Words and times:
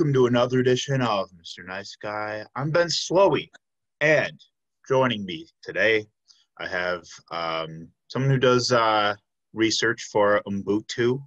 Welcome 0.00 0.14
to 0.14 0.28
another 0.28 0.60
edition 0.60 1.02
of 1.02 1.28
Mr. 1.32 1.62
Nice 1.66 1.94
Guy. 1.94 2.42
I'm 2.56 2.70
Ben 2.70 2.86
Slowey, 2.86 3.50
and 4.00 4.40
joining 4.88 5.26
me 5.26 5.46
today, 5.62 6.06
I 6.58 6.66
have 6.68 7.02
um, 7.30 7.86
someone 8.08 8.30
who 8.30 8.38
does 8.38 8.72
uh, 8.72 9.14
research 9.52 10.08
for 10.10 10.40
Ubuntu, 10.48 11.20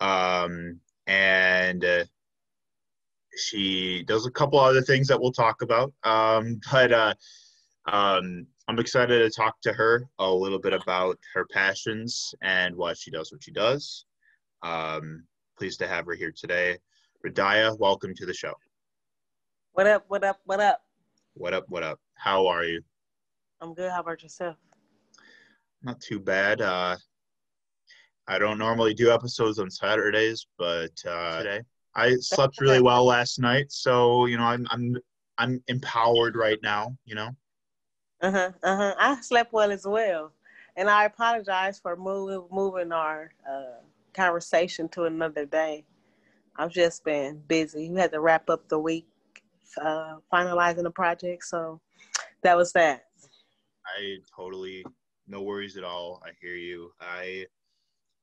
um, 0.00 0.80
and 1.06 1.84
uh, 1.84 2.04
she 3.36 4.02
does 4.02 4.26
a 4.26 4.32
couple 4.32 4.58
other 4.58 4.82
things 4.82 5.06
that 5.06 5.20
we'll 5.20 5.30
talk 5.30 5.62
about. 5.62 5.92
Um, 6.02 6.60
but 6.72 6.90
uh, 6.90 7.14
um, 7.86 8.48
I'm 8.66 8.80
excited 8.80 9.20
to 9.20 9.30
talk 9.30 9.60
to 9.60 9.72
her 9.72 10.02
a 10.18 10.28
little 10.28 10.58
bit 10.58 10.72
about 10.72 11.20
her 11.34 11.46
passions 11.52 12.34
and 12.42 12.74
why 12.74 12.94
she 12.94 13.12
does 13.12 13.30
what 13.30 13.44
she 13.44 13.52
does. 13.52 14.06
Um, 14.64 15.22
pleased 15.56 15.78
to 15.78 15.86
have 15.86 16.06
her 16.06 16.14
here 16.14 16.32
today. 16.36 16.78
Radaya, 17.26 17.76
welcome 17.78 18.14
to 18.14 18.24
the 18.26 18.32
show. 18.32 18.54
What 19.72 19.88
up? 19.88 20.04
What 20.06 20.22
up? 20.22 20.40
What 20.44 20.60
up? 20.60 20.82
What 21.34 21.52
up? 21.52 21.64
What 21.68 21.82
up? 21.82 21.98
How 22.14 22.46
are 22.46 22.64
you? 22.64 22.80
I'm 23.60 23.74
good. 23.74 23.90
How 23.90 24.00
about 24.00 24.22
yourself? 24.22 24.56
Not 25.82 26.00
too 26.00 26.20
bad. 26.20 26.60
Uh, 26.60 26.96
I 28.28 28.38
don't 28.38 28.58
normally 28.58 28.94
do 28.94 29.10
episodes 29.10 29.58
on 29.58 29.68
Saturdays, 29.68 30.46
but 30.58 30.92
uh, 31.08 31.38
today 31.38 31.60
I 31.96 32.14
slept 32.16 32.60
really 32.60 32.80
well 32.80 33.04
last 33.04 33.40
night, 33.40 33.72
so 33.72 34.26
you 34.26 34.36
know 34.36 34.44
I'm 34.44 34.66
I'm 34.70 34.96
I'm 35.38 35.62
empowered 35.66 36.36
right 36.36 36.58
now. 36.62 36.96
You 37.04 37.16
know. 37.16 37.30
Uh 38.20 38.30
huh. 38.30 38.52
Uh 38.62 38.76
huh. 38.76 38.94
I 38.96 39.20
slept 39.22 39.52
well 39.52 39.72
as 39.72 39.84
well, 39.84 40.32
and 40.76 40.88
I 40.88 41.04
apologize 41.06 41.80
for 41.80 41.96
moving 41.96 42.44
moving 42.52 42.92
our 42.92 43.32
uh, 43.48 43.82
conversation 44.12 44.88
to 44.90 45.04
another 45.04 45.46
day. 45.46 45.84
I've 46.58 46.72
just 46.72 47.04
been 47.04 47.40
busy. 47.46 47.88
We 47.88 48.00
had 48.00 48.10
to 48.10 48.20
wrap 48.20 48.50
up 48.50 48.68
the 48.68 48.78
week, 48.78 49.06
uh, 49.80 50.16
finalizing 50.32 50.82
the 50.82 50.90
project, 50.90 51.44
so 51.44 51.80
that 52.42 52.56
was 52.56 52.72
that. 52.72 53.04
I 53.96 54.16
totally 54.36 54.84
no 55.28 55.42
worries 55.42 55.76
at 55.76 55.84
all. 55.84 56.20
I 56.26 56.30
hear 56.40 56.56
you. 56.56 56.90
I 57.00 57.46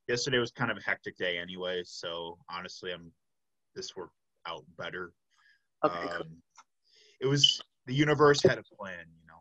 yesterday 0.08 0.38
was 0.38 0.52
kind 0.52 0.70
of 0.70 0.78
a 0.78 0.82
hectic 0.82 1.18
day 1.18 1.38
anyway, 1.38 1.82
so 1.86 2.38
honestly, 2.50 2.92
I'm 2.92 3.12
this 3.74 3.96
worked 3.96 4.14
out 4.46 4.66
better. 4.78 5.14
Okay. 5.84 6.16
Um, 6.16 6.24
it 7.22 7.28
was 7.28 7.62
the 7.86 7.94
universe 7.94 8.44
had 8.44 8.58
a 8.58 8.64
plan, 8.78 9.06
you 9.18 9.28
know. 9.28 9.40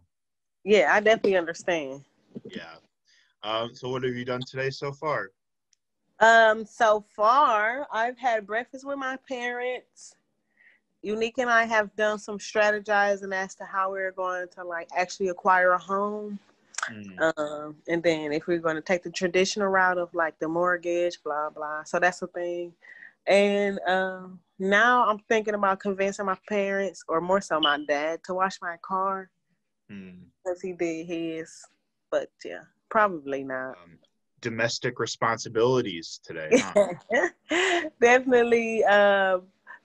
Yeah, 0.64 0.94
I 0.94 1.00
definitely 1.00 1.36
understand. 1.36 2.04
Yeah. 2.44 2.76
Um, 3.42 3.74
so 3.74 3.88
what 3.88 4.04
have 4.04 4.14
you 4.14 4.24
done 4.24 4.40
today 4.48 4.70
so 4.70 4.92
far? 4.92 5.30
Um, 6.24 6.64
so 6.64 7.04
far, 7.14 7.86
I've 7.92 8.16
had 8.16 8.46
breakfast 8.46 8.86
with 8.86 8.96
my 8.96 9.18
parents. 9.28 10.14
Unique 11.02 11.36
and 11.36 11.50
I 11.50 11.64
have 11.64 11.94
done 11.96 12.18
some 12.18 12.38
strategizing 12.38 13.34
as 13.34 13.54
to 13.56 13.64
how 13.64 13.90
we're 13.90 14.10
going 14.10 14.48
to 14.54 14.64
like 14.64 14.88
actually 14.96 15.28
acquire 15.28 15.72
a 15.72 15.78
home. 15.78 16.38
Mm. 16.90 17.38
Um, 17.38 17.76
and 17.88 18.02
then 18.02 18.32
if 18.32 18.46
we're 18.46 18.58
going 18.58 18.76
to 18.76 18.80
take 18.80 19.02
the 19.02 19.10
traditional 19.10 19.68
route 19.68 19.98
of 19.98 20.14
like 20.14 20.38
the 20.38 20.48
mortgage, 20.48 21.22
blah 21.22 21.50
blah. 21.50 21.84
So 21.84 21.98
that's 21.98 22.20
the 22.20 22.26
thing. 22.28 22.72
And 23.26 23.78
um, 23.86 24.40
now 24.58 25.06
I'm 25.06 25.18
thinking 25.28 25.54
about 25.54 25.80
convincing 25.80 26.24
my 26.24 26.38
parents, 26.48 27.04
or 27.06 27.20
more 27.20 27.42
so 27.42 27.60
my 27.60 27.84
dad, 27.86 28.24
to 28.24 28.34
wash 28.34 28.62
my 28.62 28.76
car 28.80 29.30
Mm. 29.90 30.20
because 30.42 30.62
he 30.62 30.72
did 30.72 31.06
his. 31.06 31.66
But 32.10 32.30
yeah, 32.42 32.62
probably 32.88 33.44
not. 33.44 33.72
Um, 33.72 33.98
domestic 34.44 35.00
responsibilities 35.00 36.20
today. 36.22 36.50
Huh? 36.60 37.28
Definitely 38.00 38.84
uh, 38.84 39.38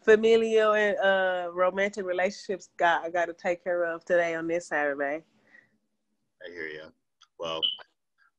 familial 0.04 0.74
and 0.74 0.98
uh, 0.98 1.50
romantic 1.54 2.06
relationships 2.06 2.70
got 2.78 3.04
I 3.04 3.10
got 3.10 3.26
to 3.26 3.34
take 3.34 3.64
care 3.64 3.86
of 3.86 4.04
today 4.06 4.36
on 4.36 4.48
this 4.48 4.68
Saturday. 4.68 5.24
I 6.46 6.50
hear 6.52 6.68
you. 6.68 6.84
Well, 7.40 7.62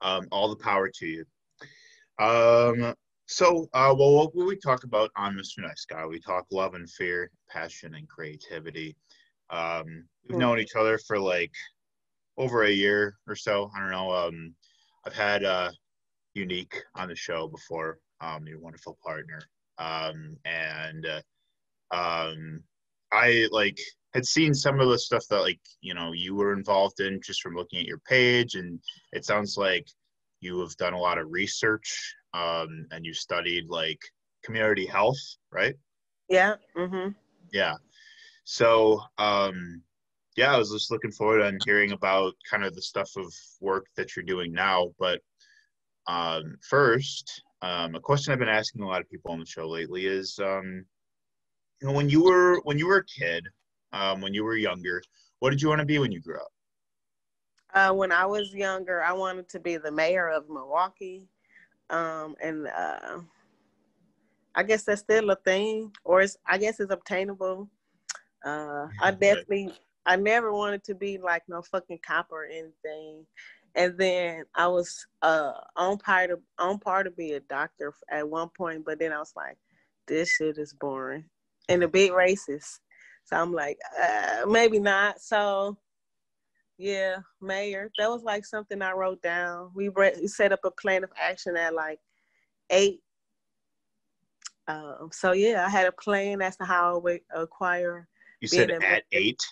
um, 0.03 0.28
all 0.30 0.48
the 0.48 0.62
power 0.62 0.91
to 0.92 1.06
you. 1.06 1.25
Um, 2.19 2.94
so, 3.26 3.66
uh, 3.72 3.94
well, 3.97 4.12
what 4.14 4.34
will 4.34 4.47
we 4.47 4.56
talk 4.56 4.84
about 4.84 5.10
on 5.16 5.34
Mr. 5.34 5.62
Nice 5.62 5.86
Guy? 5.88 6.04
We 6.04 6.20
talk 6.20 6.44
love 6.50 6.75
and 6.75 6.88
fear, 6.91 7.30
passion 7.48 7.94
and 7.94 8.06
creativity. 8.09 8.94
Um, 9.48 10.04
we've 10.28 10.36
Hmm. 10.36 10.41
known 10.41 10.59
each 10.59 10.76
other 10.76 10.98
for 10.98 11.19
like 11.19 11.53
over 12.36 12.64
a 12.64 12.70
year 12.70 13.16
or 13.26 13.34
so. 13.36 13.70
I 13.75 13.80
don't 13.80 13.91
know. 13.91 14.10
Um, 14.12 14.54
I've 15.06 15.14
had 15.14 15.44
uh, 15.44 15.70
Unique 16.40 16.74
on 16.96 17.08
the 17.08 17.16
show 17.16 17.48
before, 17.48 17.98
um, 18.20 18.46
your 18.46 18.58
wonderful 18.60 18.98
partner. 19.04 19.40
Um, 19.78 20.36
and 20.44 21.06
uh, 21.06 21.94
um, 21.94 22.62
I 23.12 23.46
like 23.50 23.78
had 24.14 24.26
seen 24.26 24.54
some 24.54 24.80
of 24.80 24.88
the 24.88 24.98
stuff 24.98 25.24
that 25.30 25.40
like 25.40 25.60
you 25.80 25.94
know 25.94 26.12
you 26.12 26.34
were 26.34 26.52
involved 26.52 27.00
in 27.00 27.20
just 27.24 27.42
from 27.42 27.54
looking 27.54 27.80
at 27.80 27.86
your 27.86 28.00
page, 28.08 28.54
and 28.54 28.80
it 29.12 29.24
sounds 29.24 29.56
like 29.56 29.86
you 30.40 30.58
have 30.60 30.76
done 30.76 30.94
a 30.94 30.98
lot 30.98 31.18
of 31.18 31.30
research 31.30 32.14
um, 32.34 32.86
and 32.90 33.04
you 33.04 33.12
studied 33.12 33.68
like 33.68 34.00
community 34.44 34.86
health, 34.86 35.20
right? 35.52 35.74
Yeah. 36.28 36.54
Mm-hmm. 36.76 37.10
Yeah. 37.52 37.74
So, 38.44 39.00
um, 39.18 39.82
yeah, 40.36 40.54
I 40.54 40.58
was 40.58 40.70
just 40.70 40.90
looking 40.90 41.12
forward 41.12 41.42
on 41.42 41.58
hearing 41.64 41.92
about 41.92 42.34
kind 42.48 42.64
of 42.64 42.74
the 42.74 42.82
stuff 42.82 43.10
of 43.16 43.32
work 43.60 43.86
that 43.96 44.16
you're 44.16 44.24
doing 44.24 44.52
now. 44.52 44.92
But 44.98 45.20
um, 46.06 46.56
first, 46.68 47.42
um, 47.62 47.94
a 47.94 48.00
question 48.00 48.32
I've 48.32 48.38
been 48.38 48.48
asking 48.48 48.82
a 48.82 48.86
lot 48.86 49.00
of 49.00 49.10
people 49.10 49.32
on 49.32 49.40
the 49.40 49.46
show 49.46 49.68
lately 49.68 50.06
is, 50.06 50.38
um, 50.42 50.84
you 51.80 51.88
know, 51.88 51.94
when 51.94 52.08
you 52.08 52.24
were 52.24 52.60
when 52.64 52.78
you 52.78 52.86
were 52.86 52.98
a 52.98 53.04
kid, 53.04 53.46
um, 53.92 54.20
when 54.20 54.34
you 54.34 54.44
were 54.44 54.56
younger, 54.56 55.02
what 55.40 55.50
did 55.50 55.60
you 55.60 55.68
want 55.68 55.80
to 55.80 55.86
be 55.86 55.98
when 55.98 56.12
you 56.12 56.20
grew 56.20 56.36
up? 56.36 56.52
Uh, 57.72 57.94
when 57.94 58.10
I 58.10 58.26
was 58.26 58.52
younger, 58.54 59.02
I 59.02 59.12
wanted 59.12 59.48
to 59.50 59.60
be 59.60 59.76
the 59.76 59.92
mayor 59.92 60.28
of 60.28 60.48
Milwaukee, 60.48 61.28
um, 61.88 62.34
and 62.42 62.66
uh, 62.66 63.20
I 64.54 64.62
guess 64.62 64.82
that's 64.82 65.02
still 65.02 65.30
a 65.30 65.36
thing, 65.36 65.92
or 66.04 66.22
it's, 66.22 66.36
I 66.46 66.58
guess 66.58 66.80
it's 66.80 66.92
obtainable. 66.92 67.68
Uh, 68.44 68.88
I 69.00 69.10
definitely, 69.20 69.72
I 70.04 70.16
never 70.16 70.52
wanted 70.52 70.82
to 70.84 70.94
be 70.94 71.18
like 71.18 71.42
no 71.48 71.62
fucking 71.62 72.00
cop 72.04 72.28
or 72.30 72.44
anything. 72.46 73.24
And 73.75 73.97
then 73.97 74.44
I 74.54 74.66
was 74.66 75.06
uh, 75.22 75.53
on 75.76 75.98
part 75.98 76.31
of 76.31 76.41
on 76.58 76.78
par 76.78 77.04
to 77.04 77.10
be 77.10 77.32
a 77.32 77.41
doctor 77.41 77.92
at 78.10 78.28
one 78.28 78.48
point, 78.56 78.84
but 78.84 78.98
then 78.98 79.12
I 79.12 79.19
was 79.19 79.32
like, 79.36 79.56
this 80.06 80.31
shit 80.31 80.58
is 80.58 80.72
boring 80.72 81.25
and 81.69 81.82
a 81.82 81.88
bit 81.88 82.12
racist. 82.12 82.80
So 83.25 83.36
I'm 83.36 83.53
like, 83.53 83.78
uh, 84.03 84.47
maybe 84.47 84.80
not. 84.80 85.20
So 85.20 85.78
yeah, 86.78 87.19
mayor. 87.41 87.91
That 87.98 88.09
was 88.10 88.22
like 88.22 88.44
something 88.44 88.80
I 88.80 88.92
wrote 88.92 89.22
down. 89.22 89.70
We, 89.75 89.88
re- 89.88 90.26
set 90.26 90.50
up 90.50 90.60
a 90.64 90.70
plan 90.70 91.04
of 91.04 91.10
action 91.20 91.56
at 91.56 91.75
like 91.75 92.00
eight. 92.70 93.00
Um, 94.66 95.10
so 95.12 95.32
yeah, 95.32 95.64
I 95.66 95.69
had 95.69 95.86
a 95.86 95.92
plan 95.92 96.41
as 96.41 96.56
to 96.56 96.64
how 96.64 96.94
I 96.94 96.98
would 96.98 97.20
acquire. 97.34 98.09
You 98.41 98.48
said 98.48 98.70
at 98.70 99.04
eight 99.12 99.42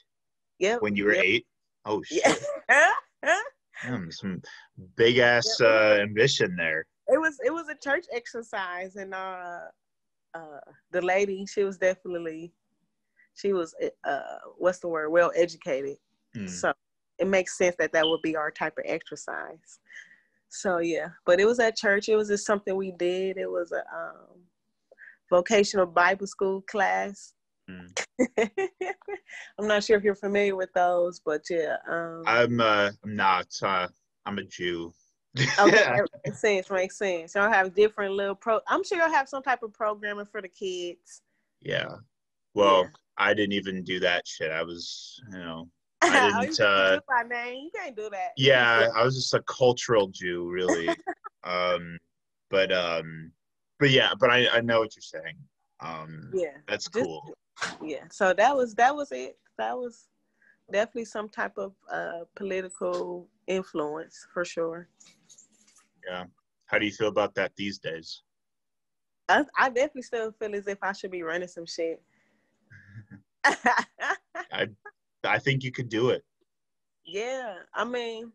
Yeah. 0.59 0.77
when 0.79 0.97
you 0.97 1.05
were 1.05 1.15
yep. 1.15 1.25
eight. 1.25 1.47
Oh 1.85 2.03
shit, 2.03 2.23
Yeah. 2.69 2.91
Damn, 3.83 4.11
some 4.11 4.43
big 4.97 5.19
ass 5.19 5.61
uh, 5.61 5.99
ambition 6.01 6.57
there. 6.57 6.87
it 7.09 7.19
was 7.19 7.39
it 7.45 7.53
was 7.53 7.69
a 7.69 7.77
church 7.77 8.07
exercise, 8.13 8.97
and 8.97 9.15
uh, 9.15 9.61
uh, 10.35 10.61
the 10.91 11.01
lady 11.01 11.47
she 11.47 11.65
was 11.65 11.79
definitely 11.79 12.53
she 13.35 13.53
was 13.53 13.75
uh, 14.05 14.21
what's 14.57 14.81
the 14.81 14.89
word? 14.89 15.11
Well 15.11 15.33
educated. 15.35 15.97
Hmm. 16.35 16.47
So 16.47 16.73
it 17.19 17.27
makes 17.27 17.57
sense 17.57 17.77
that 17.79 17.93
that 17.93 18.07
would 18.07 18.23
be 18.23 18.37
our 18.37 18.51
type 18.51 18.75
of 18.79 18.85
exercise. 18.87 19.81
So 20.49 20.79
yeah, 20.79 21.09
but 21.27 21.41
it 21.41 21.47
was 21.47 21.61
at 21.61 21.77
church. 21.77 22.09
It 22.09 22.17
was 22.17 22.29
just 22.29 22.47
something 22.47 22.75
we 22.75 22.93
did. 22.93 23.37
It 23.37 23.51
was 23.51 23.73
a 23.73 23.83
um, 23.95 24.43
vocational 25.31 25.87
Bible 25.87 26.27
school 26.27 26.63
class. 26.63 27.35
Mm. 27.69 28.05
I'm 29.59 29.67
not 29.67 29.85
sure 29.85 29.97
if 29.97 30.05
you're 30.05 30.15
familiar 30.15 30.57
with 30.57 30.73
those, 30.73 31.21
but 31.25 31.43
yeah. 31.51 31.77
Um, 31.89 32.23
I'm 32.27 32.61
uh, 32.61 32.91
I'm 33.05 33.17
not. 33.17 33.47
Uh, 33.63 33.89
I'm 34.27 34.39
a 34.39 34.45
Jew. 34.45 34.93
okay, 35.59 36.01
makes 36.27 36.41
sense. 36.41 36.71
Makes 36.71 36.99
sense. 36.99 37.35
Y'all 37.35 37.51
have 37.51 37.75
different 37.75 38.15
little 38.15 38.35
pro. 38.35 38.61
I'm 38.67 38.83
sure 38.83 38.99
you'll 38.99 39.13
have 39.13 39.29
some 39.29 39.43
type 39.43 39.63
of 39.63 39.73
programming 39.73 40.27
for 40.27 40.41
the 40.43 40.49
kids. 40.49 41.21
Yeah. 41.61 41.89
Well, 42.55 42.83
Yeah. 42.85 42.89
I 43.19 43.35
didn't 43.35 43.53
even 43.53 43.83
do 43.85 44.01
that 44.01 44.27
shit. 44.27 44.51
I 44.51 44.63
was, 44.63 45.21
you 45.33 45.39
know, 45.39 45.69
Oh, 46.03 46.09
I 46.13 46.41
didn't. 46.43 46.57
can't 46.57 46.61
Uh, 46.61 46.95
do 46.97 47.01
by 47.09 47.23
name. 47.29 47.65
You 47.65 47.71
can't 47.75 47.97
do 47.97 48.09
that. 48.11 48.31
yeah, 48.37 48.89
I 48.97 49.03
was 49.05 49.17
just 49.17 49.35
a 49.35 49.43
cultural 49.43 50.09
Jew, 50.09 50.49
really. 50.49 50.89
um, 51.45 51.99
but 52.51 52.73
um, 52.73 53.33
but 53.81 53.91
yeah, 53.91 54.11
but 54.19 54.31
I 54.31 54.49
I 54.49 54.61
know 54.61 54.79
what 54.81 54.95
you're 54.97 55.03
saying. 55.23 55.37
Um, 55.81 56.31
Yeah. 56.33 56.57
that's 56.67 56.89
Just- 56.89 57.05
cool. 57.05 57.35
Yeah 57.83 58.05
so 58.11 58.33
that 58.33 58.57
was 58.57 58.75
that 58.75 58.95
was 58.95 59.13
it 59.13 59.39
that 59.57 59.77
was 59.77 60.09
definitely 60.73 61.05
some 61.05 61.29
type 61.29 61.57
of 61.57 61.73
uh 61.93 62.21
political 62.37 63.27
influence 63.47 64.27
for 64.33 64.45
sure 64.45 64.89
Yeah. 66.09 66.25
How 66.67 66.79
do 66.79 66.85
you 66.85 66.93
feel 66.93 67.09
about 67.09 67.35
that 67.37 67.53
these 67.57 67.79
days? 67.79 68.23
I, 69.29 69.45
I 69.57 69.69
definitely 69.69 70.03
still 70.03 70.33
feel 70.33 70.55
as 70.55 70.67
if 70.67 70.79
i 70.83 70.93
should 70.93 71.11
be 71.11 71.23
running 71.23 71.49
some 71.49 71.67
shit 71.67 72.03
I 74.53 74.69
I 75.25 75.39
think 75.39 75.65
you 75.65 75.73
could 75.73 75.89
do 75.89 76.11
it. 76.11 76.25
Yeah, 77.05 77.57
I 77.75 77.85
mean, 77.85 78.33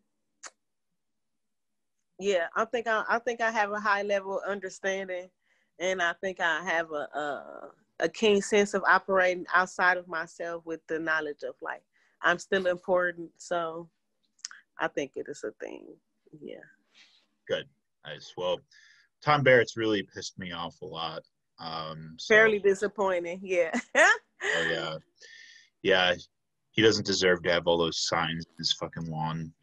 yeah, 2.20 2.48
I 2.56 2.66
think 2.66 2.88
I, 2.88 3.04
I 3.08 3.20
think 3.20 3.42
I 3.42 3.52
have 3.52 3.72
a 3.72 3.80
high 3.80 4.02
level 4.02 4.42
understanding, 4.48 5.30
and 5.80 6.02
I 6.02 6.14
think 6.14 6.40
I 6.40 6.64
have 6.64 6.92
a, 6.92 7.08
a 7.18 7.70
a 8.04 8.10
keen 8.10 8.42
sense 8.42 8.74
of 8.74 8.84
operating 8.88 9.46
outside 9.56 9.98
of 9.98 10.08
myself 10.08 10.64
with 10.66 10.86
the 10.88 11.00
knowledge 11.00 11.44
of 11.48 11.56
like 11.62 11.82
I'm 12.22 12.38
still 12.38 12.68
important. 12.68 13.32
So 13.38 13.90
I 14.80 14.88
think 14.90 15.14
it 15.16 15.26
is 15.30 15.44
a 15.44 15.52
thing. 15.64 15.88
Yeah. 16.42 16.58
Good. 17.48 17.66
Nice. 18.06 18.34
Well, 18.38 18.60
Tom 19.24 19.42
Barrett's 19.42 19.78
really 19.78 20.04
pissed 20.04 20.38
me 20.38 20.52
off 20.52 20.76
a 20.82 20.86
lot. 20.86 21.24
Um, 21.60 22.16
so. 22.18 22.36
Fairly 22.36 22.60
disappointing. 22.60 23.40
Yeah. 23.42 23.72
oh 23.96 24.68
yeah. 24.70 24.98
Yeah. 25.82 26.16
He 26.72 26.82
doesn't 26.82 27.06
deserve 27.06 27.44
to 27.44 27.52
have 27.52 27.68
all 27.68 27.78
those 27.78 28.06
signs 28.06 28.46
in 28.46 28.54
his 28.58 28.74
fucking 28.74 29.10
lawn. 29.10 29.54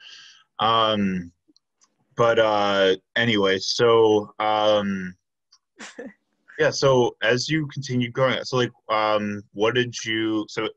Um, 0.61 1.33
but 2.17 2.39
uh, 2.39 2.97
anyway, 3.17 3.59
so 3.59 4.33
um, 4.39 5.15
yeah. 6.61 6.71
So 6.71 7.17
as 7.23 7.49
you 7.49 7.67
continue 7.69 8.11
growing, 8.11 8.45
so 8.45 8.59
like, 8.59 8.73
um, 8.91 9.43
what 9.53 9.75
did 9.75 9.95
you? 10.05 10.47
So 10.49 10.69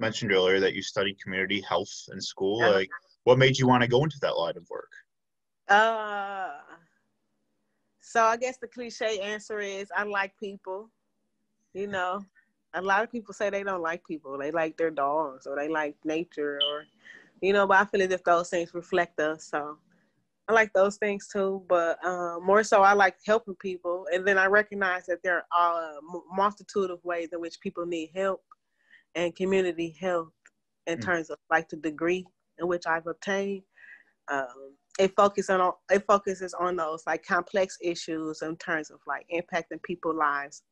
mentioned 0.00 0.32
earlier 0.32 0.60
that 0.60 0.74
you 0.74 0.82
studied 0.82 1.20
community 1.22 1.62
health 1.62 1.92
in 2.12 2.20
school. 2.20 2.60
Yeah. 2.60 2.70
Like, 2.70 2.90
what 3.24 3.38
made 3.38 3.58
you 3.58 3.66
want 3.66 3.82
to 3.82 3.88
go 3.88 4.02
into 4.04 4.18
that 4.20 4.36
line 4.36 4.56
of 4.56 4.68
work? 4.68 4.90
Uh, 5.68 6.50
so 8.00 8.24
I 8.24 8.36
guess 8.36 8.58
the 8.58 8.68
cliche 8.68 9.20
answer 9.20 9.60
is 9.60 9.88
I 9.96 10.02
like 10.04 10.36
people. 10.38 10.90
You 11.72 11.86
know, 11.86 12.24
a 12.74 12.82
lot 12.82 13.04
of 13.04 13.12
people 13.12 13.34
say 13.34 13.50
they 13.50 13.62
don't 13.62 13.82
like 13.82 14.06
people. 14.06 14.38
They 14.38 14.50
like 14.50 14.76
their 14.76 14.90
dogs 14.90 15.46
or 15.46 15.56
they 15.56 15.68
like 15.68 15.96
nature 16.04 16.58
or, 16.68 16.84
you 17.40 17.52
know, 17.52 17.66
but 17.66 17.78
I 17.78 17.84
feel 17.84 18.02
as 18.02 18.10
if 18.10 18.24
those 18.24 18.48
things 18.48 18.74
reflect 18.74 19.20
us. 19.20 19.44
So 19.44 19.78
I 20.48 20.52
like 20.52 20.72
those 20.72 20.96
things 20.96 21.28
too, 21.32 21.64
but 21.68 22.04
um, 22.04 22.44
more 22.44 22.62
so 22.62 22.82
I 22.82 22.92
like 22.92 23.16
helping 23.26 23.56
people. 23.56 24.06
And 24.12 24.26
then 24.26 24.38
I 24.38 24.46
recognize 24.46 25.06
that 25.06 25.18
there 25.24 25.44
are 25.56 25.82
a 25.82 25.98
multitude 26.32 26.90
of 26.90 27.04
ways 27.04 27.30
in 27.32 27.40
which 27.40 27.60
people 27.60 27.84
need 27.84 28.10
help 28.14 28.40
and 29.16 29.34
community 29.34 29.96
health 30.00 30.30
in 30.86 30.98
mm. 30.98 31.04
terms 31.04 31.30
of 31.30 31.38
like 31.50 31.68
the 31.68 31.76
degree 31.76 32.24
in 32.58 32.68
which 32.68 32.86
I've 32.86 33.08
obtained. 33.08 33.62
Um, 34.30 34.76
it 34.98 35.14
focuses 35.16 35.50
on 35.50 35.72
it 35.90 36.04
focuses 36.06 36.54
on 36.54 36.76
those 36.76 37.02
like 37.06 37.24
complex 37.24 37.76
issues 37.82 38.42
in 38.42 38.56
terms 38.56 38.90
of 38.90 38.98
like 39.06 39.26
impacting 39.34 39.82
people's 39.82 40.16
lives 40.16 40.62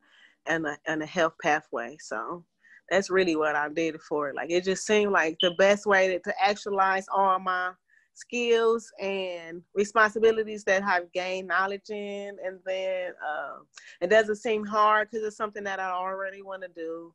and 0.46 0.66
a, 0.66 0.76
and 0.86 1.02
a 1.02 1.06
health 1.06 1.34
pathway. 1.42 1.96
So 2.00 2.44
that's 2.90 3.10
really 3.10 3.36
what 3.36 3.56
I 3.56 3.68
did 3.68 3.96
it 3.96 4.02
for. 4.02 4.32
Like 4.34 4.50
it 4.50 4.64
just 4.64 4.86
seemed 4.86 5.12
like 5.12 5.36
the 5.40 5.52
best 5.58 5.86
way 5.86 6.08
to, 6.08 6.18
to 6.20 6.34
actualize 6.42 7.06
all 7.12 7.38
my 7.38 7.72
skills 8.14 8.90
and 9.00 9.62
responsibilities 9.74 10.64
that 10.64 10.82
I've 10.82 11.12
gained 11.12 11.48
knowledge 11.48 11.90
in, 11.90 12.36
and 12.44 12.58
then 12.64 13.12
uh, 13.26 13.58
it 14.00 14.08
doesn't 14.08 14.36
seem 14.36 14.64
hard 14.64 15.10
because 15.10 15.26
it's 15.26 15.36
something 15.36 15.64
that 15.64 15.80
I 15.80 15.90
already 15.90 16.42
want 16.42 16.62
to 16.62 16.68
do. 16.74 17.12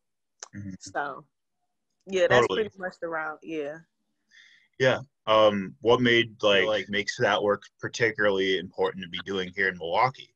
Mm-hmm. 0.55 0.71
So 0.79 1.25
yeah, 2.07 2.27
that's 2.27 2.41
totally. 2.41 2.63
pretty 2.63 2.79
much 2.79 2.95
the 3.01 3.07
route. 3.07 3.39
Yeah. 3.43 3.77
Yeah. 4.79 4.99
Um, 5.27 5.75
what 5.81 6.01
made 6.01 6.35
like 6.41 6.65
like 6.65 6.89
makes 6.89 7.17
that 7.17 7.41
work 7.41 7.63
particularly 7.79 8.57
important 8.57 9.03
to 9.03 9.09
be 9.09 9.19
doing 9.25 9.51
here 9.55 9.69
in 9.69 9.77
Milwaukee? 9.77 10.33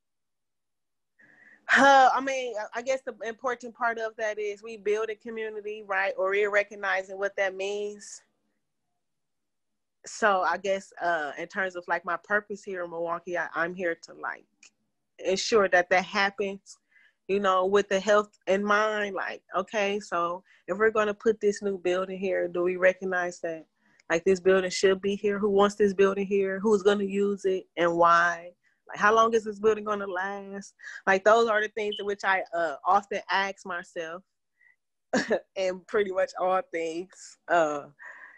Uh, 1.75 2.09
I 2.13 2.21
mean, 2.21 2.53
I 2.75 2.81
guess 2.81 3.01
the 3.05 3.15
important 3.25 3.73
part 3.73 3.97
of 3.97 4.15
that 4.17 4.37
is 4.37 4.61
we 4.61 4.77
build 4.77 5.09
a 5.09 5.15
community, 5.15 5.83
right? 5.87 6.13
Or 6.17 6.29
we're 6.31 6.51
recognizing 6.51 7.17
what 7.17 7.35
that 7.37 7.55
means. 7.55 8.21
So 10.05 10.41
I 10.41 10.57
guess 10.57 10.91
uh, 11.01 11.31
in 11.37 11.47
terms 11.47 11.75
of 11.75 11.83
like 11.87 12.03
my 12.05 12.17
purpose 12.23 12.63
here 12.63 12.83
in 12.83 12.89
Milwaukee, 12.89 13.37
I, 13.37 13.47
I'm 13.55 13.73
here 13.73 13.95
to 14.03 14.13
like 14.13 14.45
ensure 15.25 15.69
that 15.69 15.89
that 15.89 16.05
happens 16.05 16.77
you 17.27 17.39
know, 17.39 17.65
with 17.65 17.87
the 17.89 17.99
health 17.99 18.37
in 18.47 18.63
mind, 18.63 19.15
like, 19.15 19.41
okay, 19.55 19.99
so 19.99 20.43
if 20.67 20.77
we're 20.77 20.91
going 20.91 21.07
to 21.07 21.13
put 21.13 21.39
this 21.39 21.61
new 21.61 21.77
building 21.77 22.17
here, 22.17 22.47
do 22.47 22.63
we 22.63 22.75
recognize 22.75 23.39
that 23.41 23.65
like 24.09 24.25
this 24.25 24.39
building 24.39 24.69
should 24.69 25.01
be 25.01 25.15
here? 25.15 25.39
Who 25.39 25.49
wants 25.49 25.75
this 25.75 25.93
building 25.93 26.25
here? 26.25 26.59
Who's 26.59 26.83
going 26.83 26.99
to 26.99 27.09
use 27.09 27.45
it 27.45 27.65
and 27.77 27.95
why? 27.95 28.51
Like, 28.89 28.97
how 28.97 29.15
long 29.15 29.33
is 29.33 29.45
this 29.45 29.59
building 29.59 29.85
going 29.85 29.99
to 29.99 30.05
last? 30.05 30.73
Like, 31.07 31.23
those 31.23 31.47
are 31.47 31.61
the 31.61 31.69
things 31.69 31.95
in 31.99 32.05
which 32.05 32.21
I 32.25 32.43
uh, 32.53 32.75
often 32.85 33.21
ask 33.31 33.65
myself, 33.65 34.21
and 35.55 35.87
pretty 35.87 36.11
much 36.11 36.31
all 36.39 36.61
things, 36.73 37.37
uh, 37.47 37.83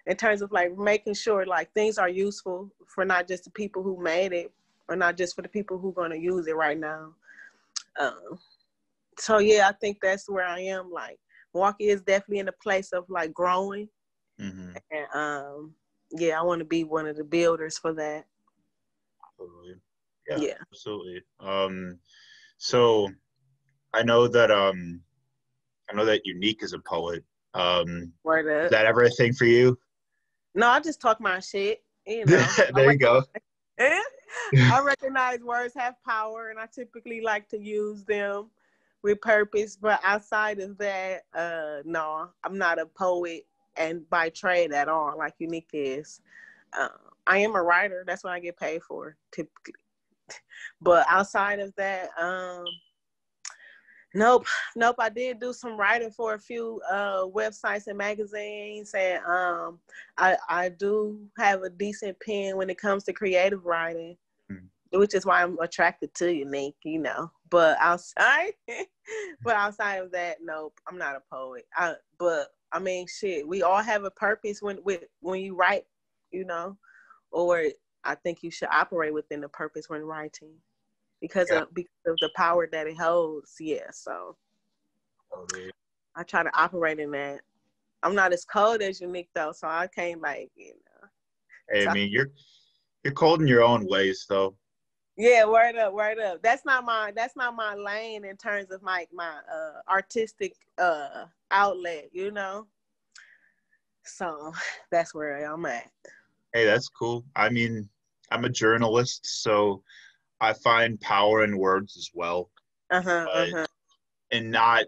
in 0.07 0.15
terms 0.15 0.41
of 0.41 0.51
like 0.51 0.77
making 0.77 1.13
sure 1.13 1.45
like 1.45 1.71
things 1.73 1.97
are 1.97 2.09
useful 2.09 2.71
for 2.87 3.05
not 3.05 3.27
just 3.27 3.45
the 3.45 3.51
people 3.51 3.81
who 3.81 4.01
made 4.01 4.33
it, 4.33 4.51
or 4.87 4.95
not 4.95 5.17
just 5.17 5.35
for 5.35 5.41
the 5.41 5.49
people 5.49 5.77
who 5.77 5.89
are 5.89 5.93
going 5.93 6.11
to 6.11 6.19
use 6.19 6.47
it 6.47 6.55
right 6.55 6.79
now. 6.79 7.13
Um, 7.99 8.39
so 9.17 9.39
yeah, 9.39 9.67
I 9.69 9.73
think 9.73 9.97
that's 10.01 10.29
where 10.29 10.45
I 10.45 10.59
am. 10.59 10.91
Like 10.91 11.17
Milwaukee 11.53 11.89
is 11.89 12.01
definitely 12.01 12.39
in 12.39 12.49
a 12.49 12.63
place 12.63 12.91
of 12.91 13.05
like 13.09 13.33
growing, 13.33 13.89
mm-hmm. 14.39 14.71
and 14.91 15.07
um, 15.13 15.73
yeah, 16.11 16.39
I 16.39 16.43
want 16.43 16.59
to 16.59 16.65
be 16.65 16.83
one 16.83 17.07
of 17.07 17.17
the 17.17 17.23
builders 17.23 17.77
for 17.77 17.93
that. 17.93 18.25
Totally. 19.37 19.75
Yeah, 20.29 20.37
yeah, 20.37 20.57
absolutely. 20.71 21.21
Um, 21.39 21.99
so 22.57 23.09
I 23.93 24.03
know 24.03 24.27
that 24.27 24.51
um, 24.51 25.01
I 25.89 25.95
know 25.95 26.05
that 26.05 26.25
Unique 26.25 26.63
is 26.63 26.73
a 26.73 26.79
poet. 26.79 27.23
Um, 27.53 28.11
Word 28.23 28.65
is 28.65 28.71
that 28.71 28.85
ever 28.85 29.03
a 29.03 29.09
thing 29.09 29.33
for 29.33 29.45
you? 29.45 29.77
No, 30.55 30.69
I 30.69 30.79
just 30.79 31.01
talk 31.01 31.19
my 31.19 31.39
shit. 31.39 31.83
You 32.07 32.25
know, 32.25 32.47
there 32.73 32.91
you 32.91 32.97
go. 32.97 33.23
I 33.79 34.81
recognize 34.83 35.39
words 35.41 35.73
have 35.75 35.95
power, 36.03 36.49
and 36.49 36.59
I 36.59 36.67
typically 36.73 37.21
like 37.21 37.49
to 37.49 37.59
use 37.59 38.03
them 38.05 38.49
with 39.03 39.21
purpose. 39.21 39.75
But 39.75 39.99
outside 40.03 40.59
of 40.59 40.77
that, 40.77 41.23
uh, 41.33 41.81
no, 41.83 42.29
I'm 42.43 42.57
not 42.57 42.79
a 42.79 42.85
poet 42.85 43.45
and 43.77 44.09
by 44.09 44.29
trade 44.29 44.71
at 44.71 44.87
all, 44.87 45.17
like 45.17 45.33
Unique 45.39 45.69
is. 45.73 46.21
Uh, 46.77 46.89
I 47.27 47.39
am 47.39 47.55
a 47.55 47.61
writer. 47.61 48.03
That's 48.05 48.23
what 48.23 48.33
I 48.33 48.39
get 48.39 48.57
paid 48.57 48.83
for 48.83 49.17
typically. 49.31 49.73
But 50.81 51.05
outside 51.09 51.59
of 51.59 51.73
that, 51.75 52.09
um, 52.19 52.65
nope, 54.15 54.45
nope. 54.75 54.95
I 54.99 55.09
did 55.09 55.39
do 55.39 55.53
some 55.53 55.77
writing 55.77 56.11
for 56.11 56.33
a 56.33 56.39
few 56.39 56.81
uh, 56.89 57.23
websites 57.25 57.87
and 57.87 57.97
magazines, 57.97 58.93
and 58.93 59.23
um, 59.25 59.79
I 60.17 60.37
I 60.49 60.69
do 60.69 61.19
have 61.37 61.61
a 61.63 61.69
decent 61.69 62.17
pen 62.19 62.57
when 62.57 62.69
it 62.69 62.77
comes 62.77 63.03
to 63.05 63.13
creative 63.13 63.65
writing 63.65 64.17
which 64.97 65.13
is 65.13 65.25
why 65.25 65.41
I'm 65.43 65.57
attracted 65.59 66.13
to 66.15 66.33
you, 66.33 66.45
Nick. 66.45 66.75
you 66.83 66.99
know. 66.99 67.31
But 67.49 67.77
outside, 67.79 68.53
but 69.43 69.55
outside 69.55 69.97
of 69.97 70.11
that, 70.11 70.37
nope, 70.41 70.79
I'm 70.87 70.97
not 70.97 71.15
a 71.15 71.21
poet. 71.31 71.65
I, 71.75 71.95
but 72.17 72.47
I 72.71 72.79
mean, 72.79 73.07
shit, 73.07 73.47
we 73.47 73.63
all 73.63 73.81
have 73.81 74.03
a 74.03 74.11
purpose 74.11 74.61
when 74.61 74.79
with 74.83 75.03
when 75.21 75.41
you 75.41 75.55
write, 75.55 75.85
you 76.31 76.45
know, 76.45 76.77
or 77.31 77.65
I 78.03 78.15
think 78.15 78.43
you 78.43 78.51
should 78.51 78.69
operate 78.71 79.13
within 79.13 79.41
the 79.41 79.49
purpose 79.49 79.89
when 79.89 80.01
writing, 80.01 80.53
because 81.21 81.49
yeah. 81.51 81.61
of 81.61 81.73
because 81.73 81.91
of 82.07 82.17
the 82.21 82.29
power 82.35 82.67
that 82.71 82.87
it 82.87 82.97
holds. 82.97 83.55
Yeah, 83.59 83.89
so 83.91 84.35
oh, 85.33 85.45
I 86.15 86.23
try 86.23 86.43
to 86.43 86.59
operate 86.59 86.99
in 86.99 87.11
that. 87.11 87.41
I'm 88.03 88.15
not 88.15 88.33
as 88.33 88.45
cold 88.45 88.81
as 88.81 89.01
Unique 89.01 89.29
though, 89.33 89.51
so 89.51 89.67
I 89.67 89.87
can't 89.87 90.21
like 90.21 90.51
you 90.55 90.73
know. 90.73 91.07
Hey, 91.71 91.85
so, 91.85 91.89
I 91.89 91.93
mean, 91.93 92.11
you're 92.11 92.29
you're 93.03 93.13
cold 93.13 93.41
in 93.41 93.47
your 93.47 93.63
own 93.63 93.87
ways, 93.87 94.25
though. 94.27 94.55
Yeah, 95.17 95.45
word 95.45 95.77
up, 95.77 95.93
word 95.93 96.19
up. 96.19 96.41
That's 96.41 96.65
not 96.65 96.83
my 96.83 97.13
that's 97.15 97.35
not 97.35 97.55
my 97.55 97.75
lane 97.75 98.25
in 98.25 98.35
terms 98.35 98.71
of 98.71 98.81
my 98.81 99.07
my 99.13 99.39
uh 99.51 99.81
artistic 99.89 100.53
uh 100.77 101.25
outlet, 101.51 102.09
you 102.11 102.31
know. 102.31 102.67
So 104.03 104.51
that's 104.91 105.13
where 105.13 105.45
I'm 105.45 105.65
at. 105.65 105.89
Hey, 106.53 106.65
that's 106.65 106.89
cool. 106.89 107.25
I 107.35 107.49
mean, 107.49 107.87
I'm 108.31 108.45
a 108.45 108.49
journalist, 108.49 109.43
so 109.43 109.83
I 110.41 110.53
find 110.53 110.99
power 110.99 111.43
in 111.43 111.57
words 111.57 111.97
as 111.97 112.09
well. 112.13 112.49
Uh-huh, 112.91 113.27
uh-huh. 113.31 113.65
And 114.31 114.51
not 114.51 114.85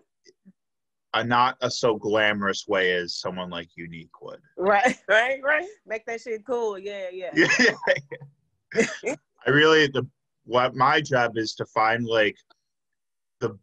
a 1.14 1.24
not 1.24 1.58
a 1.62 1.72
so 1.72 1.96
glamorous 1.96 2.66
way 2.68 2.94
as 2.94 3.16
someone 3.16 3.50
like 3.50 3.70
Unique 3.76 4.22
would. 4.22 4.40
Right, 4.58 4.98
right, 5.10 5.42
right. 5.44 5.68
Make 5.86 6.06
that 6.06 6.22
shit 6.22 6.46
cool. 6.46 6.78
Yeah, 6.78 7.08
yeah. 7.14 7.32
yeah. 7.34 9.16
I 9.46 9.50
really 9.50 9.88
the 9.88 10.08
what 10.46 10.76
my 10.76 11.02
job 11.02 11.38
is 11.38 11.54
to 11.56 11.66
find 11.66 12.06
like 12.06 12.38
the 13.40 13.58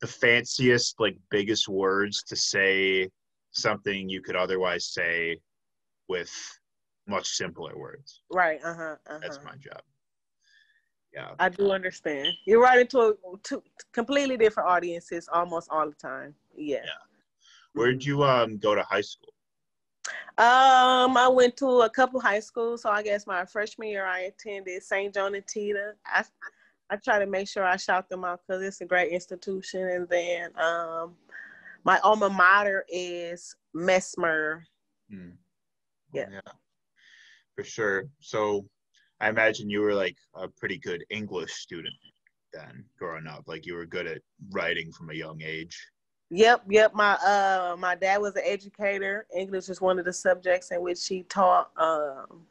the 0.00 0.06
fanciest 0.06 0.98
like 0.98 1.16
biggest 1.30 1.68
words 1.68 2.22
to 2.24 2.36
say 2.36 3.08
something 3.52 4.08
you 4.08 4.20
could 4.20 4.36
otherwise 4.36 4.92
say 4.92 5.38
with 6.08 6.30
much 7.06 7.28
simpler 7.28 7.76
words 7.76 8.22
right 8.32 8.60
uh-huh, 8.64 8.96
uh-huh. 9.06 9.18
that's 9.22 9.38
my 9.44 9.52
job 9.52 9.80
yeah 11.14 11.30
i 11.38 11.48
do 11.48 11.70
understand 11.70 12.28
you're 12.46 12.60
writing 12.60 12.86
to, 12.86 12.98
a, 13.00 13.14
to 13.42 13.62
completely 13.92 14.36
different 14.36 14.68
audiences 14.68 15.28
almost 15.32 15.68
all 15.70 15.88
the 15.88 15.94
time 15.96 16.34
yeah. 16.56 16.78
yeah 16.84 16.90
Where'd 17.74 18.04
you 18.04 18.22
um 18.22 18.58
go 18.58 18.74
to 18.74 18.82
high 18.82 19.00
school? 19.00 19.30
Um, 20.36 21.16
I 21.16 21.28
went 21.28 21.56
to 21.58 21.82
a 21.82 21.90
couple 21.90 22.20
high 22.20 22.40
schools. 22.40 22.82
So 22.82 22.90
I 22.90 23.02
guess 23.02 23.26
my 23.26 23.44
freshman 23.44 23.88
year 23.88 24.06
I 24.06 24.20
attended 24.20 24.82
St. 24.82 25.12
Joan 25.12 25.34
Antida. 25.34 25.92
I 26.06 26.24
I 26.90 26.96
try 26.96 27.18
to 27.18 27.26
make 27.26 27.48
sure 27.48 27.64
I 27.64 27.76
shout 27.76 28.08
them 28.08 28.24
out 28.24 28.40
because 28.46 28.62
it's 28.62 28.80
a 28.80 28.84
great 28.84 29.10
institution. 29.10 29.88
And 29.88 30.08
then 30.08 30.50
um, 30.58 31.14
my 31.84 31.98
alma 32.00 32.30
mater 32.30 32.84
is 32.88 33.56
Messmer. 33.74 34.62
Hmm. 35.10 35.30
Yeah. 36.12 36.26
yeah, 36.30 36.52
for 37.56 37.64
sure. 37.64 38.04
So 38.20 38.66
I 39.24 39.30
imagine 39.30 39.70
you 39.70 39.80
were 39.80 39.94
like 39.94 40.18
a 40.34 40.48
pretty 40.48 40.76
good 40.76 41.02
English 41.08 41.54
student 41.54 41.94
then 42.52 42.84
growing 42.98 43.26
up. 43.26 43.44
Like 43.46 43.64
you 43.64 43.74
were 43.74 43.86
good 43.86 44.06
at 44.06 44.20
writing 44.50 44.92
from 44.92 45.08
a 45.08 45.14
young 45.14 45.40
age. 45.42 45.74
Yep, 46.30 46.64
yep. 46.68 46.92
My 46.94 47.14
uh 47.14 47.74
my 47.78 47.94
dad 47.94 48.20
was 48.20 48.36
an 48.36 48.42
educator. 48.44 49.26
English 49.34 49.68
was 49.68 49.80
one 49.80 49.98
of 49.98 50.04
the 50.04 50.12
subjects 50.12 50.72
in 50.72 50.82
which 50.82 51.06
he 51.06 51.22
taught. 51.22 51.70
Um 51.78 52.42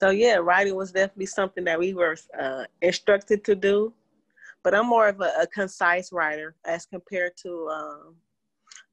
so 0.00 0.10
yeah, 0.10 0.36
writing 0.36 0.76
was 0.76 0.92
definitely 0.92 1.26
something 1.26 1.64
that 1.64 1.80
we 1.80 1.94
were 1.94 2.16
uh, 2.38 2.64
instructed 2.80 3.44
to 3.44 3.56
do. 3.56 3.92
But 4.62 4.76
I'm 4.76 4.86
more 4.86 5.08
of 5.08 5.20
a, 5.20 5.32
a 5.42 5.46
concise 5.48 6.12
writer 6.12 6.54
as 6.64 6.86
compared 6.86 7.36
to 7.38 7.68
um, 7.68 8.14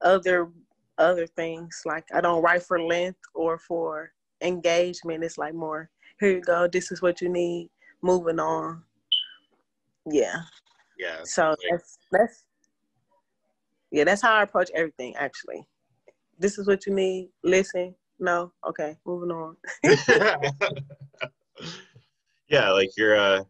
other 0.02 0.50
other 0.98 1.28
things. 1.28 1.84
Like 1.86 2.06
I 2.16 2.20
don't 2.22 2.42
write 2.42 2.64
for 2.64 2.82
length 2.82 3.20
or 3.36 3.60
for 3.60 4.12
engagement. 4.42 5.24
It's 5.24 5.38
like 5.38 5.54
more 5.54 5.90
here 6.20 6.32
you 6.32 6.42
go. 6.42 6.68
This 6.68 6.92
is 6.92 7.02
what 7.02 7.22
you 7.22 7.30
need. 7.30 7.70
Moving 8.02 8.40
on. 8.40 8.84
Yeah. 10.06 10.42
Yeah. 10.98 11.20
So 11.24 11.56
that's 11.70 11.98
that's 12.12 12.44
yeah, 13.92 14.04
that's 14.04 14.22
how 14.22 14.34
I 14.34 14.44
approach 14.44 14.70
everything 14.76 15.16
actually. 15.16 15.66
This 16.38 16.58
is 16.58 16.68
what 16.68 16.86
you 16.86 16.94
need. 16.94 17.30
Listen. 17.44 17.96
No. 18.20 18.52
Okay. 18.68 18.98
Moving 19.06 19.32
on. 19.32 19.56
yeah, 22.50 22.70
like 22.72 22.90
you're 22.98 23.18
uh 23.18 23.44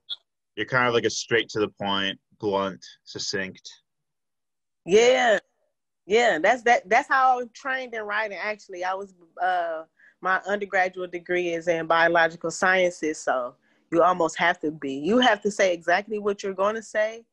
you're 0.56 0.66
kind 0.66 0.88
of 0.88 0.94
like 0.94 1.06
a 1.06 1.10
straight 1.10 1.50
to 1.50 1.60
the 1.60 1.70
point, 1.70 2.20
blunt, 2.40 2.86
succinct. 3.04 3.68
Yeah. 4.86 5.40
Yeah, 6.06 6.40
that's 6.40 6.64
that 6.64 6.90
that's 6.90 7.08
how 7.08 7.40
I'm 7.40 7.50
trained 7.54 7.94
in 7.94 8.02
writing 8.02 8.40
actually. 8.42 8.84
I 8.84 8.96
was 8.96 9.14
uh 9.42 9.84
my 10.22 10.42
undergraduate 10.48 11.12
degree 11.12 11.50
is 11.50 11.68
in 11.68 11.88
biological 11.88 12.52
sciences, 12.52 13.18
so 13.18 13.56
you 13.92 14.04
almost 14.04 14.38
have 14.38 14.60
to 14.60 14.72
be. 14.72 14.94
You 14.94 15.20
have 15.20 15.42
to 15.42 15.52
say 15.52 15.74
exactly 15.74 16.20
what 16.20 16.44
you're 16.44 16.54
going 16.54 16.76
to 16.76 16.84
say. 16.84 17.24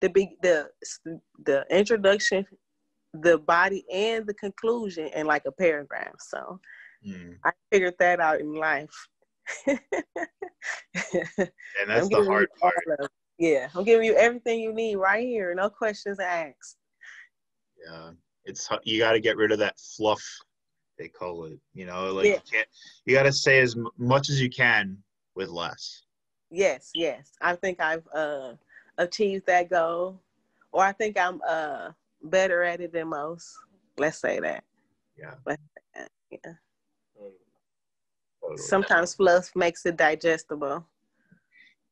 The 0.00 0.08
big 0.08 0.30
the 0.42 0.70
the 1.44 1.64
introduction, 1.70 2.46
the 3.14 3.38
body, 3.38 3.84
and 3.92 4.26
the 4.26 4.34
conclusion 4.34 5.08
in 5.14 5.26
like 5.26 5.44
a 5.46 5.52
paragraph. 5.52 6.14
So 6.18 6.58
mm. 7.06 7.36
I 7.44 7.52
figured 7.70 7.94
that 7.98 8.18
out 8.18 8.40
in 8.40 8.54
life. 8.54 9.08
and 9.66 9.78
that's 11.86 12.08
the 12.08 12.24
hard 12.26 12.48
part. 12.60 12.74
Of, 12.98 13.08
yeah, 13.38 13.68
I'm 13.74 13.84
giving 13.84 14.06
you 14.06 14.16
everything 14.16 14.60
you 14.60 14.72
need 14.72 14.96
right 14.96 15.26
here. 15.26 15.54
No 15.54 15.70
questions 15.70 16.18
asked. 16.18 16.76
Yeah, 17.86 18.10
it's 18.44 18.68
you 18.82 18.98
got 18.98 19.12
to 19.12 19.20
get 19.20 19.36
rid 19.36 19.52
of 19.52 19.58
that 19.60 19.78
fluff 19.78 20.24
they 21.02 21.08
call 21.08 21.44
it. 21.44 21.58
You 21.74 21.86
know, 21.86 22.12
like 22.12 22.26
yeah. 22.26 22.32
you 22.32 22.40
can't. 22.50 22.68
You 23.04 23.16
got 23.16 23.24
to 23.24 23.32
say 23.32 23.60
as 23.60 23.76
much 23.98 24.30
as 24.30 24.40
you 24.40 24.48
can 24.48 24.96
with 25.34 25.48
less. 25.48 26.02
Yes, 26.50 26.90
yes. 26.94 27.32
I 27.40 27.56
think 27.56 27.80
I've 27.80 28.06
uh, 28.14 28.52
achieved 28.98 29.46
that 29.46 29.68
goal, 29.68 30.20
or 30.70 30.84
I 30.84 30.92
think 30.92 31.18
I'm 31.18 31.40
uh, 31.46 31.90
better 32.22 32.62
at 32.62 32.80
it 32.80 32.92
than 32.92 33.08
most. 33.08 33.52
Let's 33.98 34.18
say 34.18 34.38
that. 34.40 34.64
Yeah. 35.18 35.34
yeah. 36.30 36.52
Sometimes 38.56 39.14
fluff 39.14 39.50
makes 39.56 39.86
it 39.86 39.96
digestible. 39.96 40.86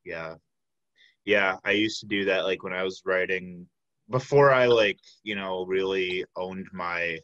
Yeah. 0.05 0.35
Yeah, 1.25 1.57
I 1.65 1.73
used 1.73 2.01
to 2.01 2.07
do 2.07 2.25
that 2.27 2.45
like 2.45 2.63
when 2.63 2.73
I 2.73 2.83
was 2.83 3.03
writing 3.05 3.67
before 4.11 4.53
I 4.53 4.67
like, 4.67 4.99
you 5.23 5.37
know, 5.37 5.65
really 5.67 6.25
owned 6.37 6.67
my 6.73 7.19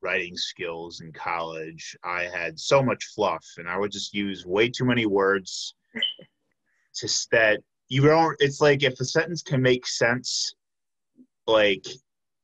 writing 0.00 0.36
skills 0.36 1.00
in 1.00 1.12
college, 1.12 1.96
I 2.04 2.24
had 2.24 2.58
so 2.58 2.82
much 2.82 3.04
fluff 3.14 3.44
and 3.56 3.68
I 3.68 3.78
would 3.78 3.90
just 3.90 4.14
use 4.14 4.46
way 4.46 4.68
too 4.68 4.84
many 4.84 5.06
words 5.06 5.74
to 6.96 7.28
that 7.32 7.60
you 7.88 8.02
don't 8.02 8.36
it's 8.40 8.60
like 8.60 8.82
if 8.82 9.00
a 9.00 9.04
sentence 9.04 9.42
can 9.42 9.62
make 9.62 9.86
sense 9.86 10.54
like 11.46 11.86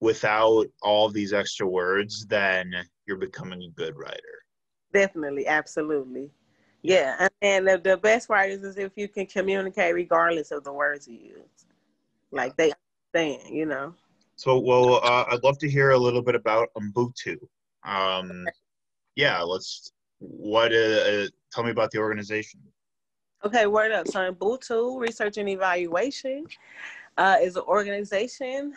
without 0.01 0.67
all 0.83 1.09
these 1.09 1.33
extra 1.33 1.67
words, 1.67 2.27
then 2.27 2.73
you're 3.07 3.17
becoming 3.17 3.63
a 3.63 3.71
good 3.71 3.97
writer. 3.97 4.45
Definitely, 4.93 5.47
absolutely. 5.47 6.31
Yeah, 6.83 7.29
and 7.41 7.67
the, 7.67 7.81
the 7.83 7.97
best 7.97 8.29
writers 8.29 8.63
is 8.63 8.77
if 8.77 8.93
you 8.97 9.09
can 9.09 9.27
communicate 9.27 9.95
regardless 9.95 10.51
of 10.51 10.63
the 10.63 10.73
words 10.73 11.09
you 11.09 11.19
use. 11.19 11.67
Like 12.31 12.57
they 12.57 12.73
understand, 13.15 13.55
you 13.55 13.65
know. 13.65 13.95
So, 14.37 14.59
well, 14.59 14.97
uh, 15.05 15.25
I'd 15.31 15.45
love 15.45 15.59
to 15.59 15.71
hear 15.71 15.91
a 15.91 15.99
little 15.99 16.23
bit 16.23 16.35
about 16.35 16.69
Ubuntu. 16.77 17.37
Um, 17.85 18.47
yeah, 19.17 19.41
let's. 19.43 19.93
What? 20.19 20.73
Uh, 20.73 21.27
tell 21.53 21.65
me 21.65 21.71
about 21.71 21.91
the 21.91 21.99
organization. 21.99 22.61
Okay, 23.45 23.67
word 23.67 23.93
up. 23.93 24.09
So, 24.09 24.33
Ubuntu 24.33 24.99
Research 25.01 25.37
and 25.37 25.49
Evaluation 25.49 26.47
uh, 27.17 27.37
is 27.41 27.57
an 27.57 27.63
organization 27.63 28.75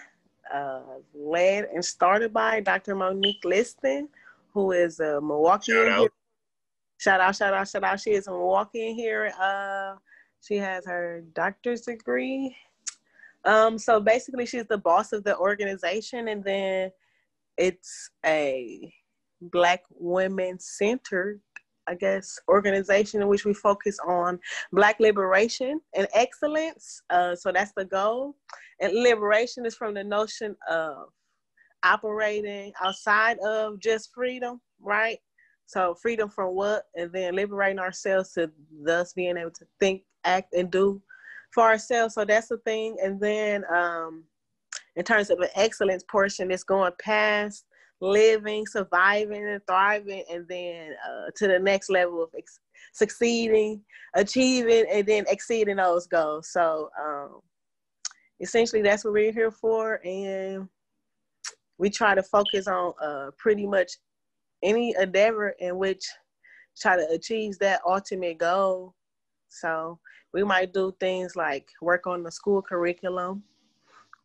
uh, 0.54 0.82
led 1.14 1.66
and 1.74 1.84
started 1.84 2.34
by 2.34 2.60
Dr. 2.60 2.96
Monique 2.96 3.44
Liston, 3.44 4.10
who 4.54 4.72
is 4.72 5.00
a 5.00 5.20
Milwaukee. 5.22 5.72
Shout 5.72 5.88
out. 5.88 6.12
Shout 7.00 7.22
out, 7.22 7.36
shout 7.36 7.54
out, 7.54 7.68
shout 7.68 7.84
out. 7.84 8.00
She 8.00 8.12
is 8.12 8.28
a 8.28 8.32
Milwaukee 8.32 8.94
here. 8.94 9.32
Uh, 9.40 9.96
she 10.42 10.56
has 10.58 10.86
her 10.86 11.24
doctor's 11.34 11.82
degree 11.82 12.56
um, 13.48 13.78
so 13.78 14.00
basically, 14.02 14.46
she's 14.46 14.68
the 14.68 14.78
boss 14.78 15.14
of 15.14 15.24
the 15.24 15.38
organization, 15.38 16.28
and 16.28 16.44
then 16.44 16.92
it's 17.58 18.10
a 18.26 18.94
Black 19.42 19.84
women 19.90 20.60
centered, 20.60 21.40
I 21.88 21.96
guess, 21.96 22.38
organization 22.50 23.22
in 23.22 23.30
which 23.30 23.46
we 23.46 23.54
focus 23.54 23.98
on 24.06 24.40
Black 24.74 25.00
liberation 25.00 25.80
and 25.96 26.08
excellence. 26.14 27.02
Uh, 27.10 27.36
so 27.36 27.52
that's 27.54 27.72
the 27.78 27.86
goal. 27.86 28.36
And 28.82 28.94
liberation 28.94 29.66
is 29.66 29.76
from 29.76 29.94
the 29.94 30.04
notion 30.04 30.56
of 30.70 31.08
operating 31.84 32.74
outside 32.84 33.38
of 33.40 33.80
just 33.80 34.10
freedom, 34.14 34.60
right? 34.82 35.20
So 35.68 35.96
freedom 35.96 36.30
from 36.30 36.56
what, 36.56 36.84
and 36.96 37.12
then 37.14 37.36
liberating 37.36 37.80
ourselves 37.80 38.34
to 38.34 38.52
thus 38.84 39.14
being 39.14 39.38
able 39.38 39.52
to 39.52 39.66
think, 39.80 40.04
act, 40.26 40.54
and 40.54 40.70
do 40.70 41.02
for 41.54 41.64
ourselves. 41.64 42.16
So 42.16 42.26
that's 42.26 42.48
the 42.48 42.58
thing. 42.58 42.98
And 43.04 43.20
then 43.20 43.64
um, 43.74 44.24
in 44.96 45.04
terms 45.04 45.30
of 45.30 45.40
an 45.40 45.50
excellence 45.56 46.04
portion, 46.10 46.52
it's 46.52 46.64
going 46.64 46.92
past 47.00 47.66
living, 48.00 48.66
surviving, 48.66 49.48
and 49.48 49.62
thriving, 49.68 50.24
and 50.32 50.48
then 50.48 50.92
uh, 51.08 51.32
to 51.36 51.48
the 51.48 51.60
next 51.60 51.90
level 51.90 52.22
of 52.24 52.30
ex- 52.38 52.60
succeeding, 52.94 53.82
achieving, 54.16 54.86
and 54.92 55.06
then 55.08 55.26
exceeding 55.28 55.78
those 55.78 56.08
goals. 56.08 56.50
So 56.52 56.90
um, 57.02 57.40
essentially, 58.40 58.82
that's 58.82 59.04
what 59.04 59.14
we're 59.14 59.32
here 59.32 59.52
for, 59.52 60.00
and 60.06 60.68
we 61.80 61.90
try 61.90 62.16
to 62.16 62.24
focus 62.24 62.68
on 62.68 62.94
uh, 63.02 63.32
pretty 63.38 63.66
much 63.66 63.92
any 64.64 64.96
endeavor 65.00 65.56
in 65.60 65.78
which 65.78 66.04
try 66.80 66.96
to 66.96 67.08
achieve 67.10 67.58
that 67.60 67.82
ultimate 67.86 68.38
goal. 68.38 68.94
So 69.50 70.00
we 70.34 70.44
might 70.44 70.74
do 70.74 70.96
things 71.00 71.36
like 71.36 71.70
work 71.82 72.08
on 72.08 72.24
the 72.24 72.32
school 72.32 72.62
curriculum 72.62 73.44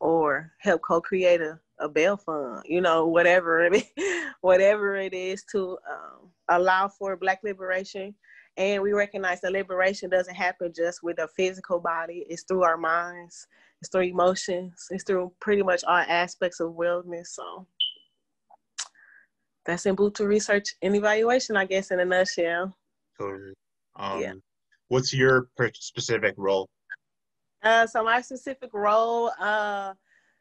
or 0.00 0.52
help 0.59 0.83
co-create 0.83 1.41
a, 1.41 1.59
a 1.79 1.88
bail 1.88 2.17
fund, 2.17 2.62
you 2.67 2.81
know, 2.81 3.07
whatever 3.07 3.64
it 3.64 3.75
is, 3.75 3.85
whatever 4.41 4.97
it 4.97 5.14
is 5.14 5.45
to 5.52 5.79
um, 5.88 6.29
allow 6.49 6.88
for 6.88 7.17
Black 7.17 7.41
liberation. 7.45 8.14
And 8.57 8.83
we 8.83 8.93
recognize 8.93 9.41
that 9.41 9.52
liberation 9.52 10.11
doesn't 10.11 10.35
happen 10.35 10.73
just 10.75 11.02
with 11.02 11.19
a 11.19 11.29
physical 11.29 11.79
body. 11.79 12.26
It's 12.29 12.43
through 12.43 12.64
our 12.64 12.76
minds, 12.76 13.47
it's 13.81 13.88
through 13.88 14.02
emotions, 14.02 14.88
it's 14.91 15.05
through 15.05 15.33
pretty 15.41 15.62
much 15.62 15.85
all 15.85 15.97
aspects 15.97 16.61
of 16.61 16.73
wellness. 16.73 17.29
So 17.29 17.67
that's 19.64 19.85
Ubuntu 19.85 20.26
research 20.26 20.75
and 20.83 20.97
evaluation, 20.97 21.57
I 21.57 21.64
guess, 21.64 21.93
in 21.93 22.00
a 22.00 22.05
nutshell. 22.05 22.76
Totally. 23.19 23.55
Um, 23.97 24.21
yeah. 24.21 24.33
What's 24.92 25.14
your 25.14 25.49
specific 25.72 26.34
role? 26.37 26.68
Uh, 27.62 27.87
so 27.87 28.04
my 28.04 28.20
specific 28.20 28.75
role, 28.75 29.30
uh, 29.40 29.94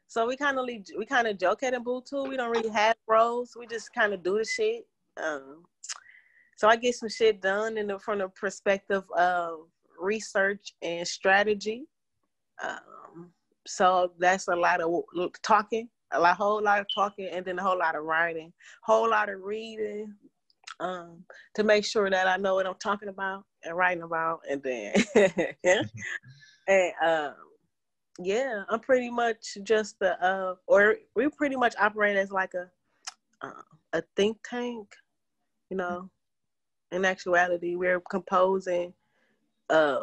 so 0.08 0.28
we 0.28 0.36
kind 0.36 0.60
of 0.60 0.68
we 0.98 1.06
kind 1.06 1.26
of 1.28 1.40
joke 1.40 1.64
at 1.64 1.74
Ubuntu. 1.74 2.28
We 2.28 2.36
don't 2.36 2.52
really 2.52 2.68
have 2.68 2.98
roles. 3.08 3.56
We 3.58 3.66
just 3.66 3.94
kind 3.94 4.14
of 4.14 4.24
do 4.24 4.40
the 4.40 4.44
shit. 4.44 4.86
Um, 5.16 5.64
so 6.58 6.68
I 6.68 6.76
get 6.76 6.96
some 6.96 7.08
shit 7.08 7.42
done 7.42 7.78
in 7.78 7.88
the, 7.88 7.98
from 7.98 8.20
the 8.20 8.28
perspective 8.28 9.06
of 9.18 9.70
research 9.98 10.74
and 10.82 11.08
strategy. 11.08 11.86
Um, 12.62 13.32
so 13.66 14.12
that's 14.20 14.50
a 14.50 14.56
lot 14.58 14.82
of 14.82 15.06
talking, 15.44 15.88
a 16.12 16.34
whole 16.34 16.62
lot 16.62 16.82
of 16.82 16.88
talking 16.94 17.28
and 17.28 17.46
then 17.46 17.58
a 17.58 17.64
whole 17.64 17.80
lot 17.80 17.96
of 17.96 18.04
writing, 18.04 18.52
whole 18.84 19.10
lot 19.10 19.30
of 19.30 19.44
reading, 19.44 20.14
um, 20.82 21.24
to 21.56 21.64
make 21.64 21.86
sure 21.86 22.10
that 22.10 22.28
I 22.28 22.38
know 22.38 22.56
what 22.56 22.66
I'm 22.66 22.76
talking 22.76 23.10
about 23.10 23.44
and 23.64 23.78
writing 23.78 24.04
about, 24.04 24.42
and 24.50 24.62
then 24.64 24.94
and 26.68 26.94
um, 27.06 27.36
yeah, 28.20 28.64
I'm 28.70 28.80
pretty 28.80 29.10
much 29.10 29.58
just 29.64 29.98
the 30.00 30.22
uh, 30.26 30.56
or 30.68 30.98
we 31.16 31.30
pretty 31.30 31.56
much 31.56 31.76
operate 31.80 32.18
as 32.18 32.32
like 32.32 32.54
a 32.56 32.70
uh, 33.46 33.62
a 33.94 34.04
think 34.16 34.38
tank, 34.44 34.88
you 35.70 35.78
know. 35.78 36.10
In 36.92 37.06
actuality, 37.06 37.76
we're 37.78 38.02
composing 38.02 38.94
uh, 39.70 40.02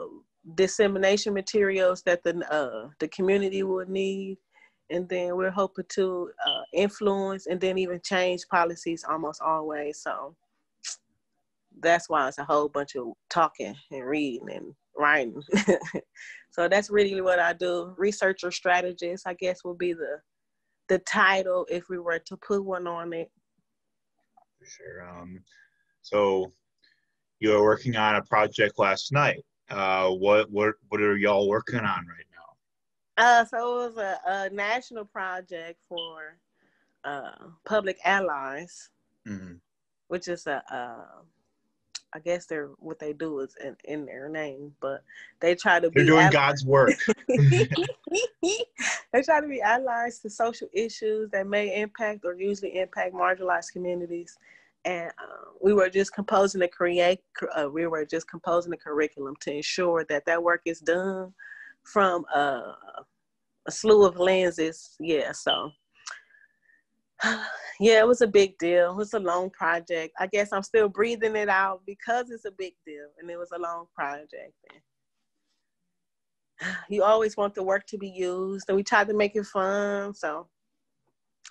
dissemination 0.54 1.34
materials 1.34 2.02
that 2.04 2.22
the 2.24 2.38
uh, 2.50 2.88
the 2.98 3.08
community 3.08 3.62
would 3.62 3.90
need, 3.90 4.38
and 4.90 5.08
then 5.08 5.36
we're 5.36 5.50
hoping 5.50 5.84
to 5.90 6.30
uh, 6.46 6.62
influence 6.72 7.46
and 7.46 7.60
then 7.60 7.76
even 7.76 8.00
change 8.02 8.48
policies 8.50 9.04
almost 9.08 9.42
always. 9.42 10.00
So 10.00 10.34
that's 11.80 12.08
why 12.08 12.28
it's 12.28 12.38
a 12.38 12.44
whole 12.44 12.68
bunch 12.68 12.96
of 12.96 13.12
talking 13.30 13.74
and 13.90 14.04
reading 14.04 14.48
and 14.50 14.74
writing. 14.96 15.40
so 16.50 16.68
that's 16.68 16.90
really 16.90 17.20
what 17.20 17.38
I 17.38 17.52
do. 17.52 17.94
Researcher 17.96 18.50
strategist, 18.50 19.26
I 19.26 19.34
guess, 19.34 19.64
would 19.64 19.78
be 19.78 19.92
the 19.92 20.20
the 20.88 20.98
title 21.00 21.66
if 21.70 21.88
we 21.90 21.98
were 21.98 22.18
to 22.18 22.36
put 22.38 22.64
one 22.64 22.86
on 22.86 23.12
it. 23.12 23.30
For 24.58 24.66
sure. 24.66 25.08
Um, 25.08 25.40
so 26.02 26.52
you 27.40 27.50
were 27.50 27.62
working 27.62 27.96
on 27.96 28.16
a 28.16 28.22
project 28.22 28.78
last 28.78 29.12
night. 29.12 29.44
Uh, 29.70 30.10
what 30.10 30.50
what 30.50 30.74
what 30.88 31.00
are 31.00 31.16
y'all 31.16 31.48
working 31.48 31.80
on 31.80 31.84
right 31.84 32.26
now? 32.32 33.22
Uh, 33.22 33.44
so 33.44 33.82
it 33.82 33.86
was 33.88 33.96
a, 33.98 34.18
a 34.26 34.50
national 34.50 35.04
project 35.04 35.78
for 35.88 36.38
uh, 37.04 37.32
public 37.66 37.98
allies, 38.04 38.90
mm-hmm. 39.26 39.54
which 40.08 40.28
is 40.28 40.46
a, 40.46 40.62
a 40.70 41.04
I 42.14 42.20
guess 42.20 42.46
they're 42.46 42.70
what 42.78 42.98
they 42.98 43.12
do 43.12 43.40
is 43.40 43.54
in, 43.62 43.76
in 43.84 44.06
their 44.06 44.28
name, 44.28 44.72
but 44.80 45.02
they 45.40 45.54
try 45.54 45.78
to 45.78 45.90
They're 45.90 46.04
be 46.04 46.06
doing 46.06 46.20
allies. 46.20 46.32
God's 46.32 46.66
work. 46.66 46.90
they 47.28 49.22
try 49.22 49.40
to 49.40 49.48
be 49.48 49.60
allies 49.60 50.18
to 50.20 50.30
social 50.30 50.68
issues 50.72 51.30
that 51.30 51.46
may 51.46 51.80
impact 51.80 52.24
or 52.24 52.34
usually 52.34 52.78
impact 52.78 53.14
marginalized 53.14 53.72
communities. 53.72 54.38
And 54.84 55.10
uh, 55.10 55.50
we 55.60 55.74
were 55.74 55.90
just 55.90 56.14
composing 56.14 56.62
a 56.62 56.68
create. 56.68 57.20
Uh, 57.54 57.68
we 57.70 57.86
were 57.86 58.06
just 58.06 58.28
composing 58.30 58.72
a 58.72 58.76
curriculum 58.76 59.34
to 59.40 59.52
ensure 59.52 60.04
that 60.08 60.24
that 60.24 60.42
work 60.42 60.62
is 60.64 60.80
done 60.80 61.34
from 61.82 62.24
uh, 62.34 62.72
a 63.66 63.70
slew 63.70 64.06
of 64.06 64.18
lenses. 64.18 64.96
Yeah, 64.98 65.32
so 65.32 65.72
yeah, 67.80 68.00
it 68.00 68.06
was 68.06 68.20
a 68.20 68.26
big 68.26 68.58
deal. 68.58 68.92
It 68.92 68.96
was 68.96 69.14
a 69.14 69.18
long 69.18 69.50
project. 69.50 70.14
I 70.18 70.26
guess 70.26 70.52
I'm 70.52 70.62
still 70.62 70.88
breathing 70.88 71.36
it 71.36 71.48
out 71.48 71.82
because 71.86 72.30
it's 72.30 72.44
a 72.44 72.50
big 72.50 72.74
deal 72.86 73.06
and 73.18 73.30
it 73.30 73.38
was 73.38 73.50
a 73.52 73.58
long 73.58 73.86
project. 73.94 74.54
And 76.60 76.74
you 76.88 77.02
always 77.02 77.36
want 77.36 77.54
the 77.54 77.62
work 77.62 77.86
to 77.86 77.98
be 77.98 78.08
used 78.08 78.68
and 78.68 78.76
we 78.76 78.82
tried 78.82 79.08
to 79.08 79.14
make 79.14 79.36
it 79.36 79.46
fun. 79.46 80.14
So 80.14 80.48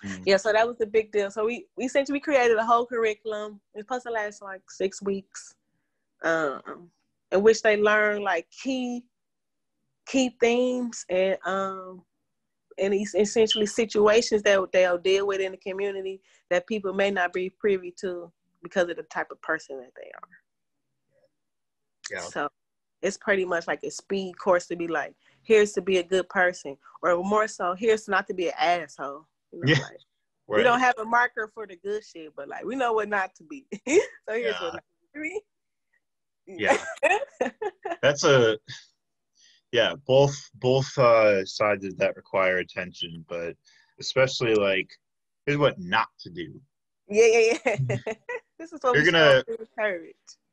mm. 0.04 0.22
yeah, 0.24 0.36
so 0.36 0.52
that 0.52 0.66
was 0.66 0.80
a 0.80 0.86
big 0.86 1.12
deal. 1.12 1.30
So 1.30 1.44
we, 1.44 1.66
we 1.76 1.84
essentially 1.84 2.16
we 2.16 2.20
created 2.20 2.56
a 2.56 2.64
whole 2.64 2.86
curriculum. 2.86 3.60
It's 3.74 3.86
supposed 3.86 4.06
to 4.06 4.12
last 4.12 4.42
like 4.42 4.62
six 4.70 5.02
weeks. 5.02 5.54
Um, 6.24 6.90
in 7.30 7.42
which 7.42 7.62
they 7.62 7.76
learn 7.76 8.22
like 8.22 8.46
key 8.50 9.04
key 10.06 10.34
themes 10.40 11.04
and 11.10 11.36
um 11.44 12.02
and 12.80 12.94
these 12.94 13.14
essentially 13.14 13.66
situations 13.66 14.42
that 14.42 14.60
they'll 14.72 14.98
deal 14.98 15.26
with 15.26 15.40
in 15.40 15.52
the 15.52 15.58
community 15.58 16.20
that 16.50 16.66
people 16.66 16.92
may 16.92 17.10
not 17.10 17.32
be 17.32 17.50
privy 17.50 17.94
to 18.00 18.30
because 18.62 18.88
of 18.88 18.96
the 18.96 19.02
type 19.04 19.30
of 19.30 19.40
person 19.42 19.78
that 19.78 19.92
they 19.96 20.10
are. 20.14 20.28
Yeah. 22.10 22.28
So 22.28 22.48
it's 23.02 23.16
pretty 23.16 23.44
much 23.44 23.66
like 23.66 23.82
a 23.84 23.90
speed 23.90 24.38
course 24.38 24.66
to 24.66 24.76
be 24.76 24.88
like, 24.88 25.14
here's 25.42 25.72
to 25.72 25.82
be 25.82 25.98
a 25.98 26.02
good 26.02 26.28
person, 26.28 26.76
or 27.02 27.22
more 27.22 27.48
so, 27.48 27.74
here's 27.74 28.08
not 28.08 28.26
to 28.28 28.34
be 28.34 28.48
an 28.48 28.54
asshole. 28.58 29.26
You 29.52 29.60
know, 29.60 29.72
yeah. 29.72 29.74
Like, 29.74 29.82
right. 29.82 29.98
We 30.48 30.62
don't 30.62 30.80
have 30.80 30.94
a 30.98 31.04
marker 31.04 31.50
for 31.52 31.66
the 31.66 31.76
good 31.76 32.02
shit, 32.02 32.32
but 32.34 32.48
like 32.48 32.64
we 32.64 32.74
know 32.74 32.94
what 32.94 33.10
not 33.10 33.34
to 33.34 33.44
be. 33.44 33.66
so 33.70 33.80
here's 34.28 34.54
yeah. 34.54 34.62
what 34.62 34.72
not 34.74 34.84
to 35.14 35.20
be. 35.20 35.40
Yeah. 36.46 36.78
That's 38.02 38.24
a 38.24 38.58
yeah 39.72 39.94
both 40.06 40.36
both 40.54 40.96
uh 40.98 41.44
sides 41.44 41.84
of 41.84 41.96
that 41.98 42.16
require 42.16 42.58
attention 42.58 43.24
but 43.28 43.54
especially 44.00 44.54
like 44.54 44.88
here's 45.46 45.58
what 45.58 45.78
not 45.78 46.08
to 46.20 46.30
do. 46.30 46.60
Yeah 47.08 47.26
yeah 47.26 47.58
yeah. 47.64 47.96
This 48.58 48.72
is 48.72 48.80
what 48.82 48.96
you're 48.96 49.04
gonna 49.04 49.44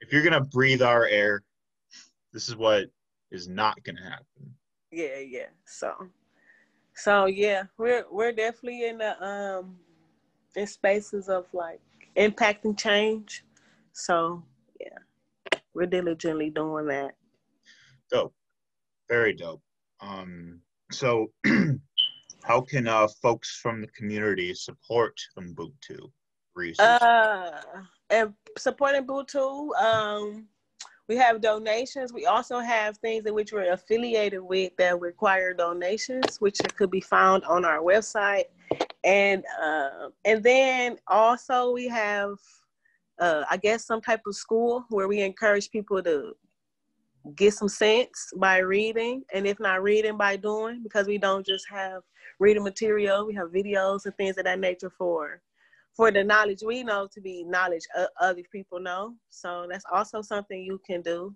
if 0.01 0.11
you're 0.11 0.23
gonna 0.23 0.43
breathe 0.43 0.81
our 0.81 1.05
air 1.05 1.43
this 2.33 2.49
is 2.49 2.55
what 2.55 2.89
is 3.31 3.47
not 3.47 3.81
gonna 3.83 4.03
happen. 4.03 4.55
Yeah 4.91 5.19
yeah. 5.19 5.47
So 5.65 5.93
so 6.93 7.25
yeah 7.25 7.63
we're 7.77 8.05
we're 8.11 8.31
definitely 8.31 8.87
in 8.87 8.97
the 8.97 9.21
um 9.25 9.77
in 10.55 10.67
spaces 10.67 11.29
of 11.29 11.45
like 11.53 11.81
impacting 12.17 12.77
change. 12.77 13.43
So 13.93 14.43
yeah 14.79 15.59
we're 15.73 15.87
diligently 15.87 16.49
doing 16.49 16.87
that. 16.87 17.15
Dope 18.11 18.33
very 19.09 19.33
dope. 19.33 19.61
Um, 20.01 20.61
so, 20.91 21.31
how 22.43 22.61
can 22.61 22.87
uh, 22.87 23.07
folks 23.21 23.59
from 23.61 23.81
the 23.81 23.87
community 23.87 24.53
support 24.53 25.19
Ubuntu? 25.37 26.11
Uh, 26.79 27.51
and 28.09 28.33
supporting 28.57 29.05
Ubuntu, 29.05 29.75
um, 29.75 30.47
we 31.07 31.17
have 31.17 31.41
donations. 31.41 32.13
We 32.13 32.25
also 32.25 32.59
have 32.59 32.97
things 32.97 33.25
in 33.25 33.33
which 33.33 33.51
we're 33.51 33.71
affiliated 33.71 34.41
with 34.41 34.75
that 34.77 34.99
require 34.99 35.53
donations, 35.53 36.37
which 36.39 36.59
could 36.77 36.89
be 36.89 37.01
found 37.01 37.43
on 37.43 37.65
our 37.65 37.79
website. 37.79 38.45
And 39.03 39.43
uh, 39.61 40.09
and 40.23 40.41
then 40.41 40.97
also 41.07 41.71
we 41.71 41.87
have, 41.89 42.37
uh, 43.19 43.43
I 43.49 43.57
guess, 43.57 43.85
some 43.85 44.01
type 44.01 44.21
of 44.25 44.35
school 44.35 44.85
where 44.89 45.07
we 45.07 45.21
encourage 45.21 45.69
people 45.69 46.01
to 46.01 46.35
get 47.35 47.53
some 47.53 47.69
sense 47.69 48.31
by 48.37 48.57
reading 48.57 49.23
and 49.33 49.47
if 49.47 49.59
not 49.59 49.81
reading 49.81 50.17
by 50.17 50.35
doing 50.35 50.81
because 50.83 51.07
we 51.07 51.17
don't 51.17 51.45
just 51.45 51.65
have 51.69 52.01
reading 52.39 52.63
material 52.63 53.25
we 53.25 53.33
have 53.33 53.49
videos 53.49 54.05
and 54.05 54.15
things 54.15 54.37
of 54.37 54.43
that 54.43 54.59
nature 54.59 54.91
for 54.97 55.41
for 55.95 56.11
the 56.11 56.23
knowledge 56.23 56.61
we 56.63 56.83
know 56.83 57.07
to 57.11 57.21
be 57.21 57.43
knowledge 57.43 57.83
other 58.19 58.43
people 58.51 58.79
know. 58.79 59.15
So 59.29 59.65
that's 59.69 59.85
also 59.91 60.21
something 60.21 60.61
you 60.61 60.79
can 60.85 61.01
do 61.01 61.33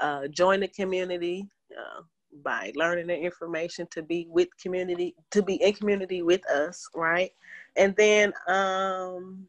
uh, 0.00 0.28
join 0.28 0.60
the 0.60 0.68
community 0.68 1.48
uh, 1.76 2.02
by 2.44 2.72
learning 2.76 3.08
the 3.08 3.18
information 3.18 3.88
to 3.90 4.02
be 4.02 4.26
with 4.30 4.48
community 4.62 5.14
to 5.32 5.42
be 5.42 5.54
in 5.56 5.72
community 5.72 6.22
with 6.22 6.48
us 6.48 6.88
right? 6.94 7.30
And 7.76 7.94
then 7.96 8.32
um 8.46 9.46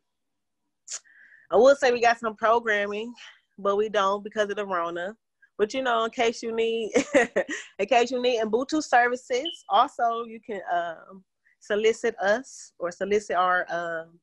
i 1.52 1.56
will 1.56 1.76
say 1.76 1.92
we 1.92 2.02
got 2.02 2.20
some 2.20 2.36
programming 2.36 3.14
but 3.60 3.76
we 3.76 3.88
don't 3.90 4.24
because 4.24 4.50
of 4.50 4.56
the 4.56 4.66
rona 4.66 5.16
but 5.62 5.76
you 5.76 5.84
know, 5.84 6.06
in 6.06 6.10
case 6.10 6.42
you 6.42 6.56
need, 6.56 6.92
in 7.78 7.86
case 7.86 8.10
you 8.10 8.20
need 8.20 8.42
Ubuntu 8.42 8.82
services, 8.82 9.64
also 9.70 10.24
you 10.24 10.40
can 10.44 10.60
um, 10.74 11.24
solicit 11.60 12.16
us 12.18 12.74
or 12.80 12.92
solicit 12.92 13.36
our 13.36 13.68
um, 13.70 14.20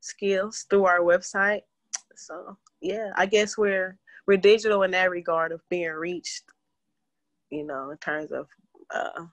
skills 0.00 0.66
through 0.68 0.86
our 0.86 0.98
website. 0.98 1.60
So 2.16 2.56
yeah, 2.80 3.12
I 3.14 3.26
guess 3.26 3.56
we're 3.56 3.98
we're 4.26 4.36
digital 4.36 4.82
in 4.82 4.90
that 4.90 5.12
regard 5.12 5.52
of 5.52 5.60
being 5.70 5.92
reached. 5.92 6.42
You 7.50 7.66
know, 7.66 7.90
in 7.90 7.98
terms 7.98 8.32
of 8.32 8.48
uh, 8.92 9.26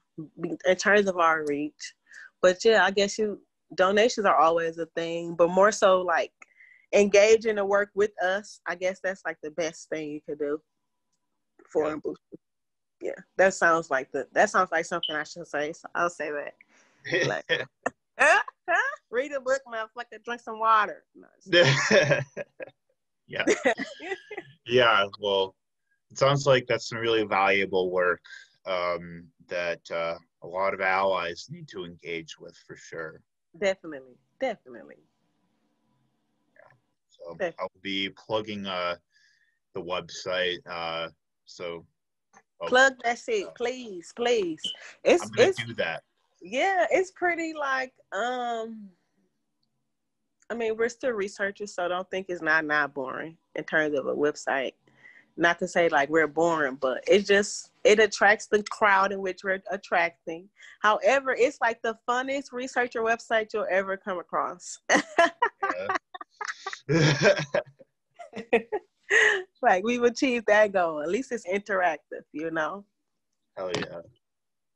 in 0.64 0.76
terms 0.76 1.08
of 1.08 1.18
our 1.18 1.44
reach. 1.44 1.92
But 2.40 2.64
yeah, 2.64 2.84
I 2.84 2.92
guess 2.92 3.18
you 3.18 3.40
donations 3.74 4.26
are 4.26 4.36
always 4.36 4.78
a 4.78 4.86
thing, 4.94 5.34
but 5.34 5.50
more 5.50 5.72
so 5.72 6.02
like 6.02 6.30
engage 6.94 7.46
in 7.46 7.56
the 7.56 7.64
work 7.64 7.90
with 7.96 8.12
us. 8.22 8.60
I 8.64 8.76
guess 8.76 9.00
that's 9.02 9.22
like 9.26 9.38
the 9.42 9.50
best 9.50 9.88
thing 9.88 10.12
you 10.12 10.20
could 10.24 10.38
do 10.38 10.60
for 11.72 11.90
yeah. 11.90 12.12
Yeah, 13.00 13.12
that 13.36 13.54
sounds 13.54 13.90
like 13.90 14.10
the 14.10 14.26
that 14.32 14.50
sounds 14.50 14.70
like 14.72 14.84
something 14.84 15.14
I 15.14 15.22
should 15.22 15.46
say. 15.46 15.72
So 15.72 15.88
I'll 15.94 16.10
say 16.10 16.30
that. 16.32 17.28
Like, 17.28 17.68
read 19.10 19.32
a 19.32 19.40
book, 19.40 19.60
motherfucker. 19.66 20.22
Drink 20.24 20.40
some 20.40 20.58
water. 20.58 21.04
No, 21.14 21.28
yeah. 23.28 23.44
yeah. 24.66 25.06
Well, 25.20 25.54
it 26.10 26.18
sounds 26.18 26.46
like 26.46 26.66
that's 26.66 26.88
some 26.88 26.98
really 26.98 27.24
valuable 27.24 27.90
work 27.90 28.20
um, 28.66 29.24
that 29.48 29.80
uh, 29.90 30.16
a 30.42 30.46
lot 30.46 30.74
of 30.74 30.80
allies 30.80 31.46
need 31.50 31.68
to 31.68 31.84
engage 31.84 32.38
with 32.38 32.56
for 32.66 32.76
sure. 32.76 33.20
Definitely. 33.60 34.16
Definitely. 34.40 34.98
Yeah. 36.54 37.38
So 37.38 37.52
I'll 37.60 37.70
be 37.82 38.10
plugging 38.10 38.66
uh, 38.66 38.96
the 39.74 39.82
website. 39.82 40.58
Uh, 40.68 41.08
so 41.48 41.84
oh, 42.60 42.66
plug 42.66 42.94
that 43.02 43.18
shit, 43.18 43.52
please, 43.56 44.12
please. 44.14 44.60
It's 45.02 45.24
I'm 45.24 45.30
it's 45.38 45.64
do 45.64 45.74
that. 45.74 46.02
yeah, 46.40 46.86
it's 46.90 47.10
pretty 47.10 47.54
like 47.58 47.92
um 48.12 48.90
I 50.50 50.54
mean, 50.54 50.76
we're 50.78 50.88
still 50.88 51.10
researchers, 51.10 51.74
so 51.74 51.88
don't 51.88 52.08
think 52.10 52.26
it's 52.28 52.40
not 52.42 52.64
not 52.64 52.94
boring 52.94 53.36
in 53.54 53.64
terms 53.64 53.98
of 53.98 54.06
a 54.06 54.14
website. 54.14 54.72
Not 55.36 55.58
to 55.60 55.68
say 55.68 55.88
like 55.88 56.08
we're 56.08 56.26
boring, 56.26 56.76
but 56.80 57.02
it 57.06 57.26
just 57.26 57.70
it 57.84 57.98
attracts 57.98 58.46
the 58.46 58.62
crowd 58.70 59.12
in 59.12 59.20
which 59.20 59.44
we're 59.44 59.62
attracting. 59.70 60.48
However, 60.80 61.34
it's 61.38 61.58
like 61.60 61.80
the 61.82 61.96
funnest 62.08 62.52
researcher 62.52 63.02
website 63.02 63.52
you'll 63.54 63.66
ever 63.70 63.96
come 63.96 64.18
across. 64.18 64.78
like 69.62 69.84
we've 69.84 70.02
achieved 70.02 70.46
that 70.46 70.72
goal. 70.72 71.02
At 71.02 71.08
least 71.08 71.32
it's 71.32 71.46
interactive, 71.46 72.24
you 72.32 72.50
know. 72.50 72.84
Hell 73.56 73.70
yeah. 73.76 74.00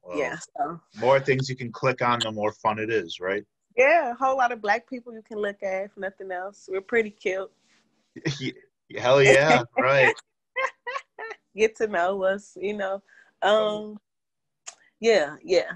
Well, 0.02 0.18
yeah. 0.18 0.36
So. 0.56 0.80
More 0.98 1.20
things 1.20 1.48
you 1.48 1.56
can 1.56 1.70
click 1.70 2.02
on, 2.02 2.20
the 2.20 2.32
more 2.32 2.52
fun 2.52 2.78
it 2.78 2.90
is, 2.90 3.20
right? 3.20 3.44
Yeah, 3.76 4.12
a 4.12 4.14
whole 4.14 4.36
lot 4.36 4.52
of 4.52 4.60
black 4.60 4.88
people 4.88 5.14
you 5.14 5.22
can 5.22 5.38
look 5.38 5.62
at, 5.62 5.84
if 5.84 5.90
nothing 5.96 6.30
else. 6.30 6.68
We're 6.70 6.80
pretty 6.80 7.10
cute. 7.10 7.50
Hell 8.98 9.22
yeah, 9.22 9.62
right. 9.78 10.14
Get 11.56 11.76
to 11.76 11.86
know 11.86 12.22
us, 12.24 12.56
you 12.60 12.74
know. 12.74 13.02
Um 13.42 13.98
yeah, 15.00 15.36
yeah. 15.42 15.72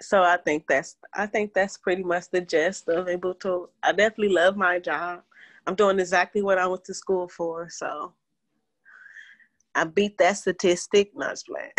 So 0.00 0.22
I 0.22 0.36
think 0.36 0.64
that's 0.68 0.96
I 1.14 1.26
think 1.26 1.54
that's 1.54 1.76
pretty 1.76 2.02
much 2.02 2.30
the 2.30 2.40
gist 2.40 2.88
of 2.88 3.08
able 3.08 3.34
to 3.34 3.68
I 3.82 3.92
definitely 3.92 4.34
love 4.34 4.56
my 4.56 4.78
job. 4.78 5.22
I'm 5.68 5.74
doing 5.74 6.00
exactly 6.00 6.40
what 6.40 6.56
I 6.56 6.66
went 6.66 6.82
to 6.84 6.94
school 6.94 7.28
for, 7.28 7.68
so 7.68 8.14
I 9.74 9.84
beat 9.84 10.16
that 10.16 10.38
statistic. 10.38 11.10
Not 11.14 11.32
just 11.32 11.46
playing. 11.46 11.72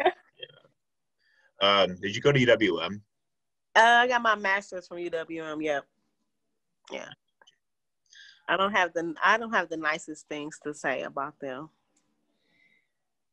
yeah. 0.00 0.10
um, 1.62 1.94
did 2.02 2.16
you 2.16 2.20
go 2.20 2.32
to 2.32 2.44
UWM? 2.44 3.00
Uh, 3.76 3.80
I 4.02 4.08
got 4.08 4.20
my 4.20 4.34
master's 4.34 4.88
from 4.88 4.96
UWM. 4.96 5.62
Yep. 5.62 5.84
Yeah. 6.90 7.08
I 8.48 8.56
don't 8.56 8.72
have 8.72 8.92
the 8.92 9.14
I 9.22 9.38
don't 9.38 9.52
have 9.52 9.68
the 9.68 9.76
nicest 9.76 10.26
things 10.28 10.58
to 10.64 10.74
say 10.74 11.02
about 11.02 11.38
them. 11.40 11.70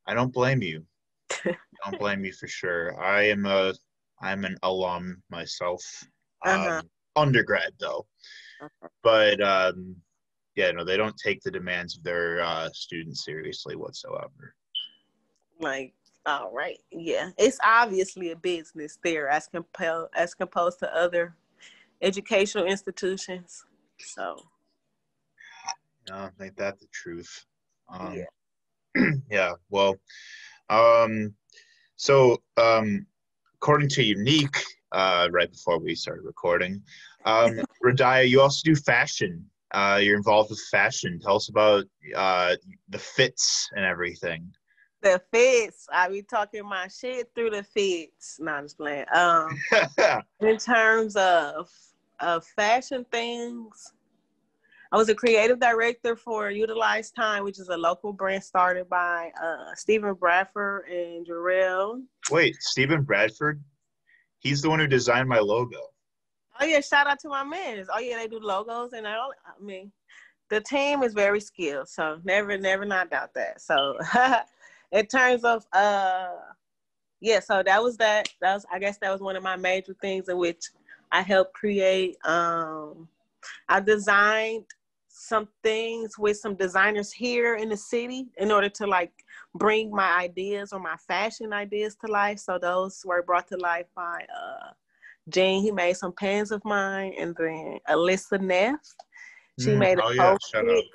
I 0.05 0.13
don't 0.13 0.31
blame 0.31 0.61
you. 0.61 0.85
don't 1.43 1.97
blame 1.97 2.23
you 2.23 2.33
for 2.33 2.47
sure. 2.47 3.01
I 3.01 3.23
am 3.29 3.47
a 3.47 3.73
I'm 4.21 4.45
an 4.45 4.57
alum 4.61 5.23
myself. 5.31 5.81
Uh-huh. 6.45 6.83
Undergrad 7.15 7.73
though. 7.79 8.05
Uh-huh. 8.61 8.87
But 9.03 9.41
um, 9.41 9.95
yeah, 10.55 10.71
no, 10.71 10.83
they 10.83 10.97
don't 10.97 11.17
take 11.17 11.41
the 11.41 11.51
demands 11.51 11.97
of 11.97 12.03
their 12.03 12.41
uh, 12.41 12.69
students 12.73 13.25
seriously 13.25 13.75
whatsoever. 13.75 14.55
Like 15.59 15.93
all 16.25 16.51
right. 16.53 16.77
Yeah. 16.91 17.29
It's 17.37 17.57
obviously 17.63 18.31
a 18.31 18.35
business 18.35 18.99
there 19.03 19.27
as 19.27 19.47
compelled 19.47 20.09
as 20.15 20.35
composed 20.35 20.79
to 20.79 20.95
other 20.95 21.35
educational 22.01 22.65
institutions. 22.65 23.65
So 23.99 24.37
no, 26.09 26.29
ain't 26.41 26.57
that 26.57 26.79
the 26.79 26.87
truth. 26.91 27.45
Um, 27.89 28.15
yeah. 28.95 29.11
yeah. 29.31 29.53
Well, 29.69 29.95
um, 30.69 31.33
so 31.95 32.41
um, 32.57 33.05
according 33.55 33.89
to 33.89 34.03
Unique, 34.03 34.63
uh, 34.91 35.27
right 35.31 35.51
before 35.51 35.79
we 35.79 35.95
started 35.95 36.23
recording, 36.23 36.81
um, 37.25 37.61
Radaya, 37.85 38.27
you 38.27 38.41
also 38.41 38.61
do 38.63 38.75
fashion. 38.75 39.45
Uh, 39.73 39.99
you're 40.01 40.17
involved 40.17 40.49
with 40.49 40.59
fashion. 40.69 41.19
Tell 41.19 41.37
us 41.37 41.49
about 41.49 41.85
uh, 42.15 42.55
the 42.89 42.99
fits 42.99 43.69
and 43.73 43.85
everything 43.85 44.51
the 45.01 45.21
fits. 45.31 45.87
I 45.91 46.09
be 46.09 46.21
talking 46.21 46.63
my 46.65 46.87
shit 46.87 47.31
through 47.35 47.51
the 47.51 47.63
fits. 47.63 48.37
Not 48.39 48.63
just 48.63 48.77
playing. 48.77 49.05
Um, 49.13 49.59
in 50.39 50.57
terms 50.57 51.15
of 51.15 51.69
of 52.19 52.45
fashion 52.55 53.05
things, 53.11 53.93
I 54.91 54.97
was 54.97 55.09
a 55.09 55.15
creative 55.15 55.59
director 55.59 56.15
for 56.15 56.51
Utilize 56.51 57.11
Time, 57.11 57.43
which 57.43 57.59
is 57.59 57.69
a 57.69 57.77
local 57.77 58.13
brand 58.13 58.43
started 58.43 58.89
by 58.89 59.31
uh, 59.41 59.73
Stephen 59.75 60.13
Bradford 60.13 60.87
and 60.87 61.25
Jarrell. 61.25 62.03
Wait, 62.29 62.55
Stephen 62.59 63.03
Bradford? 63.03 63.63
He's 64.41 64.61
the 64.61 64.69
one 64.69 64.79
who 64.79 64.87
designed 64.87 65.29
my 65.29 65.39
logo. 65.39 65.77
Oh 66.59 66.65
yeah, 66.65 66.81
shout 66.81 67.07
out 67.07 67.19
to 67.19 67.29
my 67.29 67.43
man. 67.43 67.85
Oh 67.93 67.99
yeah, 67.99 68.17
they 68.17 68.27
do 68.27 68.39
logos 68.39 68.93
and 68.93 69.07
all. 69.07 69.31
I 69.45 69.63
mean, 69.63 69.91
the 70.49 70.61
team 70.61 71.03
is 71.03 71.13
very 71.13 71.39
skilled, 71.39 71.87
so 71.87 72.19
never, 72.23 72.57
never 72.57 72.83
not 72.83 73.11
doubt 73.11 73.33
that. 73.35 73.61
So 73.61 73.97
in 74.91 75.05
terms 75.05 75.43
of 75.43 75.65
uh 75.73 76.29
yeah, 77.21 77.39
so 77.39 77.61
that 77.63 77.81
was 77.83 77.97
that. 77.97 78.29
That 78.41 78.55
was 78.55 78.65
I 78.71 78.79
guess 78.79 78.97
that 78.97 79.11
was 79.11 79.21
one 79.21 79.35
of 79.35 79.43
my 79.43 79.55
major 79.55 79.95
things 80.01 80.27
in 80.27 80.37
which 80.37 80.65
I 81.11 81.21
helped 81.21 81.53
create. 81.53 82.17
Um 82.25 83.07
I 83.69 83.79
designed 83.79 84.65
some 85.13 85.47
things 85.63 86.17
with 86.17 86.37
some 86.37 86.55
designers 86.55 87.11
here 87.11 87.55
in 87.55 87.69
the 87.69 87.77
city 87.77 88.27
in 88.37 88.51
order 88.51 88.69
to 88.69 88.87
like 88.87 89.11
bring 89.55 89.91
my 89.91 90.19
ideas 90.19 90.71
or 90.71 90.79
my 90.79 90.95
fashion 91.07 91.53
ideas 91.53 91.95
to 92.03 92.11
life. 92.11 92.39
So 92.39 92.57
those 92.57 93.01
were 93.05 93.21
brought 93.21 93.47
to 93.49 93.57
life 93.57 93.87
by 93.95 94.25
uh 94.35 94.71
Jane. 95.29 95.61
He 95.61 95.71
made 95.71 95.97
some 95.97 96.13
pens 96.13 96.51
of 96.51 96.63
mine, 96.65 97.13
and 97.19 97.35
then 97.37 97.79
Alyssa 97.89 98.39
Neff. 98.41 98.79
She 99.59 99.71
mm, 99.71 99.77
made 99.77 99.99
a 99.99 100.03
oh, 100.03 100.13
whole 100.17 100.37
yeah, 100.53 100.61
fit. 100.61 100.85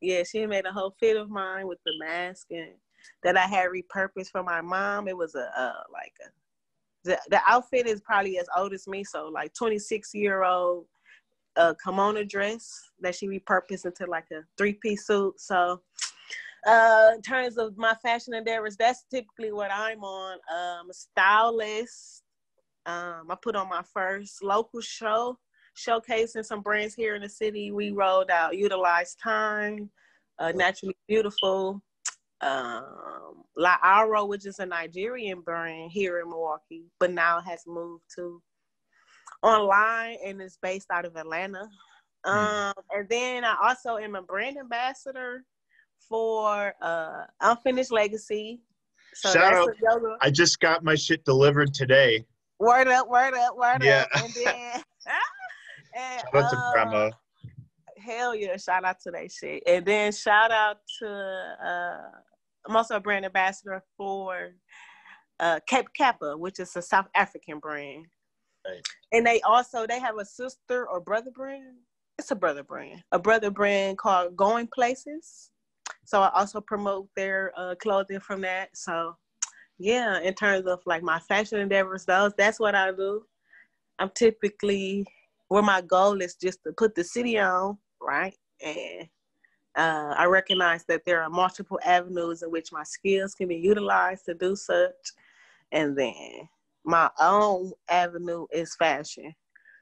Yeah, 0.00 0.22
she 0.24 0.46
made 0.46 0.66
a 0.66 0.72
whole 0.72 0.94
fit 0.98 1.16
of 1.16 1.30
mine 1.30 1.66
with 1.66 1.78
the 1.84 1.92
mask 1.98 2.48
and 2.50 2.72
that 3.22 3.36
I 3.36 3.46
had 3.46 3.68
repurposed 3.70 4.30
for 4.30 4.42
my 4.42 4.60
mom. 4.60 5.08
It 5.08 5.16
was 5.16 5.34
a 5.34 5.50
uh, 5.58 5.82
like 5.92 6.12
a 6.26 6.30
the, 7.02 7.18
the 7.30 7.40
outfit 7.46 7.86
is 7.86 8.02
probably 8.02 8.38
as 8.38 8.46
old 8.56 8.74
as 8.74 8.86
me, 8.86 9.04
so 9.04 9.28
like 9.32 9.54
26 9.54 10.14
year 10.14 10.42
old 10.42 10.84
uh, 11.60 11.74
kimono 11.84 12.24
dress 12.24 12.90
that 13.00 13.14
she 13.14 13.28
repurposed 13.28 13.84
into 13.84 14.06
like 14.06 14.24
a 14.32 14.40
three 14.56 14.72
piece 14.72 15.06
suit. 15.06 15.38
So 15.38 15.80
uh, 16.66 17.10
in 17.14 17.22
terms 17.22 17.58
of 17.58 17.76
my 17.76 17.94
fashion 18.02 18.34
endeavors, 18.34 18.76
that's 18.76 19.04
typically 19.10 19.52
what 19.52 19.70
I'm 19.72 20.02
on. 20.02 20.38
Um, 20.52 20.90
a 20.90 20.94
stylist. 20.94 22.22
Um, 22.86 23.26
I 23.30 23.36
put 23.40 23.56
on 23.56 23.68
my 23.68 23.82
first 23.92 24.42
local 24.42 24.80
show, 24.80 25.38
showcasing 25.76 26.44
some 26.44 26.62
brands 26.62 26.94
here 26.94 27.14
in 27.14 27.22
the 27.22 27.28
city. 27.28 27.72
We 27.72 27.90
rolled 27.90 28.30
out 28.30 28.56
Utilize 28.56 29.14
Time, 29.16 29.90
uh, 30.38 30.52
Naturally 30.52 30.96
Beautiful, 31.06 31.82
um, 32.40 33.44
La 33.56 33.76
Aro, 33.84 34.26
which 34.26 34.46
is 34.46 34.58
a 34.60 34.66
Nigerian 34.66 35.42
brand 35.42 35.92
here 35.92 36.20
in 36.20 36.28
Milwaukee, 36.30 36.84
but 36.98 37.12
now 37.12 37.40
has 37.40 37.64
moved 37.66 38.04
to 38.16 38.42
online 39.42 40.18
and 40.24 40.40
is 40.40 40.58
based 40.62 40.88
out 40.92 41.04
of 41.04 41.16
Atlanta. 41.16 41.68
Hmm. 42.24 42.30
Um, 42.30 42.74
and 42.92 43.08
then 43.08 43.44
I 43.44 43.56
also 43.62 43.96
am 43.96 44.14
a 44.14 44.22
brand 44.22 44.58
ambassador 44.58 45.44
for 46.08 46.74
uh, 46.82 47.24
Unfinished 47.40 47.92
Legacy. 47.92 48.60
So 49.14 49.32
Shout 49.32 49.54
out! 49.54 49.70
I 50.20 50.30
just 50.30 50.60
got 50.60 50.84
my 50.84 50.94
shit 50.94 51.24
delivered 51.24 51.74
today. 51.74 52.24
Word 52.58 52.88
up! 52.88 53.08
Word 53.08 53.34
up! 53.34 53.56
Word 53.56 53.82
yeah. 53.82 54.06
up! 54.14 54.22
And 54.22 54.32
then, 54.34 54.54
and, 55.96 56.22
Shout 56.32 56.44
out 56.44 56.50
to 56.50 56.56
uh, 56.56 56.72
grandma 56.72 57.10
hell 58.00 58.34
yeah, 58.34 58.56
shout 58.56 58.84
out 58.84 58.98
to 59.00 59.10
that 59.10 59.30
shit. 59.30 59.62
And 59.66 59.84
then 59.84 60.12
shout 60.12 60.50
out 60.50 60.78
to 60.98 61.08
uh 61.08 62.18
I'm 62.66 62.76
also 62.76 62.96
a 62.96 63.00
brand 63.00 63.24
ambassador 63.24 63.82
for 63.96 64.50
uh, 65.38 65.60
Cape 65.66 65.86
Kappa, 65.96 66.36
which 66.36 66.60
is 66.60 66.76
a 66.76 66.82
South 66.82 67.08
African 67.14 67.58
brand. 67.58 68.06
Right. 68.66 68.82
And 69.12 69.26
they 69.26 69.40
also 69.42 69.86
they 69.86 69.98
have 69.98 70.18
a 70.18 70.24
sister 70.24 70.88
or 70.88 71.00
brother 71.00 71.30
brand. 71.30 71.76
It's 72.18 72.30
a 72.30 72.36
brother 72.36 72.62
brand, 72.62 73.02
a 73.12 73.18
brother 73.18 73.50
brand 73.50 73.98
called 73.98 74.36
Going 74.36 74.68
Places. 74.72 75.50
So 76.04 76.20
I 76.20 76.30
also 76.34 76.60
promote 76.60 77.08
their 77.16 77.52
uh, 77.56 77.74
clothing 77.76 78.20
from 78.20 78.42
that. 78.42 78.76
So 78.76 79.16
yeah, 79.78 80.20
in 80.20 80.34
terms 80.34 80.66
of 80.66 80.80
like 80.84 81.02
my 81.02 81.18
fashion 81.20 81.58
endeavors, 81.58 82.04
those 82.04 82.32
that's 82.36 82.60
what 82.60 82.74
I 82.74 82.92
do. 82.92 83.22
I'm 83.98 84.10
typically 84.14 85.06
where 85.48 85.62
my 85.62 85.80
goal 85.80 86.20
is 86.20 86.34
just 86.34 86.62
to 86.64 86.72
put 86.72 86.94
the 86.94 87.04
city 87.04 87.38
on, 87.38 87.78
right? 88.00 88.36
And 88.64 89.08
uh, 89.76 90.14
I 90.16 90.24
recognize 90.26 90.84
that 90.84 91.02
there 91.06 91.22
are 91.22 91.30
multiple 91.30 91.80
avenues 91.84 92.42
in 92.42 92.50
which 92.50 92.72
my 92.72 92.82
skills 92.82 93.34
can 93.34 93.48
be 93.48 93.56
utilized 93.56 94.26
to 94.26 94.34
do 94.34 94.54
such. 94.56 95.12
And 95.72 95.96
then 95.96 96.48
my 96.84 97.10
own 97.20 97.72
avenue 97.88 98.46
is 98.52 98.74
fashion. 98.76 99.34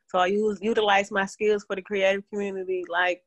So 0.08 0.18
I 0.18 0.26
use 0.26 0.58
utilize 0.62 1.10
my 1.10 1.26
skills 1.26 1.64
for 1.64 1.76
the 1.76 1.82
creative 1.82 2.24
community, 2.30 2.84
like 2.88 3.22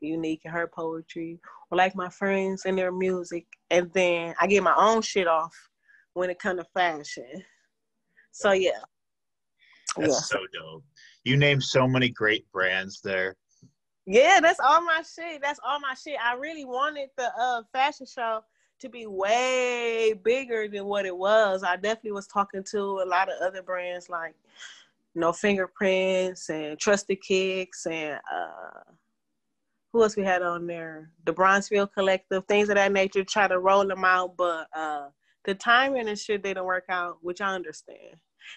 Unique 0.00 0.42
and 0.44 0.52
her 0.52 0.66
poetry, 0.66 1.40
or 1.70 1.78
like 1.78 1.96
my 1.96 2.10
friends 2.10 2.64
and 2.66 2.76
their 2.76 2.92
music. 2.92 3.46
And 3.70 3.90
then 3.94 4.34
I 4.40 4.46
get 4.46 4.62
my 4.62 4.74
own 4.76 5.02
shit 5.02 5.26
off 5.26 5.54
when 6.12 6.30
it 6.30 6.38
comes 6.38 6.60
to 6.60 6.66
fashion. 6.74 7.42
So 8.32 8.52
yeah. 8.52 8.82
That's 9.96 10.12
yeah. 10.12 10.18
so 10.18 10.38
dope. 10.52 10.84
You 11.24 11.36
named 11.36 11.62
so 11.62 11.86
many 11.86 12.10
great 12.10 12.50
brands 12.52 13.00
there. 13.02 13.36
Yeah, 14.06 14.40
that's 14.42 14.60
all 14.60 14.82
my 14.82 15.02
shit. 15.02 15.40
That's 15.40 15.60
all 15.66 15.80
my 15.80 15.94
shit. 15.94 16.18
I 16.22 16.34
really 16.34 16.66
wanted 16.66 17.08
the 17.16 17.30
uh, 17.38 17.62
fashion 17.72 18.06
show 18.06 18.42
to 18.84 18.90
be 18.90 19.06
way 19.06 20.14
bigger 20.22 20.68
than 20.68 20.84
what 20.84 21.06
it 21.06 21.16
was. 21.16 21.64
I 21.64 21.76
definitely 21.76 22.12
was 22.12 22.26
talking 22.26 22.62
to 22.70 22.78
a 22.78 23.06
lot 23.06 23.30
of 23.30 23.40
other 23.40 23.62
brands 23.62 24.08
like, 24.08 24.34
you 25.14 25.20
know, 25.20 25.32
Fingerprints 25.32 26.50
and 26.50 26.78
Trusted 26.78 27.22
Kicks 27.22 27.86
and 27.86 28.20
uh, 28.32 28.92
who 29.92 30.02
else 30.02 30.16
we 30.16 30.24
had 30.24 30.42
on 30.42 30.66
there? 30.66 31.10
The 31.24 31.32
Bronzeville 31.32 31.92
Collective, 31.92 32.44
things 32.46 32.68
of 32.68 32.74
that 32.74 32.92
nature. 32.92 33.24
Try 33.24 33.48
to 33.48 33.60
roll 33.60 33.86
them 33.86 34.04
out, 34.04 34.36
but 34.36 34.66
uh, 34.74 35.08
the 35.44 35.54
timing 35.54 36.08
and 36.08 36.18
shit 36.18 36.42
didn't 36.42 36.64
work 36.64 36.84
out, 36.88 37.18
which 37.22 37.40
I 37.40 37.54
understand. 37.54 38.16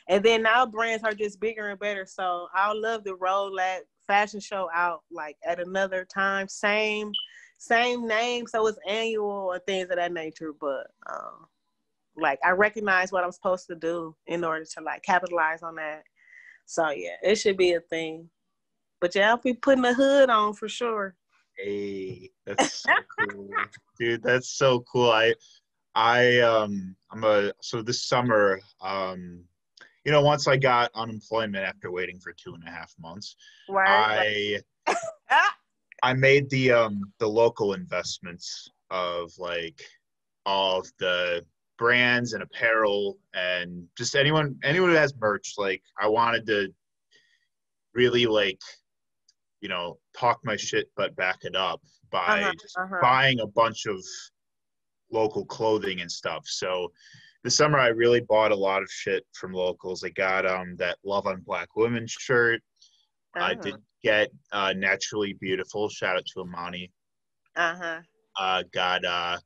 And 0.09 0.25
then 0.25 0.43
now 0.43 0.65
brands 0.65 1.03
are 1.03 1.13
just 1.13 1.39
bigger 1.39 1.69
and 1.69 1.79
better. 1.79 2.05
So 2.05 2.47
I 2.53 2.73
would 2.73 2.81
love 2.81 3.05
to 3.05 3.15
roll 3.15 3.55
that 3.55 3.83
fashion 4.07 4.39
show 4.39 4.67
out 4.73 5.03
like 5.11 5.37
at 5.45 5.59
another 5.59 6.05
time. 6.05 6.47
Same 6.49 7.11
same 7.57 8.07
name, 8.07 8.47
so 8.47 8.67
it's 8.67 8.79
annual 8.87 9.29
or 9.29 9.59
things 9.59 9.89
of 9.89 9.97
that 9.97 10.13
nature. 10.13 10.53
But 10.59 10.87
um, 11.09 11.47
like 12.15 12.39
I 12.43 12.51
recognize 12.51 13.11
what 13.11 13.23
I'm 13.23 13.31
supposed 13.31 13.67
to 13.67 13.75
do 13.75 14.15
in 14.25 14.43
order 14.43 14.65
to 14.65 14.81
like 14.81 15.03
capitalize 15.03 15.63
on 15.63 15.75
that. 15.75 16.03
So 16.65 16.89
yeah, 16.89 17.15
it 17.23 17.35
should 17.35 17.57
be 17.57 17.73
a 17.73 17.81
thing. 17.81 18.29
But 18.99 19.15
yeah, 19.15 19.29
I'll 19.29 19.37
be 19.37 19.53
putting 19.53 19.85
a 19.85 19.93
hood 19.93 20.29
on 20.29 20.53
for 20.53 20.67
sure. 20.67 21.15
Hey, 21.57 22.31
that's 22.45 22.81
so 22.81 22.91
cool, 23.19 23.49
dude. 23.99 24.23
That's 24.23 24.49
so 24.49 24.81
cool. 24.91 25.11
I, 25.11 25.33
I, 25.95 26.39
um, 26.39 26.95
I'm 27.11 27.23
a 27.23 27.53
so 27.61 27.81
this 27.81 28.07
summer, 28.07 28.59
um, 28.81 29.43
you 30.03 30.11
know, 30.11 30.21
once 30.21 30.47
I 30.47 30.57
got 30.57 30.91
unemployment 30.95 31.63
after 31.63 31.91
waiting 31.91 32.19
for 32.19 32.33
two 32.33 32.53
and 32.53 32.63
a 32.67 32.71
half 32.71 32.93
months, 32.99 33.35
right. 33.69 34.61
I, 34.87 34.93
I 36.03 36.13
made 36.13 36.49
the 36.49 36.71
um 36.71 37.01
the 37.19 37.27
local 37.27 37.73
investments 37.73 38.69
of 38.89 39.31
like 39.37 39.81
all 40.45 40.79
of 40.79 40.91
the 40.99 41.45
brands 41.77 42.33
and 42.33 42.41
apparel 42.41 43.17
and 43.33 43.85
just 43.97 44.15
anyone 44.15 44.57
anyone 44.63 44.89
who 44.89 44.95
has 44.95 45.13
merch. 45.19 45.55
Like 45.57 45.81
I 45.99 46.07
wanted 46.07 46.45
to 46.47 46.73
really 47.93 48.25
like 48.25 48.59
you 49.61 49.69
know, 49.69 49.97
talk 50.15 50.39
my 50.43 50.55
shit 50.55 50.89
but 50.95 51.15
back 51.15 51.37
it 51.41 51.55
up 51.55 51.81
by 52.11 52.41
uh-huh, 52.41 52.51
just 52.61 52.77
uh-huh. 52.77 52.97
buying 53.01 53.39
a 53.39 53.47
bunch 53.47 53.85
of 53.85 54.03
local 55.11 55.45
clothing 55.45 56.01
and 56.01 56.11
stuff. 56.11 56.43
So 56.45 56.91
this 57.43 57.55
summer 57.55 57.79
I 57.79 57.87
really 57.87 58.21
bought 58.21 58.51
a 58.51 58.55
lot 58.55 58.81
of 58.81 58.89
shit 58.91 59.25
from 59.33 59.53
locals. 59.53 60.03
I 60.03 60.09
got 60.09 60.45
um 60.45 60.75
that 60.77 60.97
Love 61.03 61.27
on 61.27 61.41
Black 61.41 61.75
Women 61.75 62.05
shirt. 62.07 62.61
Uh-huh. 63.37 63.51
I 63.51 63.53
did 63.55 63.75
get 64.03 64.29
uh 64.51 64.73
Naturally 64.75 65.33
Beautiful. 65.33 65.89
Shout 65.89 66.17
out 66.17 66.25
to 66.33 66.41
Amani. 66.41 66.91
Uh-huh. 67.55 68.01
Uh 68.37 68.63
got 68.73 69.05
uh 69.05 69.37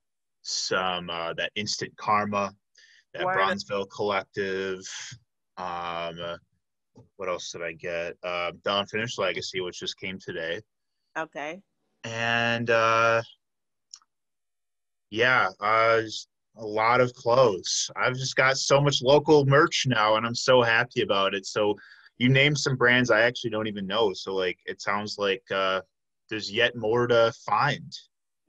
some 0.41 1.09
uh 1.09 1.33
that 1.33 1.51
Instant 1.55 1.95
Karma, 1.97 2.51
that 3.13 3.23
Bronzeville 3.23 3.89
Collective. 3.89 4.81
Um 5.57 6.37
what 7.15 7.29
else 7.29 7.51
did 7.51 7.61
I 7.61 7.73
get? 7.73 8.15
Uh, 8.23 8.51
the 8.63 8.79
Unfinished 8.79 9.19
Legacy, 9.19 9.61
which 9.61 9.79
just 9.79 9.97
came 9.97 10.17
today. 10.19 10.59
Okay. 11.17 11.61
And 12.03 12.69
uh, 12.69 13.21
yeah, 15.09 15.49
uh, 15.59 16.01
a 16.57 16.65
lot 16.65 17.01
of 17.01 17.13
clothes. 17.13 17.89
I've 17.95 18.15
just 18.15 18.35
got 18.35 18.57
so 18.57 18.81
much 18.81 19.01
local 19.01 19.45
merch 19.45 19.85
now, 19.87 20.15
and 20.15 20.25
I'm 20.25 20.35
so 20.35 20.61
happy 20.61 21.01
about 21.01 21.33
it. 21.33 21.45
So 21.45 21.75
you 22.17 22.29
named 22.29 22.57
some 22.57 22.75
brands 22.75 23.09
I 23.09 23.21
actually 23.21 23.49
don't 23.49 23.67
even 23.67 23.87
know. 23.87 24.13
So 24.13 24.33
like, 24.35 24.59
it 24.65 24.81
sounds 24.81 25.17
like 25.17 25.43
uh, 25.51 25.81
there's 26.29 26.51
yet 26.51 26.75
more 26.75 27.07
to 27.07 27.33
find. 27.45 27.91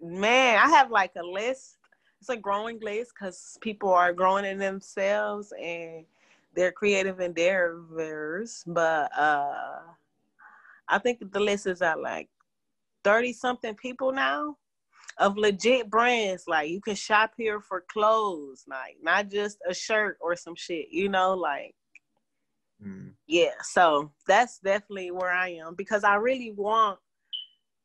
Man, 0.00 0.58
I 0.58 0.68
have 0.68 0.90
like 0.90 1.12
a 1.16 1.22
list. 1.22 1.78
It's 2.20 2.28
a 2.28 2.36
growing 2.36 2.78
list 2.80 3.12
because 3.18 3.58
people 3.60 3.92
are 3.92 4.12
growing 4.12 4.44
in 4.44 4.58
themselves 4.58 5.52
and 5.60 6.04
they're 6.54 6.72
creative 6.72 7.18
and 7.18 7.36
endeavors, 7.36 8.62
but 8.66 9.10
uh, 9.16 9.80
I 10.88 10.98
think 10.98 11.32
the 11.32 11.40
list 11.40 11.66
is 11.66 11.82
at 11.82 12.00
like 12.00 12.28
30 13.04 13.32
something 13.32 13.74
people 13.74 14.12
now 14.12 14.56
of 15.18 15.36
legit 15.36 15.90
brands. 15.90 16.44
Like 16.46 16.70
you 16.70 16.80
can 16.80 16.94
shop 16.94 17.32
here 17.36 17.60
for 17.60 17.84
clothes, 17.88 18.64
like 18.68 18.96
not 19.02 19.30
just 19.30 19.58
a 19.68 19.74
shirt 19.74 20.18
or 20.20 20.36
some 20.36 20.54
shit, 20.54 20.88
you 20.90 21.08
know, 21.08 21.34
like 21.34 21.74
mm. 22.82 23.12
yeah. 23.26 23.52
So 23.62 24.12
that's 24.26 24.58
definitely 24.58 25.10
where 25.10 25.32
I 25.32 25.50
am 25.50 25.74
because 25.74 26.04
I 26.04 26.16
really 26.16 26.52
want 26.52 26.98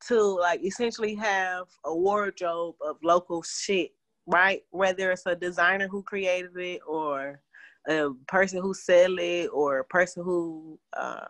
to 0.07 0.21
like 0.21 0.63
essentially 0.63 1.15
have 1.15 1.67
a 1.85 1.95
wardrobe 1.95 2.75
of 2.85 2.97
local 3.03 3.41
shit, 3.43 3.91
right? 4.25 4.61
Whether 4.71 5.11
it's 5.11 5.25
a 5.25 5.35
designer 5.35 5.87
who 5.87 6.03
created 6.03 6.55
it 6.57 6.81
or 6.87 7.41
a 7.87 8.09
person 8.27 8.61
who 8.61 8.73
sell 8.73 9.17
it 9.17 9.47
or 9.47 9.79
a 9.79 9.85
person 9.85 10.23
who 10.23 10.77
uh, 10.95 11.25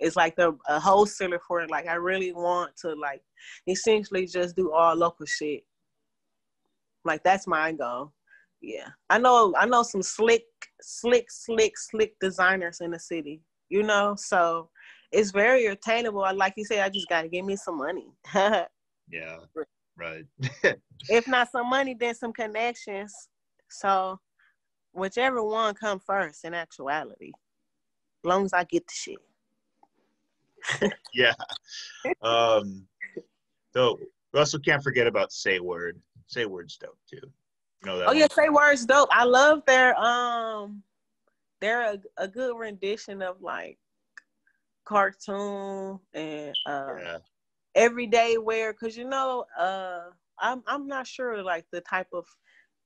is 0.00 0.16
like 0.16 0.36
the 0.36 0.56
a 0.68 0.78
wholesaler 0.78 1.40
for 1.46 1.60
it. 1.60 1.70
Like 1.70 1.86
I 1.86 1.94
really 1.94 2.32
want 2.32 2.76
to 2.78 2.94
like 2.94 3.22
essentially 3.66 4.26
just 4.26 4.56
do 4.56 4.72
all 4.72 4.94
local 4.94 5.26
shit. 5.26 5.64
Like 7.04 7.22
that's 7.24 7.46
my 7.46 7.72
goal. 7.72 8.12
Yeah, 8.62 8.88
I 9.10 9.18
know. 9.18 9.52
I 9.58 9.66
know 9.66 9.82
some 9.82 10.02
slick, 10.02 10.44
slick, 10.80 11.30
slick, 11.30 11.76
slick 11.76 12.14
designers 12.20 12.80
in 12.80 12.92
the 12.92 12.98
city. 12.98 13.40
You 13.68 13.82
know, 13.82 14.14
so 14.16 14.70
it's 15.10 15.32
very 15.32 15.66
attainable. 15.66 16.26
Like 16.34 16.54
you 16.56 16.64
say, 16.64 16.80
I 16.80 16.88
just 16.88 17.08
gotta 17.08 17.28
give 17.28 17.44
me 17.44 17.56
some 17.56 17.78
money. 17.78 18.06
yeah, 18.34 19.38
right. 19.98 20.24
if 21.08 21.26
not 21.26 21.50
some 21.50 21.68
money, 21.68 21.96
then 21.98 22.14
some 22.14 22.32
connections. 22.32 23.12
So 23.68 24.20
whichever 24.92 25.42
one 25.42 25.74
come 25.74 25.98
first 25.98 26.44
in 26.44 26.54
actuality. 26.54 27.32
As 28.24 28.28
long 28.28 28.44
as 28.44 28.52
I 28.52 28.64
get 28.64 28.86
the 28.86 28.92
shit. 30.80 30.92
yeah. 31.14 31.32
Um 32.22 32.86
so 33.74 33.98
we 34.32 34.38
also 34.38 34.58
can't 34.58 34.82
forget 34.82 35.06
about 35.06 35.32
Say 35.32 35.58
Word. 35.58 36.00
Say 36.26 36.46
Word's 36.46 36.76
dope 36.76 36.98
too. 37.10 37.30
Know 37.84 37.98
that 37.98 38.04
oh 38.04 38.08
one? 38.08 38.16
yeah, 38.16 38.26
Say 38.32 38.48
Word's 38.48 38.86
dope. 38.86 39.08
I 39.12 39.24
love 39.24 39.62
their 39.66 39.98
um 39.98 40.82
they're 41.60 41.94
a, 41.94 41.98
a 42.18 42.28
good 42.28 42.56
rendition 42.56 43.22
of 43.22 43.40
like 43.40 43.78
cartoon 44.84 45.98
and 46.12 46.54
uh 46.66 46.94
yeah. 46.98 47.18
everyday 47.74 48.36
wear 48.38 48.72
because 48.72 48.96
you 48.96 49.08
know 49.08 49.44
uh 49.58 50.00
I'm 50.40 50.62
I'm 50.66 50.86
not 50.86 51.06
sure 51.06 51.42
like 51.42 51.66
the 51.72 51.80
type 51.82 52.08
of 52.12 52.26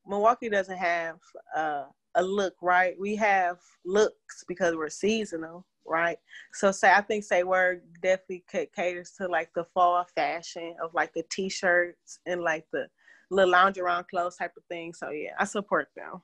Milwaukee 0.06 0.48
doesn't 0.48 0.76
have 0.76 1.16
uh, 1.56 1.84
a 2.14 2.22
look, 2.22 2.54
right? 2.62 2.94
We 2.98 3.16
have 3.16 3.58
looks 3.84 4.44
because 4.46 4.74
we're 4.76 4.88
seasonal, 4.88 5.66
right? 5.86 6.18
So 6.52 6.70
say 6.70 6.92
I 6.92 7.00
think 7.00 7.24
say 7.24 7.42
word 7.42 7.82
definitely 8.02 8.44
caters 8.74 9.12
to 9.18 9.26
like 9.26 9.50
the 9.54 9.64
fall 9.74 10.04
fashion 10.14 10.76
of 10.82 10.94
like 10.94 11.12
the 11.14 11.24
t-shirts 11.30 12.20
and 12.26 12.42
like 12.42 12.66
the 12.72 12.86
little 13.30 13.50
lounge 13.50 13.78
around 13.78 14.06
clothes 14.08 14.36
type 14.36 14.52
of 14.56 14.64
thing. 14.68 14.94
So 14.94 15.10
yeah, 15.10 15.32
I 15.38 15.44
support 15.44 15.88
them. 15.96 16.22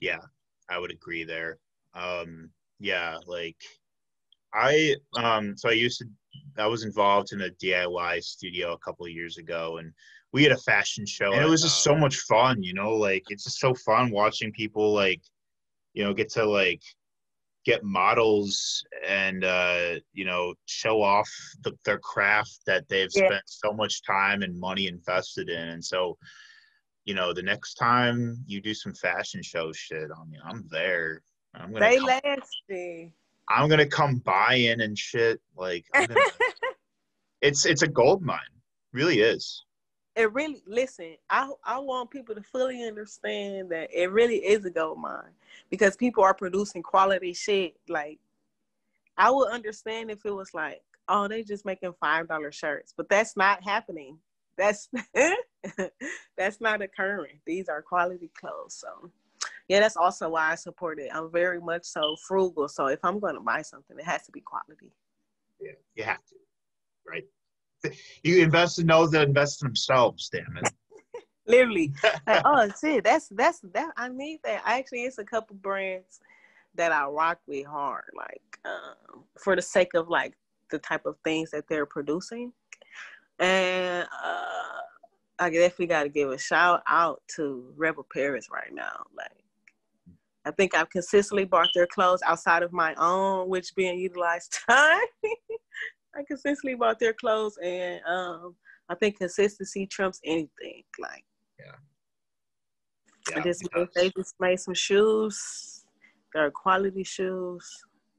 Yeah, 0.00 0.20
I 0.68 0.78
would 0.78 0.90
agree 0.90 1.24
there. 1.24 1.58
Um, 1.94 2.50
yeah, 2.80 3.18
like 3.26 3.56
I 4.54 4.96
um 5.16 5.56
so 5.56 5.68
I 5.68 5.72
used 5.72 5.98
to 5.98 6.06
I 6.58 6.66
was 6.66 6.84
involved 6.84 7.32
in 7.32 7.42
a 7.42 7.50
DIY 7.50 8.22
studio 8.22 8.72
a 8.72 8.78
couple 8.78 9.06
of 9.06 9.12
years 9.12 9.38
ago 9.38 9.78
and 9.78 9.92
we 10.32 10.42
had 10.42 10.52
a 10.52 10.58
fashion 10.58 11.06
show 11.06 11.32
and 11.32 11.42
it 11.42 11.48
was 11.48 11.62
just 11.62 11.82
so 11.82 11.94
much 11.94 12.16
fun 12.20 12.62
you 12.62 12.74
know 12.74 12.94
like 12.94 13.24
it's 13.28 13.44
just 13.44 13.60
so 13.60 13.74
fun 13.74 14.10
watching 14.10 14.52
people 14.52 14.92
like 14.92 15.20
you 15.94 16.02
know 16.04 16.12
get 16.12 16.30
to 16.30 16.44
like 16.44 16.82
get 17.64 17.84
models 17.84 18.84
and 19.06 19.44
uh 19.44 19.94
you 20.12 20.24
know 20.24 20.52
show 20.66 21.00
off 21.00 21.28
the, 21.62 21.72
their 21.84 21.98
craft 21.98 22.60
that 22.66 22.88
they've 22.88 23.10
yeah. 23.14 23.26
spent 23.26 23.42
so 23.46 23.72
much 23.72 24.02
time 24.04 24.42
and 24.42 24.58
money 24.58 24.88
invested 24.88 25.48
in. 25.48 25.68
And 25.68 25.84
so 25.84 26.16
you 27.04 27.14
know 27.14 27.32
the 27.32 27.42
next 27.42 27.74
time 27.74 28.36
you 28.46 28.60
do 28.60 28.74
some 28.74 28.94
fashion 28.94 29.42
show 29.42 29.72
shit 29.72 30.08
i 30.16 30.24
mean 30.24 30.40
i'm 30.44 30.64
there. 30.70 31.22
I'm 31.54 31.72
gonna 31.72 31.84
they 31.84 31.98
lasting 31.98 33.12
i'm 33.48 33.68
gonna 33.68 33.86
come 33.86 34.18
buy 34.18 34.54
in 34.54 34.80
and 34.80 34.96
shit 34.96 35.40
like 35.56 35.84
gonna, 35.92 36.14
it's 37.42 37.66
it's 37.66 37.82
a 37.82 37.88
gold 37.88 38.22
mine. 38.22 38.38
Really 38.92 39.20
is 39.20 39.64
it 40.14 40.32
really 40.32 40.62
listen 40.66 41.16
i 41.30 41.48
i 41.64 41.78
want 41.78 42.10
people 42.10 42.34
to 42.34 42.42
fully 42.42 42.84
understand 42.84 43.70
that 43.70 43.88
it 43.92 44.10
really 44.10 44.36
is 44.36 44.64
a 44.64 44.70
gold 44.70 44.98
mine 44.98 45.32
because 45.70 45.96
people 45.96 46.22
are 46.22 46.34
producing 46.34 46.82
quality 46.82 47.32
shit. 47.32 47.74
Like 47.88 48.18
i 49.16 49.30
would 49.30 49.50
understand 49.50 50.10
if 50.10 50.24
it 50.24 50.34
was 50.34 50.52
like 50.54 50.82
oh 51.08 51.28
they 51.28 51.42
just 51.42 51.64
making 51.64 51.94
five 52.00 52.28
dollar 52.28 52.52
shirts 52.52 52.92
but 52.96 53.08
that's 53.08 53.36
not 53.36 53.62
happening. 53.62 54.18
That's 54.58 54.90
that's 56.36 56.60
not 56.60 56.82
occurring. 56.82 57.40
These 57.46 57.68
are 57.70 57.80
quality 57.80 58.30
clothes 58.38 58.74
so 58.74 59.10
yeah 59.68 59.80
that's 59.80 59.96
also 59.96 60.28
why 60.30 60.52
i 60.52 60.54
support 60.56 60.98
it. 60.98 61.10
I'm 61.12 61.30
very 61.30 61.60
much 61.60 61.84
so 61.84 62.16
frugal 62.16 62.68
so 62.68 62.86
if 62.86 63.00
i'm 63.02 63.18
going 63.18 63.34
to 63.34 63.40
buy 63.40 63.62
something 63.62 63.98
it 63.98 64.04
has 64.04 64.24
to 64.26 64.32
be 64.32 64.40
quality. 64.40 64.92
Yeah 65.58 65.72
you 65.94 66.04
have 66.04 66.24
to 66.26 66.34
right 67.08 67.24
you 68.22 68.42
invest 68.42 68.78
in 68.78 68.86
those 68.86 69.10
that 69.12 69.28
invest 69.28 69.62
in 69.62 69.68
themselves, 69.68 70.30
damn 70.32 70.56
it. 70.62 70.72
Literally. 71.46 71.92
Like, 72.26 72.42
oh 72.44 72.68
shit, 72.80 73.04
that's 73.04 73.28
that's 73.28 73.60
that 73.72 73.90
I 73.96 74.08
need 74.08 74.40
that. 74.44 74.62
Actually 74.64 75.02
it's 75.04 75.18
a 75.18 75.24
couple 75.24 75.56
brands 75.56 76.20
that 76.74 76.92
I 76.92 77.06
rock 77.06 77.38
with 77.46 77.66
hard, 77.66 78.04
like 78.16 78.58
um, 78.64 79.24
for 79.38 79.56
the 79.56 79.62
sake 79.62 79.94
of 79.94 80.08
like 80.08 80.34
the 80.70 80.78
type 80.78 81.04
of 81.04 81.16
things 81.24 81.50
that 81.50 81.64
they're 81.68 81.86
producing. 81.86 82.52
And 83.38 84.06
uh 84.24 84.80
I 85.38 85.50
definitely 85.50 85.86
gotta 85.86 86.08
give 86.08 86.30
a 86.30 86.38
shout 86.38 86.82
out 86.86 87.22
to 87.36 87.72
Rebel 87.76 88.06
Paris 88.12 88.46
right 88.52 88.72
now. 88.72 89.04
Like 89.16 89.42
I 90.44 90.50
think 90.50 90.74
I've 90.74 90.90
consistently 90.90 91.44
bought 91.44 91.68
their 91.74 91.86
clothes 91.86 92.20
outside 92.26 92.62
of 92.62 92.72
my 92.72 92.94
own, 92.94 93.48
which 93.48 93.74
being 93.74 93.98
utilized 93.98 94.58
time. 94.68 95.00
I 96.14 96.22
consistently 96.26 96.74
bought 96.74 96.98
their 96.98 97.12
clothes, 97.12 97.58
and 97.62 98.00
um, 98.06 98.54
I 98.88 98.94
think 98.94 99.18
consistency 99.18 99.86
trumps 99.86 100.20
anything. 100.24 100.84
Like, 101.00 101.24
yeah, 101.58 101.72
yeah 103.30 103.38
I 103.38 103.42
just 103.42 103.66
made, 103.74 103.88
they 103.94 104.10
just 104.10 104.34
made 104.38 104.60
some 104.60 104.74
shoes. 104.74 105.84
They're 106.34 106.50
quality 106.50 107.04
shoes. 107.04 107.66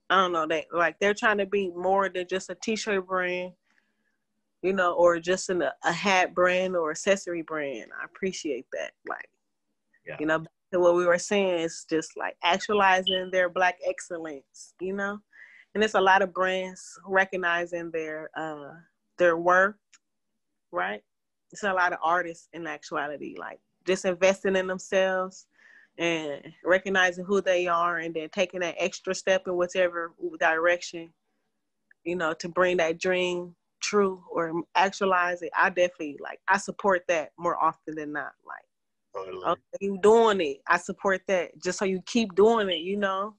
I 0.10 0.18
don't 0.18 0.34
know. 0.34 0.48
They 0.48 0.66
like 0.72 0.98
they're 1.00 1.14
trying 1.14 1.38
to 1.40 1.46
be 1.46 1.70
more 1.70 2.10
than 2.10 2.28
just 2.28 2.50
a 2.50 2.56
t-shirt 2.64 3.08
brand, 3.08 3.54
you 4.62 4.74
know, 4.74 4.94
or 4.94 5.20
just 5.20 5.50
an, 5.50 5.62
a 5.62 5.92
hat 5.92 6.34
brand 6.34 6.76
or 6.76 6.92
accessory 6.92 7.42
brand. 7.42 7.92
I 8.00 8.06
appreciate 8.06 8.66
that. 8.74 8.92
Like, 9.08 9.30
yeah. 10.06 10.18
you 10.20 10.26
know, 10.26 10.44
what 10.72 10.96
we 10.96 11.06
were 11.06 11.18
saying 11.18 11.60
is 11.60 11.86
just 11.90 12.12
like 12.18 12.36
actualizing 12.44 13.30
their 13.32 13.50
black 13.50 13.78
excellence, 13.88 14.74
you 14.80 14.94
know? 14.94 15.20
And 15.76 15.84
it's 15.84 15.96
a 15.96 16.02
lot 16.02 16.22
of 16.22 16.34
brands 16.34 17.00
recognizing 17.06 17.92
their 17.92 18.30
uh 18.36 18.74
their 19.18 19.38
worth, 19.38 19.76
right? 20.72 21.04
It's 21.52 21.64
a 21.64 21.74
lot 21.74 21.94
of 21.94 22.00
artists 22.04 22.50
in 22.54 22.68
actuality, 22.68 23.36
like 23.38 23.60
just 23.86 24.06
investing 24.06 24.56
in 24.56 24.68
themselves 24.68 25.48
and 25.98 26.42
recognizing 26.66 27.26
who 27.26 27.42
they 27.42 27.68
are 27.68 27.98
and 27.98 28.14
then 28.16 28.30
taking 28.30 28.62
that 28.62 28.76
extra 28.80 29.14
step 29.14 29.44
in 29.48 29.56
whichever 29.56 30.14
direction, 30.40 31.14
you 32.04 32.16
know, 32.16 32.34
to 32.34 32.50
bring 32.50 32.78
that 32.78 33.00
dream 33.00 33.56
true 33.82 34.24
or 34.32 34.64
actualize 34.76 35.42
it. 35.42 35.52
I 35.58 35.70
definitely 35.70 36.18
like 36.22 36.40
I 36.48 36.58
support 36.58 37.04
that 37.08 37.32
more 37.38 37.62
often 37.62 37.96
than 37.96 38.14
not. 38.14 38.32
Like 38.46 38.64
Totally. 39.16 39.44
Okay, 39.46 39.62
you 39.82 40.00
doing 40.02 40.42
it. 40.42 40.58
I 40.68 40.78
support 40.78 41.22
that. 41.28 41.52
Just 41.62 41.80
so 41.80 41.86
you 41.86 42.02
keep 42.06 42.34
doing 42.36 42.70
it, 42.70 42.80
you 42.80 42.98
know. 42.98 43.36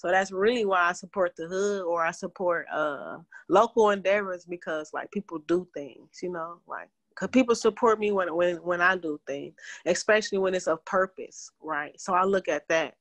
So 0.00 0.08
that's 0.08 0.32
really 0.32 0.64
why 0.64 0.88
I 0.88 0.92
support 0.92 1.36
the 1.36 1.46
hood 1.46 1.82
or 1.82 2.02
I 2.02 2.10
support 2.10 2.64
uh 2.72 3.18
local 3.50 3.90
endeavors 3.90 4.46
because 4.46 4.94
like 4.94 5.10
people 5.10 5.40
do 5.40 5.68
things, 5.74 6.20
you 6.22 6.32
know, 6.32 6.56
like 6.66 6.88
cause 7.16 7.28
people 7.30 7.54
support 7.54 8.00
me 8.00 8.10
when 8.10 8.34
when 8.34 8.56
when 8.62 8.80
I 8.80 8.96
do 8.96 9.20
things, 9.26 9.52
especially 9.84 10.38
when 10.38 10.54
it's 10.54 10.68
of 10.68 10.82
purpose, 10.86 11.50
right? 11.60 12.00
So 12.00 12.14
I 12.14 12.24
look 12.24 12.48
at 12.48 12.66
that 12.68 12.94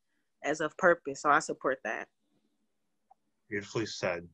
as 0.44 0.60
of 0.60 0.76
purpose. 0.76 1.22
So 1.22 1.30
I 1.30 1.40
support 1.40 1.80
that. 1.86 2.10
Beautifully 3.50 3.86
said. 3.86 4.28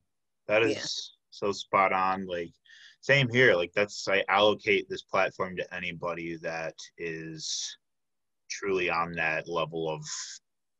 That 0.48 0.64
is 0.64 0.76
yeah. 0.76 0.86
so 1.30 1.52
spot 1.52 1.94
on. 1.94 2.26
Like 2.26 2.50
same 3.02 3.30
here 3.30 3.54
like 3.54 3.72
that's 3.76 4.08
i 4.08 4.24
allocate 4.30 4.90
this 4.90 5.04
platform 5.04 5.56
to 5.56 5.76
anybody 5.76 6.38
that 6.38 6.74
is 6.98 7.78
truly 8.50 8.90
on 8.90 9.12
that 9.12 9.48
level 9.48 9.88
of 9.88 10.02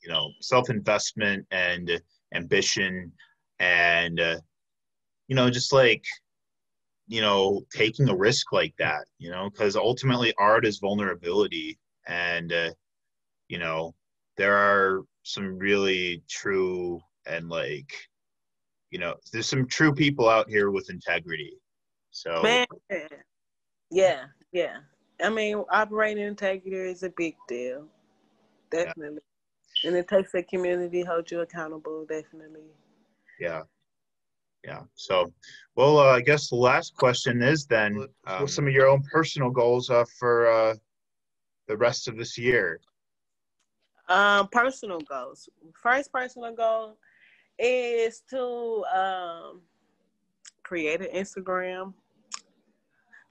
you 0.06 0.12
know 0.12 0.32
self-investment 0.42 1.46
and 1.52 2.02
ambition 2.34 3.12
and 3.60 4.20
uh, 4.20 4.38
you 5.28 5.36
know 5.36 5.50
just 5.50 5.74
like 5.74 6.04
you 7.08 7.22
know 7.22 7.62
taking 7.74 8.10
a 8.10 8.16
risk 8.16 8.52
like 8.52 8.74
that 8.78 9.06
you 9.18 9.30
know 9.30 9.50
because 9.50 9.76
ultimately 9.76 10.34
art 10.38 10.66
is 10.66 10.80
vulnerability 10.80 11.78
and 12.08 12.54
uh, 12.54 12.72
you 13.48 13.58
know 13.58 13.94
there 14.38 14.56
are 14.56 15.04
some 15.24 15.58
really 15.58 16.22
true 16.30 17.00
and 17.26 17.50
like 17.50 17.92
you 18.92 19.00
know 19.00 19.16
there's 19.32 19.48
some 19.48 19.68
true 19.68 19.94
people 19.94 20.30
out 20.30 20.50
here 20.50 20.72
with 20.72 20.90
integrity 20.90 21.54
so 22.12 22.42
man, 22.42 22.66
yeah, 23.92 24.26
yeah. 24.52 24.78
I 25.22 25.30
mean, 25.30 25.64
operating 25.72 26.24
integrity 26.24 26.76
is 26.76 27.04
a 27.04 27.10
big 27.10 27.36
deal, 27.48 27.88
definitely. 28.72 29.20
And 29.86 29.96
it 29.96 30.08
takes 30.08 30.34
a 30.34 30.44
community 30.44 31.04
hold 31.04 31.30
you 31.30 31.42
accountable, 31.42 32.06
definitely. 32.06 32.62
Yeah, 33.40 33.64
yeah. 34.64 34.82
So, 34.96 35.34
well, 35.76 36.00
uh, 36.00 36.16
I 36.16 36.22
guess 36.22 36.50
the 36.50 36.56
last 36.56 36.96
question 36.96 37.42
is 37.42 37.66
then, 37.66 38.08
um, 38.28 38.42
what 38.42 38.50
some 38.50 38.68
of 38.68 38.74
your 38.74 38.88
own 38.88 39.04
personal 39.04 39.50
goals 39.50 39.90
uh, 39.90 40.06
for 40.20 40.48
uh, 40.48 40.76
the 41.68 41.78
rest 41.78 42.08
of 42.08 42.18
this 42.18 42.38
year? 42.38 42.80
Um, 44.08 44.48
personal 44.52 45.00
goals. 45.00 45.50
First 45.74 46.12
personal 46.12 46.54
goal 46.54 46.98
is 47.58 48.22
to 48.30 48.84
um, 48.94 49.62
create 50.64 51.02
an 51.02 51.08
Instagram 51.16 51.94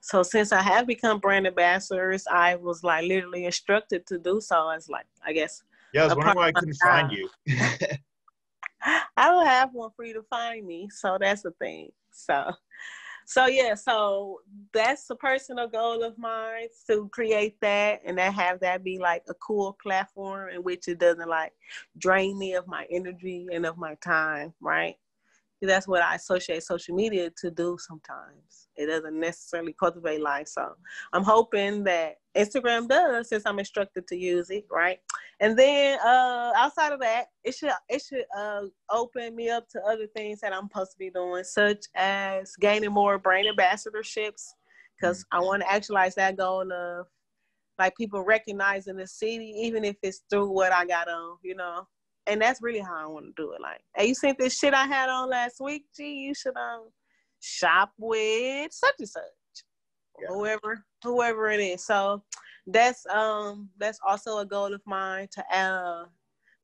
so 0.05 0.21
since 0.21 0.51
I 0.51 0.61
have 0.61 0.85
become 0.85 1.17
brand 1.17 1.47
ambassadors, 1.47 2.27
I 2.29 2.57
was 2.57 2.83
like 2.83 3.07
literally 3.07 3.45
instructed 3.45 4.05
to 4.05 4.19
do 4.19 4.39
so 4.39 4.69
as 4.69 4.87
like 4.87 5.07
I 5.25 5.33
guess. 5.33 5.63
Yeah, 5.95 6.01
I 6.01 6.05
was 6.07 6.15
wondering 6.17 6.35
why 6.35 6.47
I 6.47 6.51
couldn't 6.51 6.73
find 6.73 7.09
you. 7.13 7.29
I 9.17 9.29
don't 9.29 9.45
have 9.45 9.73
one 9.73 9.91
for 9.95 10.03
you 10.03 10.13
to 10.15 10.23
find 10.23 10.67
me, 10.67 10.89
so 10.91 11.17
that's 11.17 11.43
the 11.43 11.51
thing. 11.51 11.89
So, 12.11 12.51
so 13.25 13.45
yeah, 13.45 13.75
so 13.75 14.41
that's 14.73 15.09
a 15.09 15.15
personal 15.15 15.69
goal 15.69 16.03
of 16.03 16.17
mine 16.17 16.67
to 16.87 17.07
create 17.13 17.55
that 17.61 18.01
and 18.05 18.17
that 18.17 18.33
have 18.33 18.59
that 18.59 18.83
be 18.83 18.99
like 18.99 19.23
a 19.29 19.33
cool 19.35 19.77
platform 19.81 20.49
in 20.49 20.63
which 20.63 20.89
it 20.89 20.99
doesn't 20.99 21.29
like 21.29 21.53
drain 21.97 22.37
me 22.37 22.55
of 22.55 22.67
my 22.67 22.85
energy 22.91 23.47
and 23.53 23.65
of 23.65 23.77
my 23.77 23.95
time, 24.03 24.53
right? 24.59 24.97
That's 25.61 25.87
what 25.87 26.01
I 26.01 26.15
associate 26.15 26.63
social 26.63 26.95
media 26.95 27.31
to 27.41 27.51
do 27.51 27.77
sometimes. 27.79 28.67
It 28.75 28.87
doesn't 28.87 29.19
necessarily 29.19 29.73
cultivate 29.79 30.21
life. 30.21 30.47
So 30.47 30.73
I'm 31.13 31.23
hoping 31.23 31.83
that 31.85 32.15
Instagram 32.35 32.87
does 32.87 33.29
since 33.29 33.43
I'm 33.45 33.59
instructed 33.59 34.07
to 34.07 34.17
use 34.17 34.49
it, 34.49 34.65
right? 34.69 34.99
And 35.39 35.57
then 35.57 35.97
uh 35.99 36.51
outside 36.55 36.91
of 36.91 36.99
that, 36.99 37.27
it 37.43 37.55
should 37.55 37.71
it 37.87 38.01
should 38.01 38.25
uh 38.37 38.63
open 38.91 39.35
me 39.35 39.49
up 39.49 39.69
to 39.69 39.81
other 39.81 40.07
things 40.07 40.41
that 40.41 40.53
I'm 40.53 40.67
supposed 40.67 40.91
to 40.91 40.97
be 40.97 41.09
doing, 41.09 41.43
such 41.43 41.85
as 41.95 42.53
gaining 42.59 42.91
more 42.91 43.17
brain 43.17 43.45
ambassadorships. 43.45 44.43
Cause 45.01 45.23
mm-hmm. 45.23 45.37
I 45.37 45.41
want 45.41 45.61
to 45.61 45.71
actualize 45.71 46.15
that 46.15 46.37
goal 46.37 46.71
of 46.71 47.07
like 47.77 47.95
people 47.97 48.23
recognizing 48.23 48.95
the 48.95 49.07
city, 49.07 49.53
even 49.57 49.83
if 49.83 49.97
it's 50.01 50.23
through 50.29 50.49
what 50.49 50.71
I 50.71 50.85
got 50.85 51.09
on, 51.09 51.37
you 51.43 51.55
know 51.55 51.87
and 52.27 52.41
that's 52.41 52.61
really 52.61 52.79
how 52.79 52.95
I 52.95 53.05
want 53.05 53.25
to 53.25 53.33
do 53.35 53.51
it. 53.51 53.61
Like, 53.61 53.81
hey, 53.95 54.07
you 54.07 54.15
seen 54.15 54.35
this 54.37 54.57
shit 54.57 54.73
I 54.73 54.85
had 54.85 55.09
on 55.09 55.29
last 55.29 55.59
week? 55.59 55.85
Gee, 55.95 56.13
you 56.13 56.33
should 56.33 56.55
um 56.57 56.89
shop 57.39 57.91
with 57.97 58.71
such 58.73 58.95
and 58.99 59.09
such, 59.09 59.23
yeah. 60.19 60.27
whoever 60.29 60.83
whoever 61.03 61.49
it 61.49 61.59
is. 61.59 61.85
So 61.85 62.23
that's 62.67 63.05
um 63.07 63.69
that's 63.77 63.99
also 64.05 64.39
a 64.39 64.45
goal 64.45 64.73
of 64.73 64.81
mine 64.85 65.27
to 65.33 65.55
uh 65.55 66.05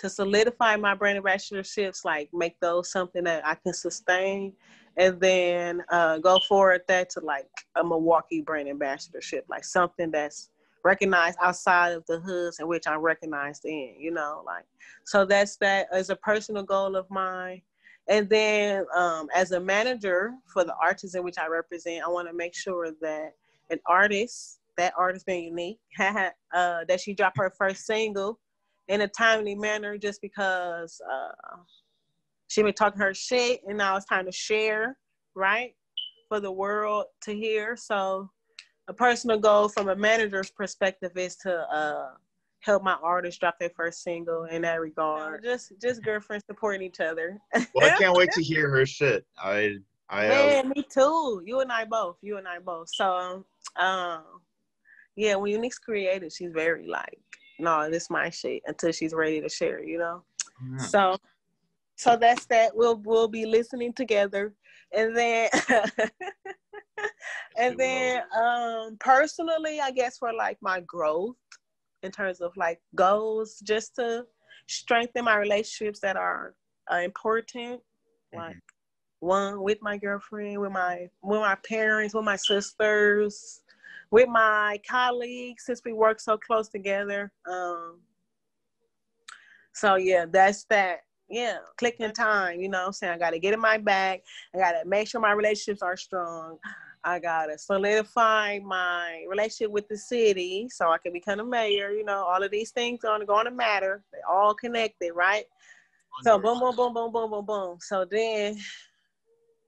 to 0.02 0.10
solidify 0.10 0.76
my 0.78 0.95
brand 0.95 1.24
ambassadorships, 1.24 2.04
like 2.04 2.28
make 2.34 2.60
those 2.60 2.91
something 2.91 3.24
that 3.24 3.45
I 3.45 3.54
can 3.54 3.74
sustain, 3.74 4.54
and 4.97 5.21
then 5.21 5.84
uh, 5.91 6.17
go 6.17 6.39
forward 6.50 6.82
that 6.88 7.12
to 7.12 7.19
like 7.19 7.45
a 7.76 7.84
Milwaukee 7.84 8.41
brand 8.41 8.67
ambassadorship, 8.67 9.45
like 9.47 9.63
something 9.63 10.10
that's 10.10 10.50
recognized 10.84 11.38
outside 11.41 11.91
of 11.91 12.06
the 12.08 12.20
hoods 12.20 12.60
in 12.60 12.67
which 12.67 12.88
I'm 12.88 13.02
recognized 13.02 13.66
in, 13.66 13.95
you 13.99 14.12
know, 14.12 14.43
like 14.45 14.66
so 15.05 15.26
that's 15.26 15.58
that 15.58 15.88
as 15.91 16.10
a 16.10 16.16
personal 16.16 16.64
goal 16.64 16.95
of 16.95 17.10
mine. 17.10 17.62
And 18.10 18.28
then 18.30 18.86
um, 18.95 19.28
as 19.34 19.51
a 19.51 19.60
manager 19.60 20.34
for 20.51 20.64
the 20.64 20.76
artists 20.82 21.16
in 21.16 21.24
which 21.24 21.38
I 21.38 21.47
represent, 21.47 22.03
I 22.03 22.10
want 22.10 22.28
to 22.28 22.34
make 22.34 22.55
sure 22.55 22.91
that 23.01 23.34
an 23.70 23.80
artist, 23.86 24.60
that 24.78 24.93
artist 24.97 25.26
being 25.26 25.45
unique, 25.45 25.80
uh, 25.99 26.30
that 26.51 26.99
she 26.99 27.14
dropped 27.14 27.38
her 27.38 27.53
first 27.58 27.86
single 27.86 28.39
in 28.88 29.01
a 29.01 29.08
timely 29.08 29.55
manner 29.55 29.97
just 29.97 30.22
because 30.22 30.99
uh, 31.10 31.58
she 32.47 32.62
been 32.64 32.74
talking 32.74 32.99
her 32.99 33.14
shit 33.14 33.62
and 33.68 33.78
now 33.78 33.95
it's 33.95 34.05
time 34.05 34.26
to 34.26 34.32
share, 34.32 34.97
right? 35.36 35.74
For 36.28 36.41
the 36.41 36.51
world 36.51 37.05
to 37.24 37.34
hear. 37.34 37.78
So 37.78 38.30
a 38.88 38.93
personal 38.93 39.38
goal 39.38 39.69
from 39.69 39.89
a 39.89 39.95
manager's 39.95 40.49
perspective 40.49 41.11
is 41.15 41.36
to 41.38 41.61
uh, 41.73 42.11
help 42.61 42.84
my 42.84 42.97
artists 43.01 43.39
drop 43.39 43.59
their 43.59 43.71
first 43.75 44.03
single 44.03 44.45
in 44.45 44.61
that 44.63 44.79
regard. 44.79 45.43
just 45.43 45.73
just 45.82 46.03
girlfriends 46.03 46.45
supporting 46.45 46.82
each 46.82 46.99
other. 46.99 47.39
well, 47.73 47.86
I 47.86 47.97
can't 47.97 48.15
wait 48.15 48.32
to 48.34 48.43
hear 48.43 48.69
her 48.69 48.86
shit. 48.86 49.25
I 49.38 49.77
I 50.09 50.27
Yeah, 50.27 50.63
me 50.63 50.84
too. 50.89 51.41
You 51.45 51.59
and 51.61 51.71
I 51.71 51.86
both. 51.86 52.17
You 52.21 52.38
and 52.38 52.47
I 52.47 52.59
both. 52.59 52.89
So 52.89 53.45
um 53.77 54.23
yeah, 55.15 55.36
when 55.36 55.51
Unique's 55.51 55.77
created, 55.77 56.32
she's 56.32 56.51
very 56.51 56.88
like, 56.88 57.19
no, 57.59 57.89
this 57.89 58.09
my 58.09 58.29
shit 58.29 58.61
until 58.65 58.91
she's 58.91 59.13
ready 59.13 59.41
to 59.41 59.49
share, 59.49 59.84
you 59.84 59.97
know? 59.97 60.23
Yeah. 60.71 60.77
So 60.77 61.17
so 61.95 62.17
that's 62.17 62.45
that. 62.47 62.75
We'll 62.75 62.97
we'll 63.03 63.27
be 63.27 63.45
listening 63.45 63.93
together. 63.93 64.53
And 64.93 65.15
then 65.15 65.49
and 67.58 67.78
then 67.78 68.22
um 68.39 68.98
personally, 69.00 69.80
I 69.80 69.92
guess 69.92 70.18
for 70.18 70.34
like 70.34 70.58
my 70.62 70.82
growth 70.82 71.36
in 72.04 72.12
terms 72.12 72.42
of 72.42 72.52
like 72.58 72.80
goals, 72.96 73.62
just 73.64 73.96
to 73.96 74.26
strengthen 74.68 75.26
my 75.26 75.38
relationships 75.38 76.00
that 76.00 76.16
are 76.16 76.56
uh, 76.92 76.98
important, 76.98 77.80
mm-hmm. 77.80 78.38
like 78.38 78.58
one 79.20 79.62
with 79.62 79.78
my 79.82 79.98
girlfriend, 79.98 80.60
with 80.60 80.72
my 80.72 81.08
with 81.22 81.39
my 81.39 81.58
parents, 81.68 82.14
with 82.14 82.26
my 82.26 82.36
sisters, 82.36 83.62
with 84.12 84.28
my 84.28 84.80
colleagues 84.89 85.66
since 85.66 85.82
we 85.86 85.94
work 85.94 86.20
so 86.20 86.38
close 86.38 86.68
together. 86.70 87.32
Um, 87.50 88.00
so 89.74 89.96
yeah, 89.96 90.26
that's 90.30 90.66
that. 90.66 91.00
Yeah, 91.32 91.59
clicking 91.77 92.11
time. 92.11 92.59
You 92.59 92.67
know, 92.67 92.79
what 92.79 92.88
I'm 92.88 92.93
saying 92.93 93.13
I 93.13 93.17
got 93.17 93.29
to 93.32 93.39
get 93.39 93.53
in 93.53 93.59
my 93.61 93.77
bag. 93.77 94.21
I 94.53 94.57
got 94.57 94.73
to 94.73 94.86
make 94.86 95.07
sure 95.07 95.21
my 95.21 95.32
relationships 95.32 95.82
are 95.82 95.95
strong. 95.95 96.57
I 97.03 97.19
gotta 97.19 97.57
solidify 97.57 98.59
my 98.59 99.25
relationship 99.27 99.71
with 99.71 99.88
the 99.88 99.97
city 99.97 100.67
so 100.69 100.91
I 100.91 100.99
can 100.99 101.11
become 101.11 101.39
a 101.39 101.43
mayor. 101.43 101.91
You 101.91 102.05
know, 102.05 102.23
all 102.25 102.43
of 102.43 102.51
these 102.51 102.71
things 102.71 103.03
are 103.03 103.25
going 103.25 103.45
to 103.45 103.51
matter. 103.51 104.03
They 104.11 104.19
all 104.29 104.53
connected, 104.53 105.13
right? 105.13 105.45
So 106.21 106.38
boom, 106.38 106.59
boom, 106.59 106.75
boom, 106.75 106.93
boom, 106.93 107.11
boom, 107.11 107.32
boom, 107.32 107.45
boom. 107.45 107.77
So 107.79 108.05
then 108.05 108.57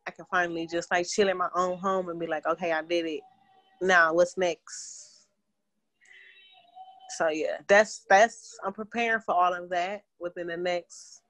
I 0.06 0.12
can 0.12 0.26
finally 0.30 0.68
just 0.68 0.92
like 0.92 1.08
chill 1.08 1.30
in 1.30 1.38
my 1.38 1.50
own 1.56 1.80
home 1.80 2.10
and 2.10 2.20
be 2.20 2.28
like, 2.28 2.46
okay, 2.46 2.72
I 2.72 2.84
did 2.84 3.08
it. 3.08 3.22
Now 3.82 4.14
what's 4.14 4.38
next? 4.38 5.26
So 7.18 7.30
yeah, 7.30 7.58
that's 7.68 8.06
that's 8.10 8.60
I'm 8.64 8.74
preparing 8.74 9.22
for 9.22 9.34
all 9.34 9.54
of 9.54 9.70
that 9.70 10.04
within 10.20 10.48
the 10.48 10.58
next 10.58 11.23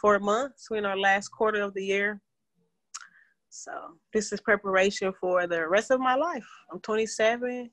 four 0.00 0.18
months. 0.18 0.68
We're 0.70 0.78
in 0.78 0.86
our 0.86 0.98
last 0.98 1.28
quarter 1.28 1.62
of 1.62 1.74
the 1.74 1.84
year. 1.84 2.20
So 3.50 3.72
this 4.12 4.32
is 4.32 4.40
preparation 4.40 5.12
for 5.20 5.46
the 5.46 5.68
rest 5.68 5.90
of 5.90 6.00
my 6.00 6.14
life. 6.14 6.46
I'm 6.72 6.80
27. 6.80 7.70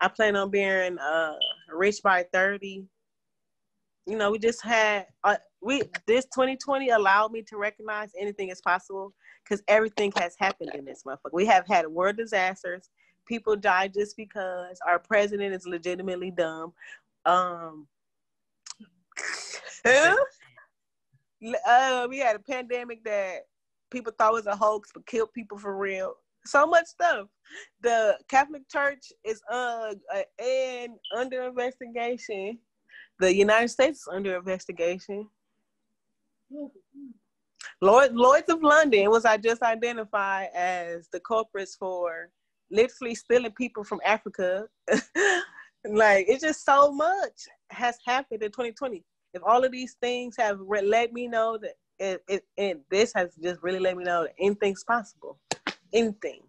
I 0.00 0.08
plan 0.08 0.36
on 0.36 0.50
being 0.50 0.98
uh, 0.98 1.34
rich 1.72 1.96
by 2.02 2.24
30. 2.32 2.86
You 4.06 4.16
know, 4.16 4.30
we 4.30 4.38
just 4.38 4.62
had 4.62 5.06
uh, 5.24 5.36
we 5.62 5.82
this 6.06 6.24
2020 6.26 6.88
allowed 6.90 7.32
me 7.32 7.42
to 7.42 7.56
recognize 7.56 8.10
anything 8.18 8.48
is 8.48 8.60
possible 8.60 9.14
because 9.44 9.62
everything 9.68 10.12
has 10.16 10.34
happened 10.38 10.70
in 10.74 10.84
this 10.84 11.02
motherfucker. 11.06 11.32
We 11.32 11.46
have 11.46 11.66
had 11.66 11.86
world 11.86 12.16
disasters. 12.16 12.88
People 13.26 13.56
die 13.56 13.88
just 13.88 14.16
because 14.16 14.78
our 14.86 14.98
president 14.98 15.54
is 15.54 15.66
legitimately 15.66 16.32
dumb. 16.32 16.72
Um, 17.24 17.86
uh, 21.66 22.06
we 22.08 22.18
had 22.18 22.36
a 22.36 22.40
pandemic 22.40 23.04
that 23.04 23.40
people 23.90 24.12
thought 24.18 24.32
was 24.32 24.46
a 24.46 24.56
hoax 24.56 24.90
but 24.94 25.06
killed 25.06 25.32
people 25.34 25.58
for 25.58 25.76
real. 25.76 26.14
So 26.46 26.66
much 26.66 26.86
stuff. 26.86 27.26
The 27.82 28.16
Catholic 28.28 28.62
Church 28.70 29.12
is 29.24 29.42
uh, 29.52 29.94
and 30.42 30.92
under 31.14 31.42
investigation. 31.42 32.58
The 33.18 33.34
United 33.34 33.68
States 33.68 34.00
is 34.00 34.08
under 34.10 34.36
investigation. 34.36 35.28
Lord, 37.82 38.14
Lloyd's 38.14 38.48
of 38.50 38.62
London 38.62 39.10
was 39.10 39.24
I 39.24 39.36
just 39.36 39.62
identified 39.62 40.48
as 40.54 41.08
the 41.12 41.20
culprits 41.20 41.76
for 41.76 42.30
literally 42.70 43.14
stealing 43.14 43.52
people 43.52 43.84
from 43.84 44.00
Africa. 44.04 44.66
like 45.84 46.26
it's 46.28 46.42
just 46.42 46.64
so 46.64 46.92
much 46.92 47.48
has 47.70 47.96
happened 48.06 48.42
in 48.42 48.50
2020. 48.50 49.04
If 49.32 49.42
all 49.44 49.64
of 49.64 49.72
these 49.72 49.94
things 50.00 50.36
have 50.38 50.58
re- 50.60 50.82
let 50.82 51.12
me 51.12 51.28
know 51.28 51.58
that 51.58 51.74
it, 51.98 52.22
it, 52.28 52.44
it, 52.56 52.80
this 52.90 53.12
has 53.14 53.34
just 53.42 53.62
really 53.62 53.78
let 53.78 53.96
me 53.96 54.04
know 54.04 54.24
that 54.24 54.34
anything's 54.38 54.84
possible. 54.84 55.38
Anything. 55.92 56.40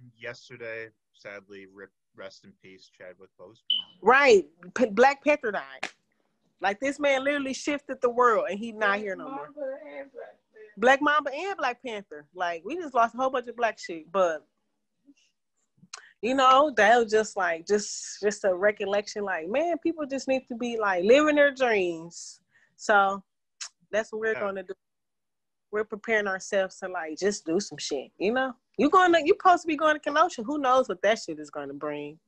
And 0.00 0.10
yesterday, 0.20 0.88
sadly, 1.12 1.66
rip, 1.72 1.90
rest 2.16 2.44
in 2.44 2.52
peace, 2.62 2.90
Chadwick 2.96 3.30
Boseman. 3.40 3.62
Right, 4.02 4.46
P- 4.74 4.86
Black 4.86 5.22
Panther 5.22 5.52
died. 5.52 5.90
Like 6.60 6.80
this 6.80 6.98
man 6.98 7.24
literally 7.24 7.54
shifted 7.54 8.00
the 8.00 8.10
world, 8.10 8.46
and 8.50 8.58
he's 8.58 8.74
not 8.74 8.98
here 8.98 9.16
no 9.16 9.28
more. 9.28 9.50
Black 10.78 11.00
Mamba 11.02 11.30
and 11.32 11.56
Black 11.56 11.82
Panther. 11.84 12.26
Like 12.34 12.62
we 12.64 12.76
just 12.76 12.94
lost 12.94 13.14
a 13.14 13.18
whole 13.18 13.30
bunch 13.30 13.48
of 13.48 13.56
black 13.56 13.78
shit, 13.78 14.10
but 14.10 14.46
you 16.24 16.34
know 16.34 16.72
that 16.76 16.98
was 16.98 17.12
just 17.12 17.36
like 17.36 17.66
just 17.66 18.20
just 18.22 18.44
a 18.44 18.54
recollection. 18.54 19.24
Like 19.24 19.48
man, 19.48 19.76
people 19.78 20.06
just 20.06 20.26
need 20.26 20.46
to 20.48 20.56
be 20.56 20.78
like 20.80 21.04
living 21.04 21.36
their 21.36 21.52
dreams. 21.52 22.40
So 22.76 23.22
that's 23.92 24.10
what 24.10 24.20
we're 24.20 24.32
yeah. 24.32 24.40
gonna 24.40 24.62
do. 24.62 24.74
We're 25.70 25.84
preparing 25.84 26.26
ourselves 26.26 26.78
to 26.78 26.88
like 26.88 27.18
just 27.18 27.44
do 27.44 27.60
some 27.60 27.78
shit. 27.78 28.10
You 28.18 28.32
know, 28.32 28.54
you 28.78 28.88
going 28.88 29.12
to 29.12 29.20
you 29.20 29.34
supposed 29.38 29.62
to 29.62 29.68
be 29.68 29.76
going 29.76 29.96
to 29.96 30.00
Kenosha. 30.00 30.42
Who 30.42 30.58
knows 30.58 30.88
what 30.88 31.02
that 31.02 31.18
shit 31.18 31.38
is 31.38 31.50
going 31.50 31.68
to 31.68 31.74
bring? 31.74 32.18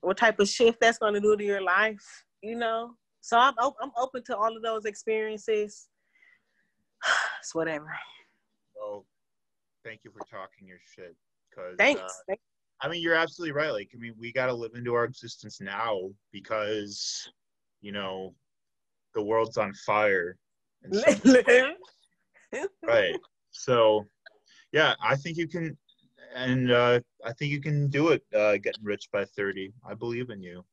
What 0.00 0.16
type 0.16 0.40
of 0.40 0.48
shift 0.48 0.80
that's 0.80 0.98
going 0.98 1.14
to 1.14 1.20
do 1.20 1.36
to 1.36 1.44
your 1.44 1.62
life? 1.62 2.24
You 2.42 2.56
know. 2.56 2.94
So 3.20 3.38
I'm 3.38 3.54
I'm 3.58 3.92
open 3.96 4.24
to 4.24 4.36
all 4.36 4.56
of 4.56 4.62
those 4.62 4.86
experiences 4.86 5.88
it's 7.40 7.54
whatever. 7.54 7.96
Well, 8.74 9.04
thank 9.84 10.00
you 10.04 10.10
for 10.10 10.24
talking 10.30 10.66
your 10.66 10.80
shit. 10.94 11.16
Cause 11.54 11.76
thanks. 11.78 12.22
Uh, 12.28 12.34
I 12.80 12.88
mean, 12.88 13.02
you're 13.02 13.14
absolutely 13.14 13.52
right. 13.52 13.70
Like, 13.70 13.90
I 13.94 13.98
mean, 13.98 14.14
we 14.18 14.32
got 14.32 14.46
to 14.46 14.52
live 14.52 14.72
into 14.74 14.94
our 14.94 15.04
existence 15.04 15.60
now 15.60 16.10
because, 16.32 17.30
you 17.80 17.92
know, 17.92 18.34
the 19.14 19.22
world's 19.22 19.56
on 19.56 19.72
fire. 19.86 20.36
right. 22.82 23.16
So, 23.52 24.04
yeah, 24.72 24.94
I 25.02 25.16
think 25.16 25.36
you 25.38 25.48
can, 25.48 25.76
and 26.34 26.70
uh, 26.70 27.00
I 27.24 27.32
think 27.32 27.52
you 27.52 27.60
can 27.60 27.88
do 27.88 28.08
it. 28.08 28.22
Uh, 28.34 28.56
getting 28.56 28.82
rich 28.82 29.08
by 29.12 29.24
thirty. 29.24 29.72
I 29.88 29.94
believe 29.94 30.30
in 30.30 30.42
you. 30.42 30.64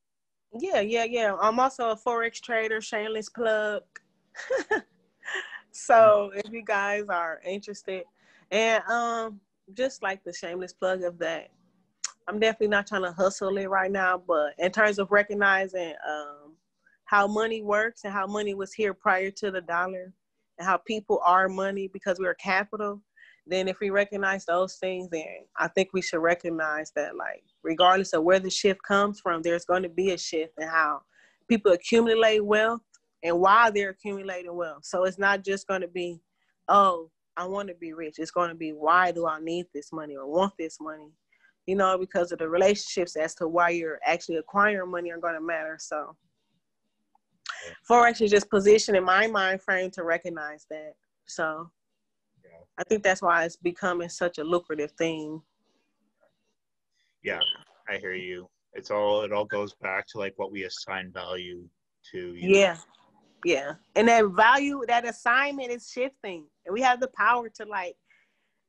Yeah, 0.60 0.82
yeah, 0.82 1.06
yeah. 1.06 1.36
I'm 1.40 1.60
also 1.60 1.92
a 1.92 1.96
forex 1.96 2.42
trader. 2.42 2.82
Shameless 2.82 3.30
plug. 3.30 3.84
so 5.72 6.32
if 6.36 6.52
you 6.52 6.64
guys 6.64 7.06
are 7.10 7.40
interested, 7.46 8.04
and 8.50 8.84
um, 8.86 9.40
just 9.76 10.04
like 10.04 10.24
the 10.24 10.34
shameless 10.34 10.74
plug 10.74 11.04
of 11.04 11.18
that, 11.20 11.50
I'm 12.28 12.40
definitely 12.40 12.68
not 12.68 12.88
trying 12.88 13.04
to 13.04 13.12
hustle 13.12 13.58
it 13.58 13.70
right 13.70 13.92
now. 13.92 14.22
But 14.26 14.54
in 14.58 14.72
terms 14.72 15.00
of 15.00 15.12
recognizing 15.12 15.94
um, 16.08 16.56
how 17.06 17.28
money 17.28 17.62
works 17.62 18.02
and 18.04 18.14
how 18.14 18.28
money 18.28 18.54
was 18.54 18.74
here 18.74 18.94
prior 18.94 19.32
to 19.32 19.52
the 19.52 19.62
dollar, 19.62 20.14
and 20.58 20.68
how 20.68 20.78
people 20.78 21.20
are 21.26 21.50
money 21.50 21.90
because 21.92 22.20
we're 22.20 22.36
capital, 22.36 23.02
then 23.48 23.68
if 23.68 23.80
we 23.80 23.90
recognize 23.90 24.46
those 24.46 24.76
things, 24.76 25.10
then 25.12 25.26
I 25.58 25.68
think 25.68 25.90
we 25.92 26.02
should 26.02 26.20
recognize 26.22 26.92
that, 26.96 27.16
like, 27.16 27.44
regardless 27.64 28.14
of 28.14 28.24
where 28.24 28.40
the 28.40 28.50
shift 28.50 28.82
comes 28.84 29.20
from, 29.20 29.42
there's 29.42 29.66
going 29.66 29.84
to 29.84 29.90
be 29.90 30.12
a 30.12 30.18
shift 30.18 30.54
in 30.60 30.68
how 30.68 31.02
people 31.50 31.72
accumulate 31.72 32.46
wealth 32.46 32.82
and 33.24 33.40
why 33.40 33.72
they're 33.72 33.90
accumulating 33.90 34.56
wealth. 34.56 34.86
So 34.86 35.06
it's 35.06 35.18
not 35.18 35.44
just 35.44 35.68
going 35.68 35.82
to 35.82 35.88
be, 35.88 36.22
oh, 36.68 37.10
I 37.38 37.46
want 37.46 37.70
to 37.70 37.76
be 37.76 37.94
rich. 37.94 38.16
It's 38.20 38.32
going 38.32 38.50
to 38.50 38.56
be, 38.56 38.72
why 38.72 39.12
do 39.12 39.26
I 39.28 39.40
need 39.40 39.68
this 39.74 39.92
money 39.92 40.16
or 40.16 40.28
want 40.28 40.54
this 40.60 40.78
money? 40.82 41.12
You 41.66 41.76
know, 41.76 41.98
because 41.98 42.32
of 42.32 42.40
the 42.40 42.50
relationships 42.50 43.16
as 43.16 43.36
to 43.36 43.48
why 43.48 43.70
you're 43.70 44.00
actually 44.06 44.38
acquiring 44.38 44.92
money 44.92 45.12
are 45.12 45.20
going 45.20 45.36
to 45.36 45.42
matter. 45.42 45.78
So 45.80 46.16
Forex 47.90 48.22
is 48.22 48.32
just 48.32 48.50
positioned 48.50 48.98
in 48.98 49.04
my 49.04 49.28
mind 49.28 49.62
frame 49.62 49.92
to 49.92 50.04
recognize 50.04 50.66
that. 50.70 50.94
So 51.28 51.70
I 52.78 52.84
think 52.84 53.04
that's 53.04 53.22
why 53.22 53.46
it's 53.46 53.56
becoming 53.56 54.10
such 54.10 54.38
a 54.38 54.44
lucrative 54.44 54.92
thing. 54.92 55.42
Yeah, 57.24 57.40
I 57.90 57.98
hear 57.98 58.14
you. 58.14 58.50
It's 58.74 58.90
all 58.90 59.22
it 59.22 59.32
all 59.32 59.46
goes 59.46 59.74
back 59.76 60.08
to 60.08 60.18
like 60.18 60.34
what 60.38 60.52
we 60.52 60.64
assign 60.64 61.12
value 61.12 61.68
to. 62.12 62.34
yeah. 62.36 62.74
Know? 62.74 62.80
Yeah. 63.44 63.74
And 63.96 64.08
that 64.08 64.26
value, 64.28 64.82
that 64.88 65.08
assignment 65.08 65.72
is 65.72 65.90
shifting. 65.92 66.46
And 66.66 66.74
we 66.74 66.82
have 66.82 67.00
the 67.00 67.10
power 67.16 67.50
to 67.50 67.66
like 67.66 67.96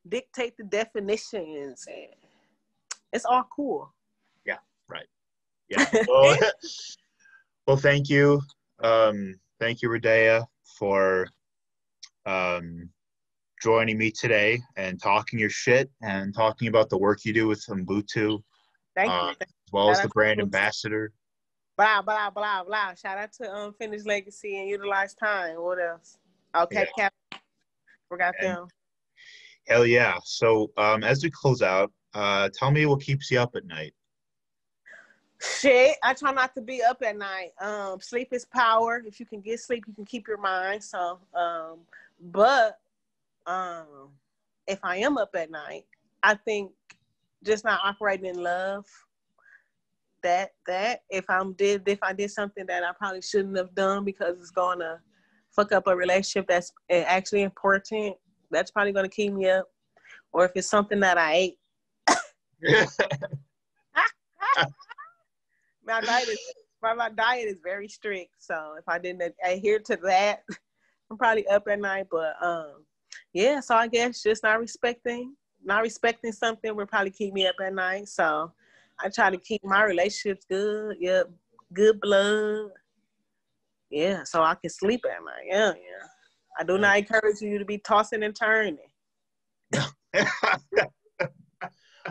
dictate 0.09 0.57
the 0.57 0.65
definitions 0.65 1.85
and 1.87 2.09
it's 3.13 3.25
all 3.25 3.47
cool. 3.55 3.93
Yeah, 4.47 4.59
right. 4.89 5.07
Yeah. 5.69 5.85
Well, 6.09 6.37
well 7.67 7.77
thank 7.77 8.09
you. 8.09 8.41
Um, 8.83 9.35
thank 9.61 9.83
you, 9.83 9.91
Radea, 9.91 10.47
for 10.79 11.27
um, 12.27 12.89
joining 13.63 13.99
me 13.99 14.11
today 14.11 14.61
and 14.77 15.01
talking 15.01 15.39
your 15.39 15.51
shit 15.51 15.91
and 16.03 16.35
talking 16.35 16.69
about 16.69 16.89
the 16.89 16.99
work 16.99 17.25
you 17.25 17.33
do 17.33 17.47
with 17.47 17.65
Ubuntu. 17.67 18.43
Thank 18.97 19.11
uh, 19.11 19.29
you. 19.29 19.37
As 19.41 19.73
well 19.73 19.91
as 19.91 20.01
the 20.01 20.09
brand 20.09 20.41
ambassador 20.41 21.13
blah 21.77 22.03
blah 22.03 22.31
blah 22.31 22.65
blah. 22.65 22.95
Shout 22.95 23.19
out 23.19 23.33
to 23.35 23.65
Unfinished 23.65 24.07
Legacy 24.07 24.59
and 24.59 24.69
Utilize 24.69 25.15
Time. 25.15 25.57
What 25.57 25.79
else? 25.81 26.19
Okay, 26.55 26.87
yeah. 26.97 27.09
Cap. 27.09 27.42
Forgot 28.13 28.35
and, 28.41 28.49
them. 28.49 28.69
Hell 29.69 29.87
yeah! 29.87 30.19
So 30.23 30.71
um, 30.77 31.03
as 31.03 31.25
we 31.25 31.31
close 31.31 31.63
out, 31.63 31.91
uh, 32.13 32.51
tell 32.53 32.71
me 32.71 32.85
what 32.85 33.01
keeps 33.01 33.31
you 33.31 33.41
up 33.41 33.57
at 33.57 33.65
night. 33.65 33.95
Shit, 35.41 35.97
I 36.05 36.13
try 36.13 36.31
not 36.31 36.55
to 36.57 36.61
be 36.61 36.83
up 36.83 37.03
at 37.03 37.17
night. 37.17 37.53
Um, 37.59 38.03
sleep 38.03 38.29
is 38.33 38.45
power. 38.45 39.03
If 39.07 39.19
you 39.19 39.25
can 39.25 39.41
get 39.41 39.61
sleep, 39.61 39.85
you 39.89 39.95
can 39.95 40.05
keep 40.05 40.29
your 40.29 40.37
mind. 40.37 40.85
So, 40.85 41.21
um, 41.35 41.79
but 42.21 42.81
um, 43.47 44.11
if 44.67 44.79
I 44.83 44.99
am 44.99 45.17
up 45.17 45.31
at 45.35 45.51
night, 45.51 45.87
I 46.23 46.35
think 46.35 46.71
just 47.43 47.65
not 47.65 47.81
operating 47.83 48.27
in 48.27 48.43
love. 48.43 48.85
That 50.23 50.51
that 50.67 51.01
if 51.09 51.25
I'm 51.31 51.55
did 51.55 51.89
if 51.89 52.03
I 52.03 52.13
did 52.13 52.31
something 52.31 52.67
that 52.67 52.85
I 52.85 52.93
probably 52.93 53.23
shouldn't 53.23 53.57
have 53.57 53.75
done 53.75 54.05
because 54.05 54.37
it's 54.37 54.51
gonna 54.51 55.01
fuck 55.55 55.73
up 55.73 55.87
a 55.87 55.97
relationship 55.97 56.47
that's 56.49 56.73
actually 56.91 57.43
important, 57.43 58.17
that's 58.51 58.71
probably 58.71 58.93
gonna 58.93 59.09
keep 59.09 59.33
me 59.33 59.49
up. 59.49 59.67
Or 60.33 60.45
if 60.45 60.53
it's 60.55 60.69
something 60.69 61.01
that 61.01 61.19
I 61.19 61.35
ate. 61.35 61.59
my 65.85 66.01
diet 66.01 66.29
is 66.29 66.39
my, 66.83 66.95
my 66.95 67.11
diet 67.11 67.49
is 67.49 67.59
very 67.63 67.89
strict, 67.89 68.31
so 68.39 68.75
if 68.79 68.85
I 68.89 68.99
didn't 68.99 69.35
adhere 69.45 69.79
to 69.81 69.97
that, 70.05 70.43
I'm 71.11 71.19
probably 71.19 71.47
up 71.49 71.69
at 71.69 71.81
night. 71.81 72.07
But 72.11 72.35
um, 72.43 72.85
yeah, 73.33 73.61
so 73.61 73.75
I 73.75 73.89
guess 73.89 74.23
just 74.23 74.43
not 74.43 74.61
respecting 74.61 75.35
not 75.65 75.83
respecting 75.83 76.33
something 76.33 76.75
will 76.75 76.87
probably 76.87 77.11
keep 77.11 77.33
me 77.33 77.47
up 77.47 77.55
at 77.65 77.75
night. 77.75 78.09
So 78.09 78.53
I 79.01 79.09
try 79.09 79.31
to 79.31 79.39
keep 79.39 79.65
my 79.65 79.85
relationships 79.85 80.45
good. 80.49 80.97
Yep, 81.01 81.31
good 81.73 82.01
blood. 82.01 82.71
Yeah, 83.93 84.25
so 84.25 84.43
I 84.43 84.55
can 84.55 84.71
sleep 84.71 85.05
at 85.05 85.23
night. 85.23 85.45
Yeah, 85.45 85.73
yeah. 85.73 86.07
I 86.59 86.65
do 86.65 86.79
not 86.79 86.97
encourage 86.97 87.43
you 87.43 87.59
to 87.59 87.65
be 87.67 87.77
tossing 87.77 88.23
and 88.23 88.35
turning. 88.35 88.79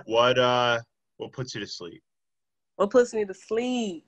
what 0.06 0.38
uh 0.38 0.80
what 1.18 1.32
puts 1.32 1.56
you 1.56 1.62
to 1.62 1.68
sleep? 1.68 2.04
What 2.76 2.92
puts 2.92 3.16
me 3.16 3.26
to 3.26 3.34
sleep? 3.34 4.06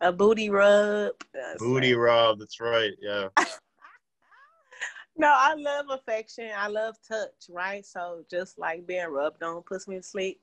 A 0.00 0.10
booty 0.10 0.48
rub. 0.48 1.12
That's 1.34 1.58
booty 1.58 1.94
like... 1.94 2.02
rub, 2.02 2.38
that's 2.38 2.58
right, 2.58 2.92
yeah. 3.00 3.28
no, 5.16 5.32
I 5.34 5.54
love 5.54 5.86
affection. 5.90 6.50
I 6.56 6.68
love 6.68 6.96
touch, 7.06 7.50
right? 7.50 7.84
So 7.84 8.24
just 8.30 8.58
like 8.58 8.86
being 8.86 9.08
rubbed 9.08 9.42
on 9.42 9.62
puts 9.62 9.86
me 9.86 9.96
to 9.96 10.02
sleep. 10.02 10.40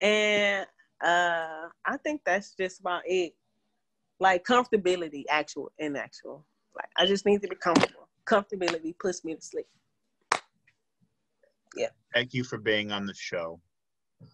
And 0.00 0.66
uh 1.04 1.68
I 1.86 1.96
think 2.02 2.22
that's 2.24 2.56
just 2.56 2.80
about 2.80 3.02
it. 3.06 3.34
Like 4.20 4.44
comfortability, 4.44 5.24
actual 5.28 5.72
and 5.78 5.96
actual. 5.96 6.44
Like 6.74 6.90
I 6.96 7.06
just 7.06 7.26
need 7.26 7.42
to 7.42 7.48
be 7.48 7.56
comfortable. 7.56 8.08
Comfortability 8.26 8.98
puts 8.98 9.24
me 9.24 9.34
to 9.34 9.40
sleep. 9.40 9.66
Yeah. 11.76 11.88
Thank 12.14 12.34
you 12.34 12.44
for 12.44 12.58
being 12.58 12.92
on 12.92 13.06
the 13.06 13.14
show. 13.14 13.60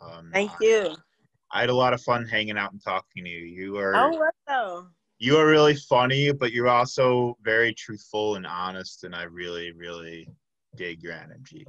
Um, 0.01 0.30
Thank 0.32 0.53
you. 0.61 0.97
I 1.53 1.61
had 1.61 1.70
a 1.70 1.74
lot 1.74 1.93
of 1.93 2.01
fun 2.03 2.26
hanging 2.26 2.57
out 2.57 2.72
and 2.72 2.82
talking 2.82 3.24
to 3.24 3.30
you. 3.30 3.45
You 3.45 3.76
are 3.76 3.95
oh 3.95 4.30
wow 4.49 4.87
you 5.18 5.37
are 5.39 5.47
really 5.47 5.74
funny, 5.74 6.32
but 6.32 6.53
you're 6.53 6.68
also 6.68 7.39
very 7.43 7.72
truthful 7.72 8.37
and 8.37 8.47
honest, 8.47 9.05
and 9.05 9.14
I 9.14 9.22
really, 9.24 9.72
really 9.72 10.28
dig 10.76 11.03
your 11.03 11.12
energy. 11.12 11.66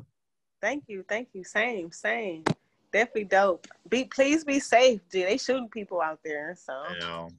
Thank 0.62 0.86
you, 0.88 1.06
thank 1.08 1.30
you. 1.34 1.44
Same, 1.44 1.92
same. 1.92 2.44
Definitely 2.92 3.26
dope. 3.26 3.68
Be 3.90 4.06
please 4.06 4.44
be 4.44 4.60
safe, 4.60 5.02
G. 5.12 5.24
They 5.24 5.38
shooting 5.38 5.70
people 5.70 6.02
out 6.02 6.20
there, 6.24 6.58
so 6.60 6.74
I 6.74 7.00
know. 7.00 7.30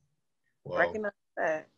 Well, 0.66 0.80
recognize 0.80 1.12
that. 1.36 1.68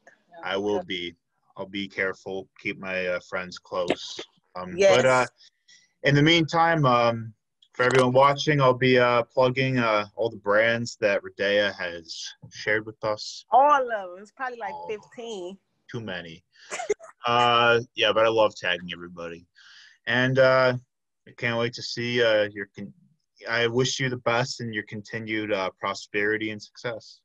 I 0.43 0.57
will 0.57 0.83
be. 0.83 1.15
I'll 1.57 1.67
be 1.67 1.89
careful. 1.89 2.49
Keep 2.61 2.79
my 2.79 3.07
uh, 3.07 3.21
friends 3.29 3.59
close. 3.59 4.19
Um, 4.57 4.75
yes. 4.77 4.97
But 4.97 5.07
uh, 5.07 5.27
in 6.05 6.15
the 6.15 6.23
meantime, 6.23 6.87
um, 6.87 7.35
for 7.75 7.83
everyone 7.83 8.13
watching, 8.13 8.61
I'll 8.61 8.73
be 8.73 8.99
uh, 8.99 9.25
plugging 9.25 9.79
uh, 9.79 10.07
all 10.17 10.31
the 10.31 10.37
brands 10.39 10.97
that 11.01 11.21
Redea 11.23 11.75
has 11.75 12.25
shared 12.51 12.87
with 12.87 13.03
us. 13.05 13.45
All 13.51 13.83
of 13.83 13.89
them. 13.89 14.17
It's 14.21 14.33
probably 14.33 14.59
like 14.59 14.73
oh, 14.73 14.87
15. 14.89 15.59
Too 15.91 16.01
many. 16.01 16.43
uh, 17.27 17.81
yeah, 17.95 18.13
but 18.13 18.25
I 18.25 18.29
love 18.29 18.55
tagging 18.55 18.91
everybody. 18.93 19.47
And 20.07 20.39
uh, 20.39 20.75
I 21.27 21.31
can't 21.37 21.59
wait 21.59 21.75
to 21.75 21.83
see 21.83 22.23
uh, 22.23 22.49
your. 22.53 22.69
Con- 22.75 22.95
I 23.49 23.67
wish 23.67 24.01
you 24.01 24.09
the 24.09 24.17
best 24.17 24.61
in 24.61 24.73
your 24.73 24.85
continued 24.85 25.53
uh, 25.53 25.71
prosperity 25.79 26.51
and 26.51 26.63
success. 26.63 27.21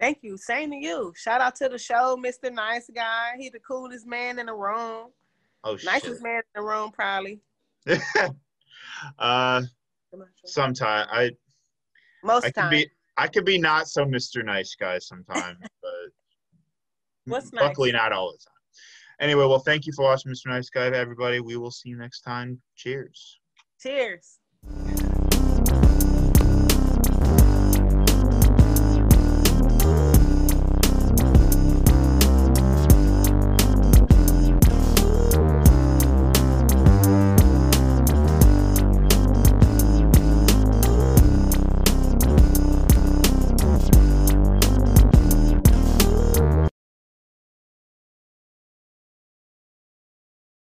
Thank 0.00 0.18
you. 0.22 0.36
Same 0.36 0.70
to 0.70 0.76
you. 0.76 1.12
Shout 1.16 1.40
out 1.40 1.56
to 1.56 1.68
the 1.68 1.78
show, 1.78 2.16
Mr. 2.16 2.52
Nice 2.52 2.88
Guy. 2.94 3.32
He 3.38 3.48
the 3.48 3.58
coolest 3.58 4.06
man 4.06 4.38
in 4.38 4.46
the 4.46 4.54
room. 4.54 5.08
Oh, 5.64 5.76
Nicest 5.84 6.04
shit. 6.04 6.22
man 6.22 6.36
in 6.36 6.62
the 6.62 6.62
room, 6.62 6.90
probably. 6.92 7.40
uh, 9.18 9.62
Sometimes 10.44 11.08
I 11.12 11.30
most 12.22 12.58
I 12.58 12.70
be 12.70 12.88
I 13.16 13.28
could 13.28 13.44
be 13.44 13.58
not 13.58 13.88
so 13.88 14.04
Mr. 14.04 14.44
Nice 14.44 14.74
Guy 14.74 14.98
sometimes, 14.98 15.58
but 15.82 15.90
What's 17.26 17.52
luckily 17.52 17.92
not 17.92 18.12
all 18.12 18.32
the 18.32 18.38
time. 18.38 18.54
Anyway, 19.20 19.44
well, 19.44 19.58
thank 19.58 19.86
you 19.86 19.92
for 19.92 20.04
watching, 20.04 20.32
Mr. 20.32 20.46
Nice 20.46 20.70
Guy, 20.70 20.86
everybody. 20.86 21.40
We 21.40 21.56
will 21.56 21.72
see 21.72 21.88
you 21.88 21.98
next 21.98 22.20
time. 22.20 22.60
Cheers. 22.76 23.40
Cheers. 23.80 24.38